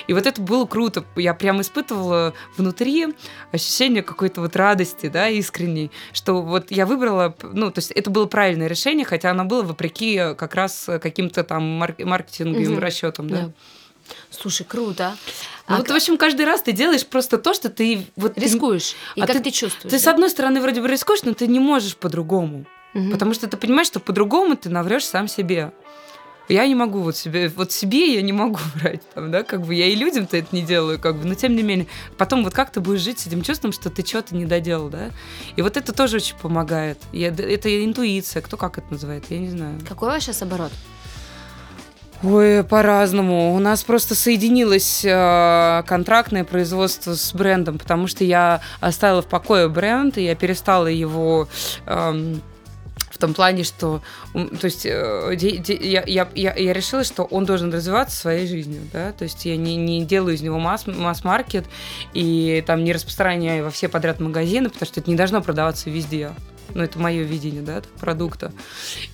И 0.08 0.13
вот 0.13 0.26
это 0.26 0.41
было 0.41 0.65
круто. 0.65 1.04
Я 1.15 1.34
прям 1.34 1.62
испытывала 1.62 2.34
внутри 2.58 3.08
ощущение 3.52 4.04
какой-то 4.04 4.41
вот 4.41 4.56
радости, 4.56 5.08
да, 5.08 5.28
искренней, 5.30 5.91
что 6.13 6.41
вот 6.41 6.71
я 6.71 6.86
выбрала, 6.86 7.36
ну, 7.43 7.71
то 7.71 7.80
есть 7.80 7.91
это 7.91 8.10
было 8.10 8.26
правильное 8.26 8.67
решение, 8.67 9.06
хотя 9.06 9.32
оно 9.32 9.45
было 9.45 9.63
вопреки 9.63 10.17
как 10.38 10.56
раз 10.56 10.88
каким-то 11.02 11.43
там 11.43 11.63
мар- 11.63 11.95
маркетинговым 12.00 12.73
Мгм. 12.73 12.80
расчетам, 12.80 13.30
да. 13.30 13.38
Да. 13.38 13.52
Слушай, 14.30 14.65
круто. 14.65 15.17
Ну, 15.67 15.76
А 15.76 15.78
вот, 15.80 15.89
в 15.89 15.93
общем, 15.93 16.17
каждый 16.17 16.45
раз 16.45 16.62
ты 16.62 16.71
делаешь 16.71 17.06
просто 17.06 17.38
то, 17.38 17.54
что 17.54 17.69
ты 17.69 18.06
вот 18.15 18.36
ты- 18.36 18.41
Рискуешь. 18.41 18.95
И 19.15 19.21
а 19.21 19.28
как 19.28 19.38
ты- 19.38 19.43
ты, 19.43 19.52
чувствуешь? 19.52 19.91
Ты, 19.91 20.00
с 20.00 20.04
да? 20.04 20.12
одной 20.12 20.30
стороны, 20.30 20.62
вроде 20.62 20.82
бы 20.82 20.88
рискуешь, 20.88 21.23
но 21.23 21.34
ты 21.34 21.45
не 21.47 21.60
можешь 21.60 21.97
по-другому. 21.97 22.65
Мгм. 22.93 23.12
Потому 23.12 23.34
что 23.34 23.47
ты 23.47 23.58
понимаешь, 23.58 23.88
что 23.88 24.00
по-другому 24.00 24.56
ты 24.56 24.69
наврешь 24.69 25.06
сам 25.06 25.28
себе. 25.28 25.73
Я 26.50 26.66
не 26.66 26.76
могу 26.76 27.00
вот 27.00 27.18
себе, 27.18 27.50
вот 27.50 27.72
себе 27.72 28.14
я 28.16 28.22
не 28.22 28.32
могу 28.32 28.58
врать, 28.76 29.02
там, 29.14 29.32
да, 29.32 29.44
как 29.44 29.62
бы 29.64 29.76
я 29.76 29.88
и 29.88 29.96
людям-то 29.96 30.38
это 30.38 30.48
не 30.56 30.62
делаю, 30.62 30.98
как 31.00 31.16
бы, 31.18 31.26
но 31.26 31.36
тем 31.36 31.56
не 31.56 31.64
менее. 31.64 31.88
Потом 32.18 32.44
вот 32.44 32.54
как 32.54 32.72
ты 32.72 32.80
будешь 32.80 33.02
жить 33.02 33.20
с 33.20 33.28
этим 33.28 33.42
чувством, 33.42 33.72
что 33.74 33.90
ты 33.90 34.06
что-то 34.06 34.36
не 34.36 34.46
доделал, 34.46 34.90
да? 34.90 35.10
И 35.56 35.62
вот 35.62 35.76
это 35.78 35.92
тоже 35.94 36.18
очень 36.18 36.38
помогает. 36.38 36.98
Я- 37.12 37.30
это 37.30 37.84
интуиция, 37.84 38.42
кто 38.42 38.56
как 38.58 38.78
это 38.78 38.88
называет, 38.92 39.26
я 39.30 39.40
не 39.40 39.50
знаю. 39.50 39.80
Какой 39.88 40.08
у 40.10 40.12
вас 40.12 40.24
сейчас 40.24 40.42
оборот? 40.42 40.72
Ой, 42.24 42.64
по-разному. 42.64 43.54
У 43.54 43.60
нас 43.60 43.84
просто 43.84 44.16
соединилось 44.16 45.04
э, 45.06 45.84
контрактное 45.86 46.44
производство 46.44 47.14
с 47.14 47.32
брендом, 47.34 47.78
потому 47.78 48.08
что 48.08 48.24
я 48.24 48.62
оставила 48.80 49.22
в 49.22 49.28
покое 49.28 49.70
бренд, 49.70 50.18
и 50.18 50.24
я 50.24 50.34
перестала 50.34 50.88
его 50.88 51.48
эм, 51.86 52.42
в 53.18 53.20
том 53.20 53.34
плане, 53.34 53.64
что, 53.64 54.02
то 54.34 54.66
есть, 54.66 54.86
э, 54.86 55.36
я, 55.40 56.04
я, 56.06 56.28
я, 56.36 56.54
я 56.54 56.74
решила, 56.74 57.04
что 57.04 57.24
он 57.24 57.46
должен 57.46 57.74
развиваться 57.74 58.16
своей 58.16 58.46
жизнью, 58.46 58.82
да, 58.94 59.12
то 59.12 59.24
есть 59.24 59.44
я 59.46 59.58
не, 59.58 59.76
не 59.76 60.06
делаю 60.06 60.36
из 60.36 60.42
него 60.42 60.60
масс, 60.60 60.86
масс-маркет 60.86 61.66
и 62.14 62.64
там 62.68 62.84
не 62.84 62.94
распространяю 62.94 63.64
во 63.64 63.72
все 63.72 63.90
подряд 63.90 64.20
магазины, 64.20 64.70
потому 64.70 64.86
что 64.86 65.00
это 65.00 65.10
не 65.10 65.16
должно 65.16 65.42
продаваться 65.42 65.90
везде. 65.90 66.30
Ну, 66.74 66.84
это 66.84 67.00
мое 67.00 67.24
видение, 67.24 67.62
да, 67.62 67.82
продукта. 68.00 68.52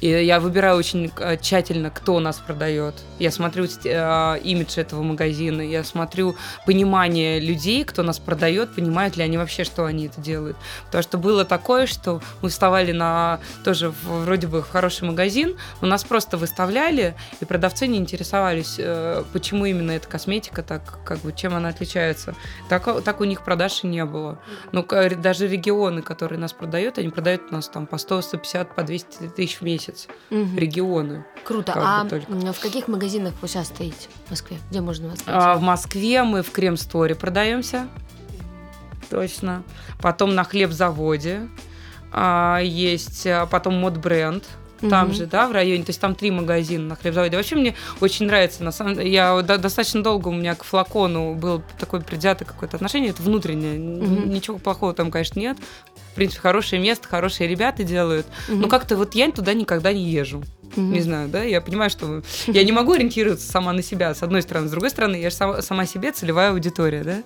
И 0.02 0.08
я 0.08 0.40
выбираю 0.40 0.78
очень 0.78 1.12
э, 1.18 1.38
тщательно, 1.38 1.90
кто 1.90 2.20
нас 2.20 2.38
продает. 2.38 2.96
Я 3.20 3.32
смотрю 3.32 3.66
э, 3.66 4.40
имидж 4.44 4.80
этого 4.80 5.02
магазина, 5.04 5.62
я 5.62 5.84
смотрю 5.84 6.36
понимание 6.66 7.40
людей, 7.40 7.84
кто 7.84 8.04
нас 8.04 8.20
продает, 8.20 8.74
понимают 8.76 9.18
ли 9.18 9.24
они 9.24 9.38
вообще, 9.38 9.64
что 9.64 9.86
они 9.86 10.08
это 10.08 10.20
делают. 10.20 10.58
Потому 10.86 11.04
что 11.04 11.18
было 11.18 11.46
такое, 11.46 11.86
что 11.86 12.22
мы 12.42 12.50
вставали 12.50 12.92
на 12.92 13.40
тоже 13.64 13.94
вроде 14.04 14.48
бы 14.48 14.62
в 14.62 14.70
хороший 14.70 15.08
магазин, 15.08 15.58
но 15.82 15.88
нас 15.88 16.04
просто 16.04 16.38
выставляли, 16.38 17.16
и 17.40 17.46
продавцы 17.46 17.88
не 17.88 17.98
интересовались, 17.98 18.76
э, 18.78 19.24
почему 19.32 19.66
именно 19.66 19.92
эта 19.92 20.08
косметика 20.08 20.64
так, 20.64 21.00
как 21.06 21.20
бы, 21.20 21.34
чем 21.34 21.56
она 21.56 21.70
отличается. 21.70 22.36
Так, 22.70 23.04
так 23.04 23.22
у 23.22 23.24
них 23.24 23.44
продаж 23.44 23.84
и 23.84 23.88
не 23.88 24.06
было. 24.06 24.40
Но 24.72 24.84
даже 24.84 25.48
регионы, 25.48 26.02
которые 26.02 26.40
нас 26.40 26.54
продают, 26.54 26.98
они 26.98 27.10
продают 27.10 27.43
нас 27.52 27.68
там 27.68 27.88
по 27.88 27.98
100, 27.98 28.22
150, 28.22 28.76
по 28.76 28.84
200 28.84 29.30
тысяч 29.36 29.60
в 29.60 29.62
месяц. 29.64 30.08
Угу. 30.32 30.56
Регионы. 30.56 31.26
Круто. 31.44 31.74
А 31.76 32.06
в 32.06 32.60
каких 32.60 32.88
магазинах 32.88 33.34
вы 33.42 33.48
сейчас 33.48 33.68
стоите 33.68 34.10
в 34.28 34.32
Москве? 34.32 34.58
Где 34.70 34.82
можно 34.82 35.10
вас 35.10 35.26
найти? 35.26 35.32
А, 35.32 35.56
в 35.56 35.62
Москве 35.62 36.24
мы 36.24 36.42
в 36.42 36.52
Крем-сторе 36.52 37.16
продаемся. 37.16 37.88
Точно. 39.10 39.64
Потом 40.02 40.36
на 40.36 40.44
хлебзаводе. 40.44 41.50
А, 42.12 42.60
есть 42.60 43.26
а, 43.28 43.46
потом 43.46 43.76
мод-бренд 43.76 44.44
там 44.90 45.08
угу. 45.08 45.14
же, 45.14 45.26
да, 45.26 45.48
в 45.48 45.52
районе. 45.52 45.84
То 45.84 45.90
есть 45.90 46.02
там 46.02 46.16
три 46.16 46.32
магазина 46.32 46.90
на 46.90 46.96
хлебзаводе. 46.96 47.38
Вообще 47.38 47.56
мне 47.56 47.76
очень 48.02 48.26
нравится. 48.26 48.64
На 48.64 48.72
самом 48.72 49.00
я 49.00 49.42
достаточно 49.42 50.04
долго 50.04 50.30
у 50.30 50.34
меня 50.34 50.56
к 50.56 50.64
флакону 50.64 51.36
было 51.36 51.64
такое 51.80 52.02
предвзятое 52.02 52.48
какое-то 52.48 52.78
отношение. 52.78 53.12
Это 53.12 53.22
внутреннее. 53.22 53.80
Угу. 53.80 54.30
Ничего 54.30 54.58
плохого 54.58 54.94
там, 54.94 55.12
конечно, 55.12 55.40
нет. 55.40 55.58
В 56.12 56.16
принципе, 56.16 56.42
хорошее 56.42 56.82
место, 56.82 57.08
хорошие 57.08 57.48
ребята 57.48 57.84
делают. 57.84 58.28
Угу. 58.48 58.58
Но 58.58 58.68
как-то 58.68 58.96
вот 58.96 59.16
я 59.16 59.32
туда 59.32 59.54
никогда 59.54 59.94
не 59.94 60.04
езжу. 60.04 60.44
Mm-hmm. 60.76 60.82
Не 60.82 61.02
знаю, 61.02 61.30
да, 61.30 61.44
я 61.44 61.62
понимаю, 61.62 61.90
что 61.90 62.24
я 62.48 62.64
не 62.64 62.72
могу 62.72 62.94
ориентироваться 62.94 63.50
сама 63.50 63.74
на 63.74 63.84
себя, 63.84 64.16
с 64.16 64.24
одной 64.24 64.42
стороны, 64.42 64.68
с 64.68 64.72
другой 64.72 64.90
стороны, 64.90 65.18
я 65.18 65.30
же 65.30 65.36
сама, 65.36 65.62
сама 65.62 65.86
себе 65.86 66.12
целевая 66.12 66.52
аудитория, 66.52 67.04
да, 67.04 67.24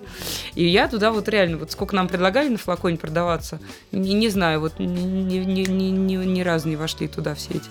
и 0.54 0.66
я 0.66 0.86
туда 0.88 1.10
вот 1.10 1.28
реально, 1.28 1.56
вот 1.56 1.72
сколько 1.72 1.96
нам 1.96 2.08
предлагали 2.08 2.48
на 2.48 2.58
флаконе 2.58 2.98
продаваться, 2.98 3.58
не, 3.90 4.12
не 4.14 4.28
знаю, 4.28 4.60
вот 4.60 4.78
ни, 4.78 4.84
ни, 4.84 5.38
ни, 5.38 5.88
ни, 5.88 6.14
ни 6.16 6.40
разу 6.42 6.68
не 6.68 6.76
вошли 6.76 7.08
туда 7.08 7.34
все 7.34 7.54
эти. 7.54 7.68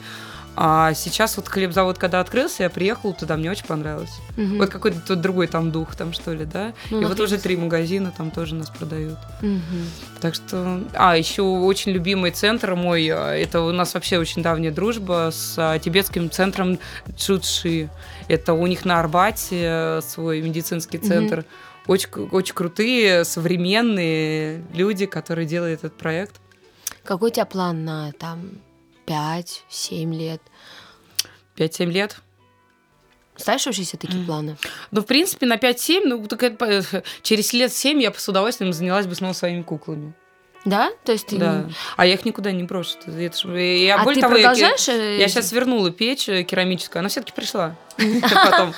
А 0.60 0.96
сейчас 0.96 1.38
вот 1.38 1.48
хлебзавод, 1.48 2.00
когда 2.00 2.20
открылся, 2.20 2.64
я 2.64 2.72
приехала 2.72 3.14
туда, 3.14 3.38
мне 3.38 3.52
очень 3.52 3.68
понравилось. 3.68 4.14
Угу. 4.38 4.58
Вот 4.58 4.70
какой-то 4.72 5.00
тут 5.00 5.22
другой 5.22 5.46
там 5.46 5.72
дух, 5.72 5.96
там 5.96 6.14
что 6.14 6.34
ли, 6.34 6.46
да? 6.46 6.74
Ну, 6.90 7.00
и 7.00 7.06
вот 7.06 7.20
уже 7.20 7.38
три 7.38 7.56
магазина 7.56 8.12
там 8.18 8.32
тоже 8.32 8.56
нас 8.56 8.72
продают. 8.72 9.20
Угу. 9.44 10.20
Так 10.20 10.34
что... 10.34 10.82
А, 10.96 11.16
еще 11.16 11.44
очень 11.44 11.92
любимый 11.92 12.32
центр 12.32 12.74
мой, 12.74 13.08
а, 13.08 13.36
это 13.36 13.62
у 13.62 13.72
нас 13.72 13.94
вообще 13.94 14.18
очень 14.18 14.42
давняя 14.42 14.72
дружба 14.72 15.30
с 15.32 15.54
а, 15.60 15.78
тибетским 15.78 16.32
центром 16.32 16.80
Чудши. 17.16 17.92
Это 18.28 18.54
у 18.54 18.66
них 18.66 18.84
на 18.84 19.00
Арбате 19.00 19.62
э, 19.62 20.02
свой 20.02 20.42
медицинский 20.42 20.98
центр. 20.98 21.40
Угу. 21.86 21.94
Очень, 21.94 22.10
очень 22.32 22.56
крутые, 22.56 23.26
современные 23.26 24.64
люди, 24.74 25.06
которые 25.06 25.46
делают 25.46 25.84
этот 25.84 25.96
проект. 26.00 26.42
Какой 27.04 27.30
у 27.30 27.34
тебя 27.34 27.46
план 27.46 27.86
на 27.86 28.12
там 28.14 28.54
5-7 29.08 30.14
лет. 30.14 30.42
5-7 31.56 31.86
лет? 31.86 32.18
Ставишь 33.38 33.66
вообще 33.66 33.84
себе 33.84 34.00
такие 34.00 34.24
mm. 34.24 34.26
планы? 34.26 34.58
Ну, 34.92 35.02
в 35.02 35.06
принципе, 35.06 35.46
на 35.46 35.56
5-7, 35.56 36.02
ну, 36.06 36.28
так 36.28 36.44
это, 36.44 37.04
через 37.22 37.54
лет 37.54 37.72
7 37.72 38.02
я 38.02 38.14
с 38.14 38.28
удовольствием 38.28 38.74
занялась 38.74 39.08
бы 39.08 39.16
снова 39.16 39.34
своими 39.34 39.62
куклами. 39.62 40.14
Да? 40.68 40.90
То 41.06 41.14
есть 41.14 41.28
ты... 41.28 41.38
Да. 41.38 41.70
А 41.96 42.06
я 42.06 42.16
их 42.16 42.26
никуда 42.26 42.52
не 42.52 42.64
брошу. 42.64 42.98
Это 43.06 43.38
ж... 43.38 43.46
я, 43.58 43.96
а 43.96 44.04
более 44.04 44.16
ты 44.16 44.22
того, 44.22 44.34
продолжаешь? 44.34 44.86
Я, 44.90 44.96
э, 44.96 45.18
я 45.18 45.30
сейчас 45.30 45.54
вернула 45.54 45.92
печь 45.92 46.28
э, 46.28 46.44
керамическую, 46.44 47.00
она 47.00 47.08
все-таки 47.08 47.32
пришла. 47.32 47.78
Потом. 47.98 48.74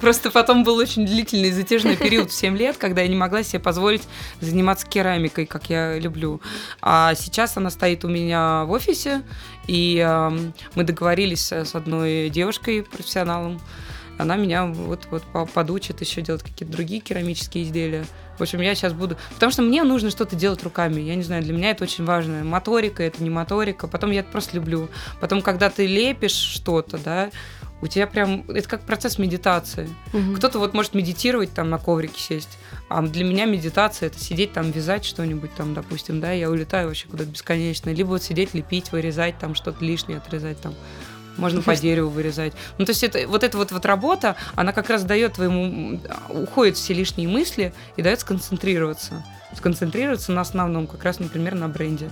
Просто 0.00 0.30
потом 0.30 0.64
был 0.64 0.76
очень 0.76 1.04
длительный 1.04 1.50
затяжной 1.50 1.96
период 1.96 2.30
в 2.30 2.34
7 2.34 2.56
лет, 2.56 2.78
когда 2.78 3.02
я 3.02 3.08
не 3.08 3.16
могла 3.16 3.42
себе 3.42 3.60
позволить 3.60 4.02
заниматься 4.40 4.86
керамикой, 4.86 5.44
как 5.44 5.68
я 5.68 5.98
люблю. 5.98 6.40
А 6.80 7.14
сейчас 7.14 7.56
она 7.58 7.68
стоит 7.68 8.04
у 8.04 8.08
меня 8.08 8.64
в 8.64 8.70
офисе, 8.70 9.22
и 9.66 10.04
мы 10.74 10.84
договорились 10.84 11.52
с 11.52 11.74
одной 11.74 12.30
девушкой, 12.30 12.82
профессионалом, 12.82 13.60
она 14.18 14.36
меня 14.36 14.66
вот, 14.66 15.06
вот 15.10 15.22
подучит 15.52 16.00
еще 16.00 16.22
делать 16.22 16.42
какие-то 16.42 16.72
другие 16.72 17.00
керамические 17.00 17.64
изделия. 17.64 18.06
В 18.38 18.42
общем, 18.42 18.60
я 18.60 18.74
сейчас 18.74 18.92
буду... 18.92 19.16
Потому 19.34 19.52
что 19.52 19.62
мне 19.62 19.82
нужно 19.82 20.10
что-то 20.10 20.36
делать 20.36 20.62
руками. 20.62 21.00
Я 21.00 21.14
не 21.16 21.22
знаю, 21.22 21.42
для 21.42 21.52
меня 21.52 21.70
это 21.70 21.84
очень 21.84 22.04
важно. 22.04 22.44
Моторика, 22.44 23.02
это 23.02 23.22
не 23.22 23.30
моторика. 23.30 23.88
Потом 23.88 24.10
я 24.10 24.20
это 24.20 24.30
просто 24.30 24.56
люблю. 24.56 24.88
Потом, 25.20 25.42
когда 25.42 25.70
ты 25.70 25.86
лепишь 25.86 26.32
что-то, 26.32 26.98
да, 26.98 27.30
у 27.82 27.86
тебя 27.86 28.06
прям... 28.06 28.48
Это 28.50 28.68
как 28.68 28.82
процесс 28.82 29.18
медитации. 29.18 29.88
Угу. 30.12 30.36
Кто-то 30.36 30.58
вот 30.58 30.74
может 30.74 30.94
медитировать, 30.94 31.52
там, 31.52 31.70
на 31.70 31.78
коврике 31.78 32.20
сесть. 32.20 32.58
А 32.88 33.02
для 33.02 33.24
меня 33.24 33.44
медитация– 33.44 34.06
это 34.08 34.18
сидеть 34.18 34.52
там, 34.52 34.70
вязать 34.70 35.04
что-нибудь 35.04 35.54
там, 35.54 35.74
допустим, 35.74 36.20
да, 36.20 36.32
я 36.32 36.50
улетаю 36.50 36.88
вообще 36.88 37.08
куда-то 37.08 37.30
бесконечно. 37.30 37.90
Либо 37.90 38.08
вот 38.08 38.22
сидеть, 38.22 38.54
лепить, 38.54 38.92
вырезать 38.92 39.38
там, 39.38 39.54
что-то 39.54 39.84
лишнее 39.84 40.18
отрезать 40.18 40.60
там 40.60 40.74
можно 41.36 41.62
по 41.62 41.76
дереву 41.76 42.08
вырезать. 42.08 42.54
Ну, 42.78 42.84
то 42.84 42.90
есть 42.90 43.02
это, 43.02 43.26
вот 43.28 43.44
эта 43.44 43.58
вот, 43.58 43.72
вот 43.72 43.84
работа, 43.84 44.36
она 44.54 44.72
как 44.72 44.88
раз 44.88 45.04
дает 45.04 45.34
твоему... 45.34 46.00
Уходят 46.30 46.76
все 46.76 46.94
лишние 46.94 47.28
мысли 47.28 47.74
и 47.96 48.02
дает 48.02 48.20
сконцентрироваться. 48.20 49.24
Сконцентрироваться 49.54 50.32
на 50.32 50.40
основном, 50.40 50.86
как 50.86 51.04
раз, 51.04 51.18
например, 51.18 51.54
на 51.54 51.68
бренде. 51.68 52.10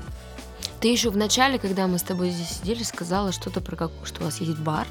Ты 0.81 0.89
еще 0.89 1.11
в 1.11 1.17
начале, 1.17 1.59
когда 1.59 1.87
мы 1.87 1.99
с 1.99 2.03
тобой 2.03 2.31
здесь 2.31 2.59
сидели, 2.59 2.83
сказала 2.83 3.33
что-то 3.33 3.61
про 3.61 3.77
как, 3.77 3.91
что 4.05 4.21
у 4.21 4.25
вас 4.25 4.41
есть 4.41 4.59
бар. 4.59 4.87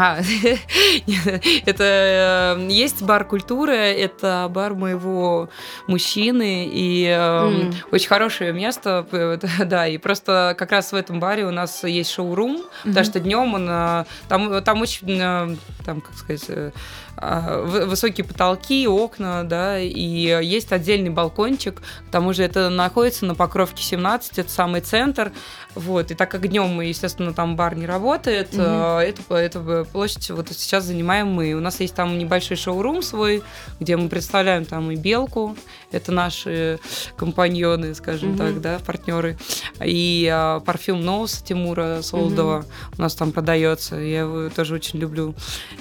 А, 0.00 0.20
это 1.66 2.56
э, 2.56 2.66
есть 2.70 3.02
бар 3.02 3.24
культуры, 3.24 3.74
это 3.74 4.48
бар 4.48 4.74
моего 4.74 5.48
мужчины, 5.88 6.68
и 6.72 7.06
mm. 7.06 7.74
очень 7.90 8.06
хорошее 8.06 8.52
место, 8.52 9.04
да, 9.64 9.88
и 9.88 9.98
просто 9.98 10.54
как 10.56 10.70
раз 10.70 10.92
в 10.92 10.94
этом 10.94 11.18
баре 11.18 11.46
у 11.46 11.50
нас 11.50 11.82
есть 11.82 12.12
шоу-рум, 12.12 12.58
mm-hmm. 12.58 12.88
потому 12.88 13.04
что 13.04 13.18
днем 13.18 13.54
он, 13.54 13.66
э, 13.68 14.04
там, 14.28 14.62
там 14.62 14.80
очень, 14.82 15.58
там, 15.84 16.00
как 16.00 16.14
сказать, 16.14 16.72
высокие 17.20 18.24
потолки, 18.24 18.86
окна, 18.86 19.44
да, 19.44 19.78
и 19.78 19.90
есть 19.92 20.72
отдельный 20.72 21.10
балкончик, 21.10 21.80
к 21.80 22.10
тому 22.10 22.32
же 22.32 22.42
это 22.44 22.68
находится 22.68 23.26
на 23.26 23.34
Покровке 23.34 23.82
17, 23.82 24.38
это 24.38 24.50
самый 24.50 24.80
центр, 24.80 25.32
вот, 25.74 26.10
и 26.10 26.14
так 26.14 26.30
как 26.30 26.46
днем 26.48 26.80
естественно, 26.80 27.32
там 27.32 27.56
бар 27.56 27.74
не 27.76 27.86
работает, 27.86 28.52
угу. 28.52 28.62
это, 28.62 29.34
это 29.34 29.86
площадь 29.92 30.30
вот 30.30 30.48
сейчас 30.50 30.84
занимаем 30.84 31.28
мы. 31.28 31.54
У 31.54 31.60
нас 31.60 31.80
есть 31.80 31.94
там 31.94 32.18
небольшой 32.18 32.56
шоу-рум 32.56 33.02
свой, 33.02 33.42
где 33.80 33.96
мы 33.96 34.08
представляем 34.08 34.64
там 34.64 34.90
и 34.90 34.96
Белку, 34.96 35.56
это 35.90 36.12
наши 36.12 36.78
компаньоны, 37.16 37.94
скажем 37.94 38.30
угу. 38.30 38.38
так, 38.38 38.60
да, 38.60 38.78
партнеры, 38.84 39.38
и 39.84 40.28
а, 40.32 40.60
парфюм 40.60 41.04
Ноус 41.04 41.42
Тимура 41.42 42.00
Солдова 42.02 42.58
угу. 42.58 42.66
у 42.98 43.02
нас 43.02 43.14
там 43.14 43.32
продается, 43.32 43.96
я 43.96 44.20
его 44.20 44.48
тоже 44.50 44.74
очень 44.74 44.98
люблю. 44.98 45.34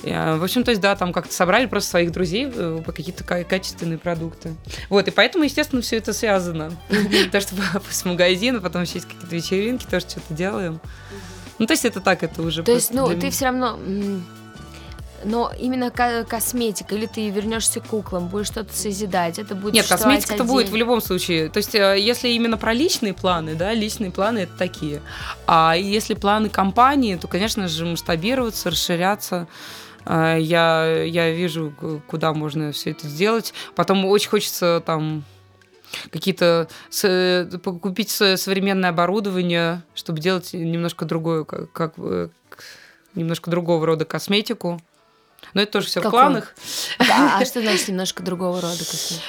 И, 0.03 0.09
в 0.11 0.43
общем, 0.43 0.63
то 0.63 0.71
есть, 0.71 0.81
да, 0.81 0.95
там 0.95 1.13
как 1.13 1.26
собрали 1.31 1.65
просто 1.65 1.91
своих 1.91 2.11
друзей 2.11 2.51
э, 2.53 2.81
по 2.85 2.91
какие-то 2.91 3.23
качественные 3.23 3.97
продукты. 3.97 4.55
Вот, 4.89 5.07
и 5.07 5.11
поэтому, 5.11 5.43
естественно, 5.43 5.81
все 5.81 5.97
это 5.97 6.13
связано. 6.13 6.71
То, 7.31 7.41
что 7.41 7.55
с 7.89 8.05
магазина, 8.05 8.59
потом 8.59 8.83
еще 8.83 8.95
есть 8.95 9.07
какие-то 9.07 9.35
вечеринки, 9.35 9.85
тоже 9.85 10.07
что-то 10.09 10.33
делаем. 10.33 10.79
Ну, 11.59 11.65
то 11.65 11.73
есть 11.73 11.85
это 11.85 12.01
так, 12.01 12.23
это 12.23 12.41
уже 12.41 12.63
То 12.63 12.71
есть, 12.71 12.93
ну, 12.93 13.07
ты 13.19 13.29
все 13.29 13.45
равно... 13.45 13.79
Но 15.23 15.51
именно 15.59 15.89
косметика, 15.89 16.93
или 16.93 17.07
ты 17.07 17.29
вернешься 17.31 17.79
к 17.79 17.87
куклам, 17.87 18.27
будешь 18.27 18.45
что-то 18.47 18.71
созидать, 18.71 19.39
это 19.39 19.55
будет 19.55 19.73
Нет, 19.73 19.87
косметика-то 19.87 20.43
будет 20.43 20.69
в 20.69 20.75
любом 20.75 21.01
случае. 21.01 21.49
То 21.49 21.57
есть, 21.57 21.73
э, 21.73 21.99
если 21.99 22.29
именно 22.29 22.55
про 22.55 22.71
личные 22.71 23.15
планы, 23.15 23.55
да, 23.55 23.73
личные 23.73 24.11
планы 24.11 24.39
это 24.39 24.55
такие. 24.55 25.01
А 25.47 25.75
если 25.75 26.13
планы 26.13 26.49
компании, 26.49 27.15
то, 27.15 27.27
конечно 27.27 27.67
же, 27.67 27.85
масштабироваться, 27.85 28.69
расширяться. 28.69 29.47
А, 30.09 30.37
я, 30.37 31.03
я 31.03 31.31
вижу, 31.31 31.73
куда 32.07 32.33
можно 32.33 32.71
все 32.71 32.91
это 32.91 33.07
сделать. 33.07 33.53
Потом 33.75 34.05
очень 34.05 34.29
хочется 34.29 34.81
там 34.85 35.25
какие-то 36.11 36.69
купить 37.81 38.09
современное 38.09 38.91
оборудование, 38.91 39.83
чтобы 39.95 40.21
делать 40.21 40.53
немножко 40.53 41.03
другое, 41.03 41.43
как, 41.43 41.71
как 41.73 41.95
немножко 43.15 43.51
другого 43.51 43.85
рода 43.85 44.05
косметику. 44.05 44.81
Но 45.53 45.61
это 45.61 45.73
тоже 45.73 45.87
все 45.87 45.99
в 45.99 46.09
планах. 46.09 46.55
А, 46.99 47.39
а 47.39 47.45
что 47.45 47.61
значит 47.61 47.89
немножко 47.89 48.23
другого 48.23 48.61
рода 48.61 48.77
косметику? 48.77 49.23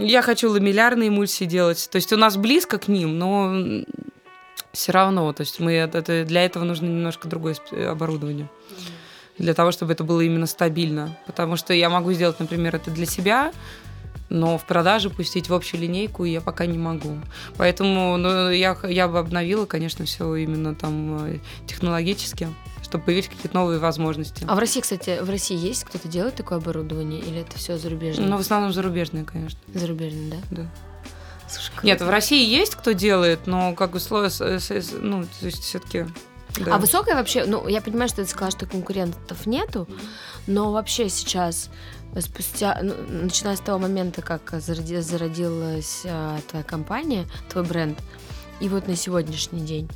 Я 0.00 0.22
хочу 0.22 0.50
ламеллярные 0.50 1.08
эмульсии 1.08 1.44
делать. 1.44 1.88
То 1.90 1.96
есть 1.96 2.12
у 2.12 2.16
нас 2.16 2.36
близко 2.36 2.78
к 2.78 2.88
ним, 2.88 3.18
но 3.18 3.84
все 4.78 4.92
равно, 4.92 5.32
то 5.32 5.40
есть 5.40 5.58
мы 5.58 5.72
это, 5.72 6.24
для 6.24 6.44
этого 6.44 6.62
нужно 6.62 6.86
немножко 6.86 7.26
другое 7.26 7.56
оборудование. 7.90 8.48
Для 9.36 9.52
того, 9.52 9.72
чтобы 9.72 9.92
это 9.92 10.04
было 10.04 10.20
именно 10.20 10.46
стабильно. 10.46 11.16
Потому 11.26 11.56
что 11.56 11.74
я 11.74 11.90
могу 11.90 12.12
сделать, 12.12 12.38
например, 12.38 12.76
это 12.76 12.90
для 12.90 13.06
себя, 13.06 13.52
но 14.28 14.56
в 14.56 14.64
продаже 14.66 15.10
пустить 15.10 15.48
в 15.48 15.54
общую 15.54 15.80
линейку 15.80 16.24
я 16.24 16.40
пока 16.40 16.66
не 16.66 16.78
могу. 16.78 17.18
Поэтому 17.56 18.16
ну, 18.16 18.50
я, 18.50 18.76
я 18.88 19.08
бы 19.08 19.18
обновила, 19.18 19.66
конечно, 19.66 20.04
все 20.04 20.32
именно 20.36 20.74
там 20.74 21.26
э, 21.26 21.38
технологически 21.66 22.48
чтобы 22.80 23.04
появились 23.04 23.28
какие-то 23.28 23.54
новые 23.54 23.78
возможности. 23.78 24.46
А 24.48 24.54
в 24.54 24.58
России, 24.58 24.80
кстати, 24.80 25.18
в 25.20 25.28
России 25.28 25.58
есть 25.58 25.84
кто-то 25.84 26.08
делает 26.08 26.36
такое 26.36 26.56
оборудование 26.56 27.20
или 27.20 27.40
это 27.40 27.58
все 27.58 27.76
зарубежное? 27.76 28.26
Ну, 28.26 28.38
в 28.38 28.40
основном 28.40 28.72
зарубежное, 28.72 29.24
конечно. 29.24 29.58
Зарубежное, 29.74 30.30
да? 30.30 30.36
Да. 30.50 30.66
Слушай, 31.48 31.72
Нет, 31.82 32.00
в 32.00 32.08
России 32.08 32.44
есть 32.44 32.74
кто 32.74 32.92
делает, 32.92 33.46
но 33.46 33.74
как 33.74 33.92
бы 33.92 34.00
слой, 34.00 34.28
ну, 35.00 35.24
то 35.24 35.46
есть 35.46 35.62
все-таки. 35.62 36.06
Да. 36.58 36.74
А 36.74 36.78
высокая 36.78 37.14
вообще, 37.14 37.44
ну, 37.44 37.68
я 37.68 37.80
понимаю, 37.80 38.08
что 38.08 38.22
ты 38.22 38.26
сказала, 38.28 38.50
что 38.50 38.66
конкурентов 38.66 39.46
нету, 39.46 39.88
но 40.46 40.72
вообще 40.72 41.08
сейчас 41.08 41.70
спустя, 42.20 42.78
ну, 42.82 42.94
начиная 43.08 43.56
с 43.56 43.60
того 43.60 43.78
момента, 43.78 44.22
как 44.22 44.50
зароди, 44.60 45.00
зародилась 45.00 46.02
а, 46.04 46.38
твоя 46.48 46.64
компания, 46.64 47.26
твой 47.48 47.64
бренд, 47.64 47.98
и 48.60 48.68
вот 48.68 48.88
на 48.88 48.96
сегодняшний 48.96 49.60
день, 49.60 49.88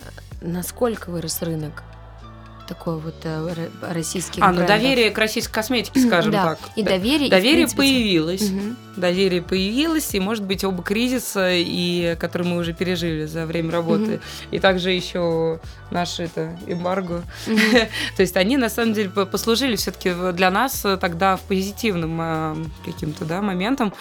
э, 0.00 0.04
насколько 0.42 1.10
вырос 1.10 1.42
рынок? 1.42 1.84
Такой 2.66 2.98
вот 2.98 3.14
э, 3.24 3.68
российский. 3.80 4.40
А, 4.40 4.52
ну 4.52 4.66
доверие 4.66 5.10
к 5.10 5.18
российской 5.18 5.52
косметике, 5.52 6.00
скажем 6.00 6.32
да. 6.32 6.44
так. 6.44 6.58
И 6.76 6.82
доверие. 6.82 7.30
Доверие 7.30 7.52
и, 7.52 7.56
принципе, 7.66 7.82
появилось. 7.82 8.50
Угу. 8.50 8.60
Доверие 8.96 9.42
появилось, 9.42 10.14
и, 10.14 10.20
может 10.20 10.44
быть, 10.44 10.64
оба 10.64 10.82
кризиса, 10.82 11.50
и, 11.52 12.16
которые 12.18 12.48
мы 12.48 12.58
уже 12.58 12.72
пережили 12.72 13.26
за 13.26 13.46
время 13.46 13.72
работы, 13.72 14.14
угу. 14.14 14.22
и 14.50 14.58
также 14.58 14.90
еще 14.90 15.60
наш 15.90 16.20
это 16.20 16.56
эмбарго. 16.66 17.22
Угу. 17.46 17.56
То 18.16 18.22
есть 18.22 18.36
они, 18.36 18.56
на 18.56 18.68
самом 18.68 18.92
деле, 18.92 19.10
послужили 19.10 19.76
все-таки 19.76 20.12
для 20.32 20.50
нас 20.50 20.84
тогда 21.00 21.36
в 21.36 21.42
позитивным 21.42 22.18
а, 22.20 22.56
каким-то 22.84 23.24
да, 23.24 23.42
моментом, 23.42 23.92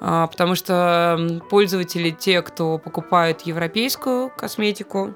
а, 0.00 0.26
потому 0.26 0.54
что 0.54 1.40
пользователи, 1.50 2.10
те, 2.10 2.42
кто 2.42 2.78
покупает 2.78 3.42
европейскую 3.42 4.30
косметику, 4.30 5.14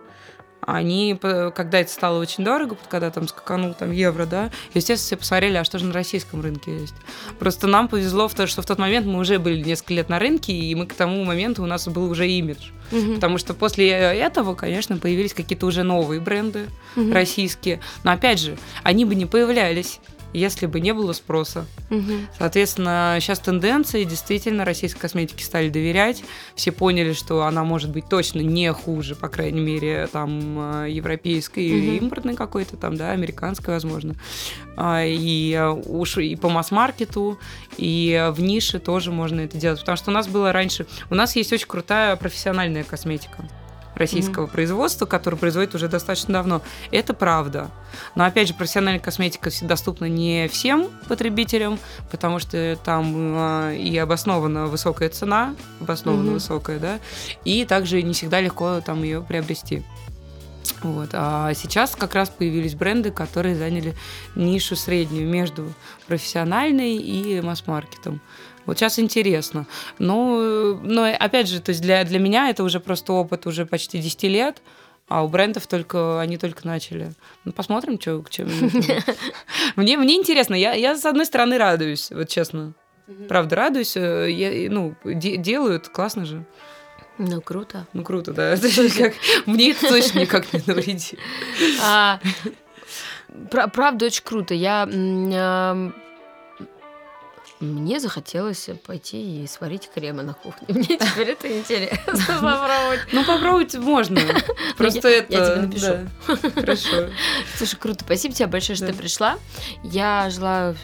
они, 0.67 1.19
когда 1.21 1.81
это 1.81 1.91
стало 1.91 2.21
очень 2.21 2.45
дорого, 2.45 2.77
когда 2.89 3.11
там 3.11 3.29
скаканул 3.29 3.75
там 3.75 3.91
евро, 3.91 4.27
да, 4.27 4.51
естественно, 4.75 5.07
все 5.07 5.17
посмотрели, 5.17 5.57
а 5.57 5.65
что 5.65 5.79
же 5.79 5.87
на 5.87 5.93
российском 5.93 6.41
рынке 6.41 6.81
есть. 6.81 6.95
Просто 7.39 7.67
нам 7.67 7.89
повезло 7.89 8.29
в 8.29 8.35
то, 8.35 8.47
что 8.47 8.62
в 8.62 8.67
тот 8.67 8.79
момент 8.79 9.07
мы 9.07 9.19
уже 9.19 9.39
были 9.39 9.62
несколько 9.62 9.95
лет 9.95 10.09
на 10.09 10.19
рынке, 10.19 10.53
и 10.53 10.75
мы 10.75 10.87
к 10.87 10.95
тому 10.95 11.25
моменту 11.25 11.62
у 11.62 11.67
нас 11.67 11.87
был 11.89 12.11
уже 12.11 12.29
имидж. 12.29 12.71
Угу. 12.93 13.15
Потому 13.15 13.39
что 13.39 13.55
после 13.55 13.89
этого, 13.89 14.55
конечно, 14.55 14.99
появились 14.99 15.35
какие-то 15.35 15.67
уже 15.67 15.83
новые 15.83 16.21
бренды 16.21 16.67
угу. 16.97 17.12
российские. 17.12 17.81
Но 18.03 18.12
опять 18.12 18.41
же, 18.41 18.59
они 18.83 19.05
бы 19.05 19.15
не 19.15 19.27
появлялись, 19.27 20.01
если 20.35 20.66
бы 20.66 20.80
не 20.80 20.93
было 20.93 21.12
спроса. 21.12 21.66
Угу. 21.91 22.12
Соответственно, 22.39 23.16
сейчас 23.20 23.39
тенденции 23.39 24.05
действительно 24.05 24.64
российской 24.64 25.01
косметике 25.01 25.45
стали 25.45 25.68
доверять. 25.70 26.22
Все 26.55 26.72
поняли, 26.72 27.12
что 27.12 27.45
она 27.45 27.64
может 27.64 27.91
быть 27.91 28.09
точно 28.09 28.41
не 28.41 28.72
хуже, 28.72 29.14
по 29.14 29.28
крайней 29.28 29.61
мере, 29.61 30.09
там 30.12 30.87
европейской 30.87 31.66
угу. 31.70 31.78
или 31.78 31.97
импортной 31.99 32.35
какой-то 32.35 32.76
там, 32.76 32.97
да, 32.97 33.12
американской, 33.12 33.74
возможно. 33.74 34.14
А, 34.76 35.05
и 35.05 35.55
а, 35.55 35.70
уж 35.70 36.18
и 36.18 36.37
по 36.37 36.49
масс-маркету, 36.49 37.39
и 37.78 38.30
в 38.35 38.41
нише 38.41 38.78
тоже 38.80 39.12
можно 39.12 39.41
это 39.41 39.57
делать. 39.57 39.80
Потому 39.80 39.97
что 39.97 40.11
у 40.11 40.14
нас 40.14 40.28
было 40.28 40.53
раньше... 40.53 40.87
У 41.11 41.14
нас 41.14 41.37
есть 41.37 41.53
очень 41.53 41.68
крутая 41.68 42.16
профессиональная 42.16 42.85
косметика 42.85 43.49
российского 43.95 44.47
mm-hmm. 44.47 44.51
производства, 44.51 45.07
который 45.07 45.38
производит 45.38 45.74
уже 45.74 45.88
достаточно 45.88 46.34
давно. 46.34 46.62
Это 46.90 47.14
правда. 47.14 47.70
Но 48.14 48.24
опять 48.24 48.49
же, 48.49 48.55
профессиональная 48.55 49.01
косметика 49.01 49.51
доступна 49.62 50.07
не 50.07 50.49
всем 50.49 50.88
потребителям, 51.09 51.78
потому 52.11 52.38
что 52.38 52.78
там 52.84 53.12
э, 53.36 53.76
и 53.76 53.97
обоснована 53.99 54.66
высокая 54.66 55.09
цена, 55.09 55.55
обоснована 55.80 56.30
mm-hmm. 56.30 56.34
высокая, 56.34 56.78
да, 56.78 57.01
и 57.45 57.64
также 57.64 58.03
не 58.03 58.14
всегда 58.14 58.40
легко 58.40 58.80
там 58.80 59.03
ее 59.03 59.22
приобрести. 59.22 59.84
Вот. 60.83 61.11
А 61.12 61.53
сейчас 61.55 61.97
как 61.97 62.15
раз 62.15 62.31
появились 62.31 62.75
бренды, 62.75 63.11
которые 63.11 63.57
заняли 63.57 63.95
нишу 64.35 64.77
среднюю 64.77 65.29
между 65.29 65.73
профессиональной 66.07 66.97
и 66.97 67.41
масс-маркетом. 67.41 68.21
Вот 68.67 68.79
сейчас 68.79 68.99
интересно. 68.99 69.67
Но, 69.99 70.79
но 70.83 71.05
опять 71.05 71.49
же, 71.49 71.61
то 71.61 71.71
есть 71.71 71.83
для, 71.83 72.05
для 72.05 72.19
меня 72.19 72.51
это 72.51 72.65
уже 72.65 72.81
просто 72.81 73.12
опыт 73.12 73.47
уже 73.47 73.67
почти 73.67 73.99
10 73.99 74.23
лет, 74.25 74.62
а 75.07 75.23
у 75.23 75.29
брендов 75.29 75.67
только 75.67 76.21
они 76.21 76.39
только 76.39 76.67
начали. 76.67 77.12
Ну, 77.45 77.53
посмотрим, 77.53 78.01
что 78.01 78.23
к 78.23 78.31
чему. 78.31 78.51
Мне, 79.77 79.99
мне 79.99 80.17
интересно. 80.17 80.55
Я, 80.55 80.73
я, 80.73 80.97
с 80.97 81.05
одной 81.05 81.27
стороны, 81.27 81.59
радуюсь, 81.59 82.11
вот 82.11 82.29
честно. 82.29 82.73
Правда, 83.29 83.57
радуюсь. 83.57 83.97
Э, 83.97 84.31
я, 84.31 84.71
ну, 84.71 84.95
де, 85.05 85.37
делают, 85.37 85.89
классно 85.89 86.25
же. 86.25 86.47
Ну, 87.19 87.41
круто. 87.41 87.87
Ну, 87.93 88.03
круто, 88.03 88.33
да. 88.33 88.57
Мне 89.47 89.71
это 89.71 89.89
точно 89.89 90.21
никак 90.21 90.53
не 90.53 90.62
навредит. 90.67 91.19
А, 91.83 92.21
правда, 93.51 94.07
очень 94.07 94.25
круто. 94.25 94.55
Я 94.55 94.87
мне 97.61 98.01
захотелось 98.01 98.69
пойти 98.87 99.43
и 99.43 99.47
сварить 99.47 99.89
крема 99.93 100.23
на 100.23 100.35
кухне. 100.35 100.67
Мне 100.69 100.99
теперь 100.99 101.31
это 101.31 101.59
интересно 101.59 102.12
попробовать. 102.17 103.01
Ну, 103.12 103.25
попробовать 103.25 103.75
можно. 103.77 104.21
Просто 104.77 105.09
это... 105.09 105.33
Я 105.33 105.47
тебе 105.47 105.62
напишу. 105.62 106.51
Хорошо. 106.55 107.11
Слушай, 107.57 107.77
круто. 107.77 108.05
Спасибо 108.05 108.35
тебе 108.35 108.49
большое, 108.49 108.77
что 108.77 108.87
ты 108.87 108.93
пришла. 108.93 109.39
Я 109.83 110.29
желаю 110.31 110.77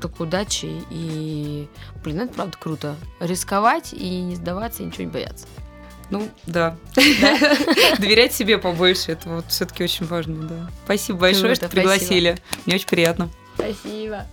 только 0.00 0.22
удачи 0.22 0.82
и, 0.90 1.68
блин, 2.02 2.20
это 2.20 2.34
правда 2.34 2.56
круто. 2.58 2.96
Рисковать 3.20 3.92
и 3.92 4.20
не 4.20 4.36
сдаваться, 4.36 4.82
и 4.82 4.86
ничего 4.86 5.04
не 5.04 5.10
бояться. 5.10 5.46
Ну, 6.10 6.28
да. 6.46 6.76
Доверять 7.98 8.32
себе 8.32 8.58
побольше, 8.58 9.12
это 9.12 9.28
вот 9.28 9.46
все-таки 9.48 9.84
очень 9.84 10.06
важно, 10.06 10.46
да. 10.48 10.70
Спасибо 10.84 11.18
большое, 11.18 11.54
что 11.54 11.68
пригласили. 11.68 12.38
Мне 12.64 12.76
очень 12.76 12.88
приятно. 12.88 13.28
Спасибо. 13.54 14.26